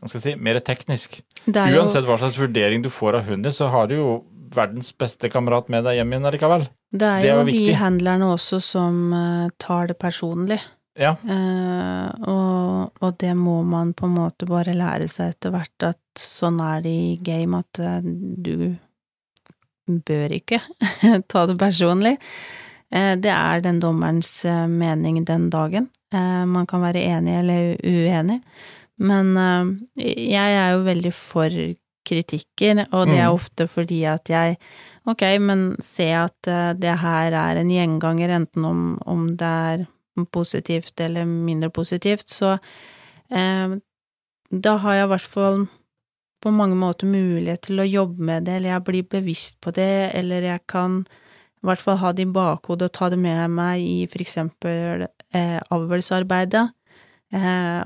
Hva 0.00 0.08
skal 0.08 0.18
jeg 0.18 0.24
si 0.24 0.32
Mer 0.42 0.58
teknisk. 0.64 1.20
Jo, 1.46 1.82
Uansett 1.82 2.08
hva 2.08 2.18
slags 2.20 2.38
vurdering 2.40 2.82
du 2.82 2.90
får 2.90 3.20
av 3.20 3.30
hunden 3.30 3.54
så 3.54 3.70
har 3.72 3.86
du 3.90 3.94
jo 3.98 4.08
verdens 4.54 4.90
beste 4.96 5.28
kamerat 5.30 5.68
med 5.72 5.84
deg 5.86 5.98
hjem 5.98 6.12
igjen 6.14 6.26
allikevel. 6.30 6.66
det 6.90 7.04
er 7.06 7.20
det 7.22 7.28
er 7.28 7.34
jo 7.34 7.38
jo 7.38 7.46
de 7.46 7.52
viktig. 7.52 7.76
handlerne 7.82 8.32
også 8.32 8.58
som 8.64 9.00
eh, 9.12 9.48
tar 9.60 9.90
det 9.90 9.98
personlig. 10.00 10.58
Ja. 10.98 11.12
Eh, 11.22 12.08
og, 12.26 12.90
og 13.04 13.18
det 13.22 13.34
må 13.38 13.60
man 13.62 13.92
på 13.94 14.08
en 14.08 14.16
måte 14.16 14.48
bare 14.50 14.74
lære 14.74 15.06
seg 15.12 15.34
etter 15.36 15.52
hvert, 15.54 15.76
at 15.92 16.00
sånn 16.18 16.58
er 16.64 16.82
det 16.82 16.90
i 16.90 17.12
game, 17.22 17.60
at 17.60 17.78
eh, 17.84 18.00
du 18.02 18.74
bør 20.08 20.34
ikke 20.40 20.58
ta 21.30 21.44
det 21.48 21.58
personlig. 21.60 22.16
Eh, 22.92 23.14
det 23.20 23.30
er 23.30 23.60
den 23.64 23.80
dommerens 23.80 24.44
eh, 24.48 24.66
mening 24.68 25.24
den 25.28 25.50
dagen. 25.50 25.88
Eh, 26.12 26.44
man 26.48 26.66
kan 26.66 26.80
være 26.80 27.02
enig 27.04 27.34
eller 27.40 27.76
uenig, 27.84 28.40
men 28.98 29.36
eh, 29.36 29.72
jeg 30.32 30.56
er 30.56 30.72
jo 30.76 30.86
veldig 30.86 31.12
for 31.12 31.58
kritikker, 32.08 32.86
og 32.96 33.10
det 33.10 33.18
er 33.18 33.28
Mm. 33.28 33.34
ofte 33.34 33.66
fordi 33.68 34.04
at 34.08 34.28
jeg 34.28 34.56
Ok, 35.08 35.22
men 35.40 35.76
se 35.80 36.04
at 36.12 36.46
eh, 36.46 36.72
det 36.76 36.98
her 37.00 37.32
er 37.32 37.56
en 37.56 37.70
gjenganger, 37.70 38.28
enten 38.28 38.64
om, 38.64 38.98
om 39.06 39.36
det 39.36 39.46
er 39.46 39.86
positivt 40.32 41.00
eller 41.00 41.24
mindre 41.24 41.70
positivt, 41.70 42.28
så 42.28 42.58
eh, 43.30 43.76
da 44.52 44.76
har 44.76 44.94
jeg 44.94 45.04
i 45.04 45.08
hvert 45.08 45.20
fall 45.32 45.66
på 46.42 46.50
mange 46.52 46.76
måter 46.76 47.06
mulighet 47.08 47.62
til 47.62 47.80
å 47.80 47.88
jobbe 47.88 48.20
med 48.22 48.44
det, 48.44 48.56
eller 48.58 48.70
jeg 48.74 48.84
blir 48.84 49.02
bevisst 49.16 49.56
på 49.60 49.72
det, 49.72 50.10
eller 50.14 50.42
jeg 50.42 50.60
kan 50.68 51.06
i 51.58 51.66
hvert 51.66 51.82
fall 51.82 51.96
ha 51.98 52.12
det 52.14 52.22
i 52.26 52.30
bakhodet 52.32 52.86
og 52.90 52.92
ta 52.94 53.08
det 53.10 53.18
med 53.18 53.50
meg 53.50 53.82
i 53.82 54.06
for 54.10 54.22
eksempel 54.22 55.06
eh, 55.34 55.58
avlsarbeidet. 55.74 56.68
Eh, 57.34 57.82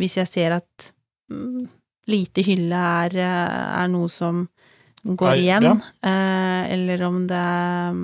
hvis 0.00 0.16
jeg 0.18 0.26
ser 0.28 0.56
at 0.58 0.88
mm, 1.30 1.68
lite 2.10 2.42
hylle 2.44 2.80
er, 3.04 3.14
eh, 3.16 3.54
er 3.84 3.88
noe 3.92 4.10
som 4.12 4.42
går 5.04 5.30
Nei, 5.36 5.40
igjen, 5.44 5.68
ja. 5.70 5.76
eh, 6.10 6.72
eller 6.74 7.02
om 7.06 7.22
det 7.28 7.38
er 7.38 8.02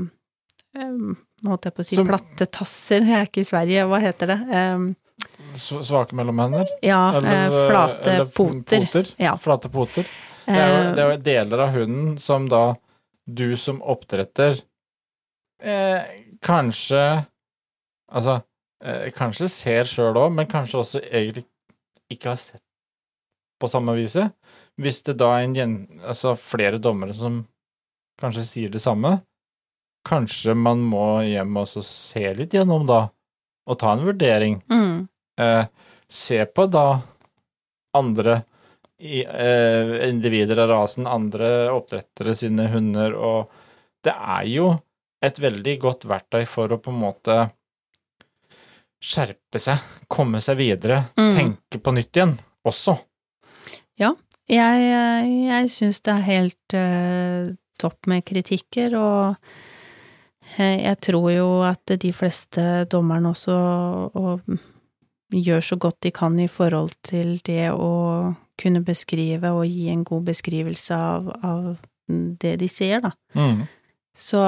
eh, 0.78 0.94
Nå 1.40 1.48
holdt 1.54 1.64
jeg 1.70 1.72
på 1.72 1.80
å 1.80 1.86
si 1.88 1.96
Som- 1.96 2.08
platte 2.10 2.46
tasser, 2.52 3.00
jeg 3.08 3.16
er 3.18 3.28
ikke 3.30 3.40
i 3.42 3.48
Sverige, 3.48 3.86
hva 3.88 4.00
heter 4.04 4.34
det? 4.34 4.38
S- 5.56 5.70
Svake 5.88 6.12
mellomhender. 6.14 6.68
ja, 6.84 6.98
Eller, 7.16 7.46
eh, 7.48 7.68
flate 7.70 8.10
eller 8.14 8.28
poter. 8.36 9.08
Ja. 9.18 9.34
Flate 9.40 9.70
poter. 9.72 10.04
Det 10.44 10.56
er, 10.58 10.70
jo, 10.70 10.94
det 10.96 11.02
er 11.02 11.10
jo 11.14 11.20
deler 11.24 11.62
av 11.64 11.74
hunden 11.74 12.18
som 12.20 12.46
da 12.50 12.60
du 13.30 13.56
som 13.56 13.78
oppdretter 13.82 14.58
eh, 15.62 16.24
kanskje 16.42 17.26
Altså, 18.10 18.40
eh, 18.82 19.12
kanskje 19.14 19.46
ser 19.46 19.86
sjøl 19.86 20.16
òg, 20.18 20.32
men 20.34 20.48
kanskje 20.50 20.80
også 20.80 21.00
egentlig 21.06 21.44
ikke 22.10 22.32
har 22.32 22.40
sett 22.42 22.64
på 23.62 23.68
samme 23.70 23.94
viset. 23.94 24.32
Hvis 24.80 24.98
det 25.06 25.14
da 25.20 25.28
er 25.36 25.44
en 25.44 25.54
gjen, 25.54 25.76
altså 26.02 26.32
flere 26.34 26.80
dommere 26.82 27.14
som 27.14 27.44
kanskje 28.18 28.42
sier 28.48 28.72
det 28.74 28.82
samme, 28.82 29.20
kanskje 30.08 30.56
man 30.58 30.82
må 30.82 31.20
hjem 31.22 31.60
og 31.60 31.70
se 31.86 32.24
litt 32.34 32.56
gjennom 32.56 32.82
da, 32.88 33.04
og 33.70 33.78
ta 33.78 33.92
en 33.94 34.06
vurdering. 34.08 34.58
mm, 34.66 35.06
Eh, 35.40 35.66
se 36.08 36.44
på 36.44 36.66
da 36.66 37.00
andre 37.96 38.42
i, 38.98 39.22
eh, 39.24 40.08
individer 40.08 40.58
av 40.58 40.68
rasen, 40.68 41.06
andre 41.06 41.70
oppdrettere 41.72 42.34
sine 42.34 42.66
hunder, 42.68 43.14
og 43.14 43.50
det 44.04 44.12
er 44.12 44.44
jo 44.50 44.66
et 45.22 45.38
veldig 45.38 45.78
godt 45.80 46.06
verktøy 46.08 46.46
for 46.48 46.72
å 46.72 46.80
på 46.80 46.92
en 46.92 47.00
måte 47.00 47.38
skjerpe 49.00 49.60
seg, 49.60 49.80
komme 50.08 50.40
seg 50.44 50.58
videre, 50.60 51.04
Mm. 51.16 51.36
tenke 51.36 51.80
på 51.80 51.92
nytt 51.92 52.16
igjen, 52.16 52.38
også. 52.64 52.98
Jeg, 54.50 54.86
jeg 55.46 55.70
syns 55.70 56.00
det 56.02 56.10
er 56.10 56.24
helt 56.26 56.74
uh, 56.74 57.52
topp 57.78 58.08
med 58.10 58.24
kritikker, 58.26 58.96
og 58.98 59.36
eh, 60.56 60.80
jeg 60.82 60.98
tror 61.06 61.28
jo 61.30 61.48
at 61.62 61.92
de 62.02 62.10
fleste 62.10 62.64
dommerne 62.90 63.30
også 63.30 63.58
og, 64.18 64.56
gjør 65.30 65.62
så 65.62 65.78
godt 65.78 66.00
de 66.02 66.10
kan 66.10 66.34
i 66.42 66.48
forhold 66.50 66.96
til 67.06 67.36
det 67.46 67.68
å 67.70 68.34
kunne 68.58 68.82
beskrive 68.82 69.52
og 69.54 69.62
gi 69.70 69.86
en 69.92 70.02
god 70.02 70.26
beskrivelse 70.32 70.98
av, 70.98 71.30
av 71.46 71.68
det 72.42 72.56
de 72.58 72.66
ser, 72.68 73.04
da. 73.06 73.12
Mm. 73.38 73.62
Så 74.16 74.40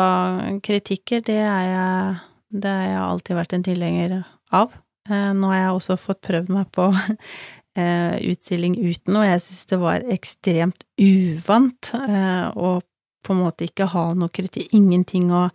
kritikker, 0.64 1.22
det 1.24 1.38
er 1.38 1.66
jeg 1.70 2.16
Det 2.62 2.68
har 2.68 2.82
jeg 2.84 3.00
alltid 3.00 3.36
vært 3.38 3.52
en 3.56 3.62
tilhenger 3.64 4.14
av. 4.52 4.72
Eh, 5.08 5.30
Nå 5.32 5.48
har 5.48 5.56
jeg 5.62 5.76
også 5.76 5.96
fått 5.96 6.20
prøvd 6.26 6.50
meg 6.52 6.66
på 6.74 6.90
eh, 7.80 8.18
utstilling 8.28 8.76
uten, 8.76 9.16
og 9.16 9.24
jeg 9.24 9.40
syns 9.40 9.70
det 9.70 9.78
var 9.80 10.04
ekstremt 10.12 10.84
uvant 11.00 11.92
eh, 11.96 12.50
å 12.52 12.74
på 13.22 13.32
en 13.32 13.40
måte 13.44 13.64
ikke 13.68 13.86
ha 13.94 14.08
noe 14.18 14.28
kritikk, 14.34 14.68
ingenting 14.74 15.30
å 15.32 15.46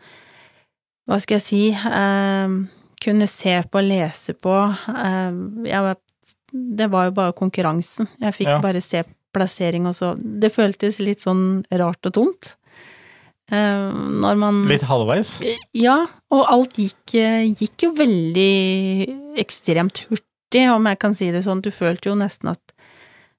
Hva 1.08 1.20
skal 1.22 1.38
jeg 1.38 1.45
si 1.45 1.62
Kunne 2.97 3.28
se 3.30 3.53
på, 3.70 3.82
lese 3.86 4.34
på. 4.34 4.53
Jeg 5.68 5.95
det 6.51 6.88
var 6.89 7.10
jo 7.10 7.12
bare 7.12 7.36
konkurransen. 7.36 8.08
Jeg 8.24 8.34
fikk 8.34 8.47
Ja. 8.47 8.60
bare 8.64 8.82
se 8.82 9.03
plassering, 9.36 9.86
og 9.86 9.93
så 9.95 10.16
Det 10.18 10.49
føltes 10.51 10.99
litt 10.99 11.20
sånn 11.20 11.64
rart 11.72 12.05
og 12.05 12.14
tomt. 12.14 12.55
Eh, 13.52 13.91
når 14.24 14.39
man 14.39 14.64
Litt 14.68 14.84
halvveis. 14.89 15.38
ja, 15.78 15.98
og 16.34 16.48
alt 16.52 16.80
gikk, 16.82 17.16
eh, 17.16 17.48
gikk 17.56 17.88
jo 17.88 17.91
veldig 17.95 19.38
ekstremt 19.39 20.04
hurtig, 20.10 20.66
om 20.74 20.89
jeg 20.89 21.00
kan 21.00 21.16
si 21.16 21.30
det 21.32 21.45
sånn. 21.45 21.64
Du 21.64 21.72
følte 21.72 22.12
jo 22.12 22.18
nesten 22.20 22.52
at 22.52 22.74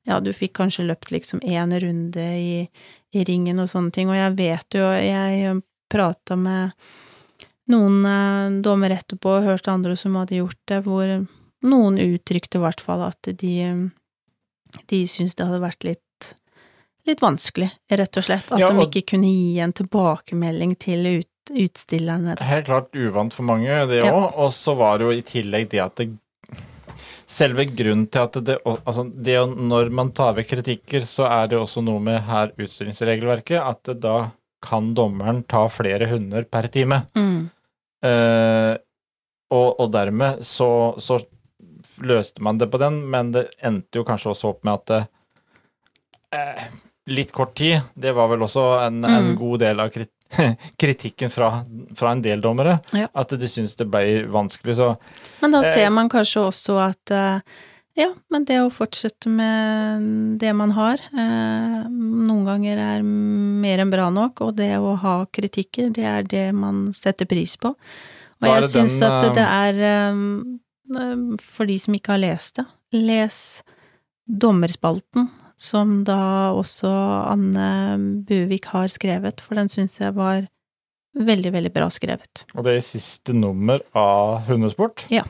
ja, 0.08 0.20
du 0.24 0.32
fikk 0.32 0.56
kanskje 0.56 0.86
løpt 0.88 1.12
liksom 1.12 1.42
én 1.44 1.74
runde 1.82 2.24
i, 2.24 2.68
i 3.12 3.24
ringen 3.28 3.60
og 3.60 3.68
sånne 3.68 3.92
ting, 3.92 4.08
og 4.08 4.16
jeg 4.16 4.36
vet 4.38 4.78
jo, 4.78 4.86
jeg 4.96 5.60
prata 5.92 6.36
med 6.36 6.72
noen 7.68 8.00
eh, 8.08 8.60
dommer 8.64 8.96
etterpå 8.96 9.38
og 9.38 9.44
hørte 9.50 9.74
andre 9.74 9.96
som 9.96 10.16
hadde 10.16 10.40
gjort 10.40 10.60
det, 10.72 10.82
hvor 10.88 11.04
noen 11.68 12.00
uttrykte 12.00 12.56
i 12.56 12.64
hvert 12.64 12.80
fall 12.80 13.04
at 13.10 13.28
de, 13.28 13.54
de 14.88 15.00
syntes 15.10 15.36
det 15.36 15.48
hadde 15.48 15.64
vært 15.64 15.84
litt 15.84 16.04
litt 17.06 17.22
vanskelig, 17.22 17.70
rett 17.90 18.20
og 18.20 18.24
slett. 18.24 18.52
At 18.52 18.60
Ja, 18.60 18.68
de 18.72 18.86
ikke 18.86 19.14
kunne 19.14 19.30
gi 19.30 19.58
en 19.62 19.74
tilbakemelding 19.76 20.74
til 20.80 21.06
ut, 21.20 21.52
utstillerne. 21.52 22.36
Helt 22.40 22.66
klart 22.66 22.96
uvant 22.96 23.34
for 23.34 23.48
mange, 23.48 23.70
det 23.90 24.02
òg. 24.02 24.08
Ja. 24.10 24.24
Og 24.36 24.52
så 24.52 24.74
var 24.78 24.98
det 24.98 25.08
jo 25.08 25.12
i 25.16 25.26
tillegg 25.26 25.70
det 25.74 25.84
at 25.84 26.00
det 26.00 26.10
Selve 27.28 27.66
grunnen 27.68 28.06
til 28.08 28.22
at 28.24 28.36
det 28.40 28.54
Altså, 28.64 29.02
det 29.04 29.36
når 29.52 29.90
man 29.92 30.14
tar 30.16 30.32
vekk 30.38 30.48
kritikker, 30.54 31.04
så 31.04 31.26
er 31.28 31.50
det 31.52 31.58
også 31.60 31.82
noe 31.84 32.00
med 32.00 32.22
her 32.24 32.54
utstillingsregelverket 32.56 33.60
at 33.60 33.90
da 34.00 34.30
kan 34.64 34.94
dommeren 34.96 35.42
ta 35.44 35.66
flere 35.70 36.08
hunder 36.08 36.48
per 36.48 36.70
time. 36.72 37.02
Mm. 37.14 37.50
Eh, 38.08 38.74
og, 39.52 39.68
og 39.80 39.92
dermed 39.92 40.40
så, 40.44 40.96
så 40.98 41.20
løste 42.00 42.42
man 42.42 42.58
det 42.58 42.70
på 42.72 42.80
den, 42.80 43.02
men 43.10 43.32
det 43.36 43.48
endte 43.60 44.00
jo 44.00 44.06
kanskje 44.08 44.32
også 44.32 44.54
opp 44.54 44.64
med 44.66 44.80
at 44.80 44.90
det, 44.90 45.00
eh, 46.38 46.66
litt 47.08 47.32
kort 47.32 47.54
tid, 47.58 47.80
det 47.96 48.12
var 48.16 48.28
vel 48.30 48.44
også 48.46 48.64
en, 48.86 49.00
en 49.08 49.26
Mm. 49.32 49.36
god 49.40 49.60
del 49.64 49.80
av 49.80 49.90
krit 49.94 50.12
kritikken 50.78 51.30
fra, 51.32 51.62
fra 51.96 52.10
en 52.12 52.20
del 52.22 52.40
dommere, 52.44 52.74
Ja. 52.92 53.06
at 53.16 53.30
de 53.32 53.48
syntes 53.48 53.74
det 53.80 53.86
ble 53.88 54.26
vanskelig. 54.28 54.74
Så 54.76 54.90
Men 55.40 55.54
da 55.56 55.62
Eh, 55.64 55.74
ser 55.74 55.90
man 55.90 56.10
kanskje 56.12 56.42
også 56.44 56.76
at 56.84 57.10
eh, 57.16 57.40
ja, 57.96 58.10
men 58.30 58.44
det 58.44 58.58
å 58.60 58.68
fortsette 58.70 59.26
med 59.32 60.38
det 60.38 60.52
man 60.54 60.70
har, 60.76 61.00
eh, 61.16 61.88
noen 61.88 62.44
ganger 62.44 62.76
er 62.78 63.02
mer 63.02 63.78
enn 63.82 63.90
bra 63.90 64.10
nok, 64.12 64.40
og 64.44 64.56
det 64.60 64.74
å 64.78 64.92
ha 65.00 65.24
kritikker, 65.32 65.88
det 65.96 66.04
er 66.04 66.22
det 66.28 66.44
man 66.54 66.92
setter 66.92 67.24
pris 67.26 67.56
på. 67.56 67.72
Og 68.42 68.46
jeg 68.52 68.68
syns 68.70 69.00
at 69.02 69.32
det 69.34 69.48
er, 69.48 69.80
for 71.42 71.66
de 71.66 71.78
som 71.82 71.94
ikke 71.96 72.14
har 72.14 72.22
lest 72.22 72.60
det, 72.60 72.66
les 72.92 73.40
Dommerspalten, 74.28 75.30
som 75.58 76.02
da 76.06 76.54
også 76.54 76.90
Anne 77.32 77.68
Buvik 78.28 78.70
har 78.72 78.92
skrevet, 78.92 79.42
for 79.42 79.58
den 79.58 79.70
syns 79.72 79.98
jeg 80.00 80.14
var 80.16 80.46
veldig, 81.18 81.52
veldig 81.54 81.72
bra 81.74 81.88
skrevet. 81.90 82.44
Og 82.54 82.64
det 82.66 82.76
er 82.76 82.86
siste 82.86 83.34
nummer 83.34 83.82
av 83.98 84.46
Hundesport. 84.48 85.06
Ja. 85.12 85.24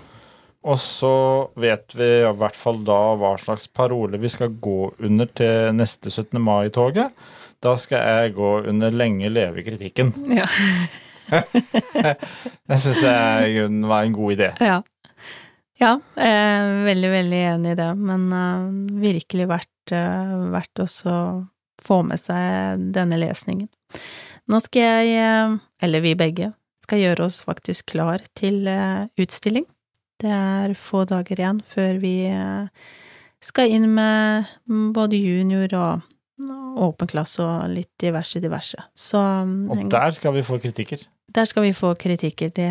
Og 0.68 0.78
så 0.82 1.14
vet 1.60 1.94
vi 1.96 2.08
i 2.18 2.32
hvert 2.40 2.56
fall 2.58 2.82
da 2.86 2.98
hva 3.18 3.36
slags 3.40 3.68
parole 3.70 4.18
vi 4.20 4.30
skal 4.32 4.56
gå 4.60 4.92
under 5.06 5.30
til 5.38 5.70
neste 5.76 6.10
17. 6.10 6.36
mai-toget. 6.42 7.14
Da 7.62 7.74
skal 7.78 8.04
jeg 8.04 8.34
gå 8.36 8.50
under 8.70 8.90
'Lenge 8.90 9.30
leve 9.30 9.64
kritikken'. 9.66 10.14
Ja. 10.40 10.46
Det 12.68 12.78
syns 12.80 13.02
jeg 13.04 13.48
i 13.48 13.56
grunnen 13.58 13.88
var 13.88 14.04
en 14.04 14.14
god 14.16 14.32
idé. 14.32 14.46
Ja. 14.64 14.78
ja 15.76 15.90
jeg 16.16 16.36
er 16.36 16.84
veldig, 16.86 17.10
veldig 17.12 17.40
enig 17.50 17.74
i 17.74 17.78
det, 17.80 17.88
men 17.96 18.22
uh, 18.32 19.02
virkelig 19.02 19.48
verdt, 19.50 19.72
verdt 20.52 20.82
også 20.84 21.14
få 21.82 22.00
med 22.06 22.20
seg 22.20 22.84
denne 22.94 23.18
lesningen. 23.20 23.68
Nå 24.48 24.60
skal 24.64 24.84
jeg, 24.84 25.18
uh, 25.22 25.58
eller 25.84 26.04
vi 26.04 26.14
begge, 26.18 26.52
skal 26.84 27.02
gjøre 27.02 27.28
oss 27.28 27.42
faktisk 27.44 27.92
klar 27.92 28.24
til 28.38 28.64
utstilling. 29.20 29.66
Det 30.18 30.30
er 30.32 30.72
få 30.74 31.04
dager 31.06 31.36
igjen 31.36 31.60
før 31.60 31.98
vi 32.00 32.14
skal 33.44 33.74
inn 33.76 33.90
med 33.92 34.48
både 34.96 35.20
junior 35.20 35.74
og 35.76 36.06
åpen 36.78 37.10
klasse 37.10 37.42
og 37.42 37.68
litt 37.72 37.90
diverse, 38.00 38.40
diverse. 38.42 38.80
Så 38.94 39.18
Og 39.18 39.90
der 39.90 40.10
skal 40.16 40.34
vi 40.34 40.42
få 40.42 40.58
kritikker? 40.62 41.02
Der 41.28 41.44
skal 41.44 41.62
vi 41.66 41.72
få 41.76 41.94
kritikker, 41.94 42.48
det, 42.54 42.70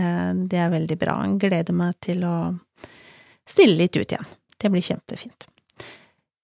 det 0.50 0.58
er 0.60 0.74
veldig 0.74 0.98
bra. 0.98 1.20
Jeg 1.26 1.40
gleder 1.44 1.78
meg 1.78 2.00
til 2.02 2.24
å 2.26 2.38
stille 3.48 3.78
litt 3.78 3.96
ut 3.96 4.08
igjen. 4.08 4.32
Det 4.58 4.72
blir 4.74 4.82
kjempefint. 4.82 5.48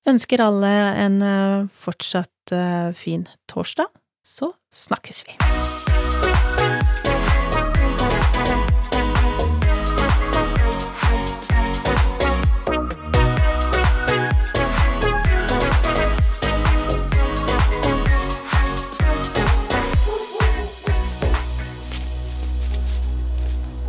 Ønsker 0.03 0.41
alle 0.43 0.69
en 0.99 1.21
eh, 1.23 1.63
fortsatt 1.71 2.51
eh, 2.51 2.91
fin 2.91 3.23
torsdag, 3.47 3.87
så 4.19 4.51
snakkes 4.75 5.23
vi. 5.23 5.37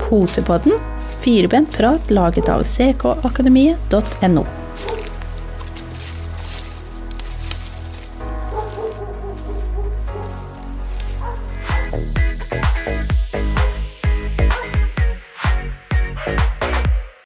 Potepodden, 0.04 0.78
firebent 1.24 1.74
prat 1.74 2.10
laget 2.14 2.46
av 2.48 2.62
ckakademiet.no. 2.62 4.63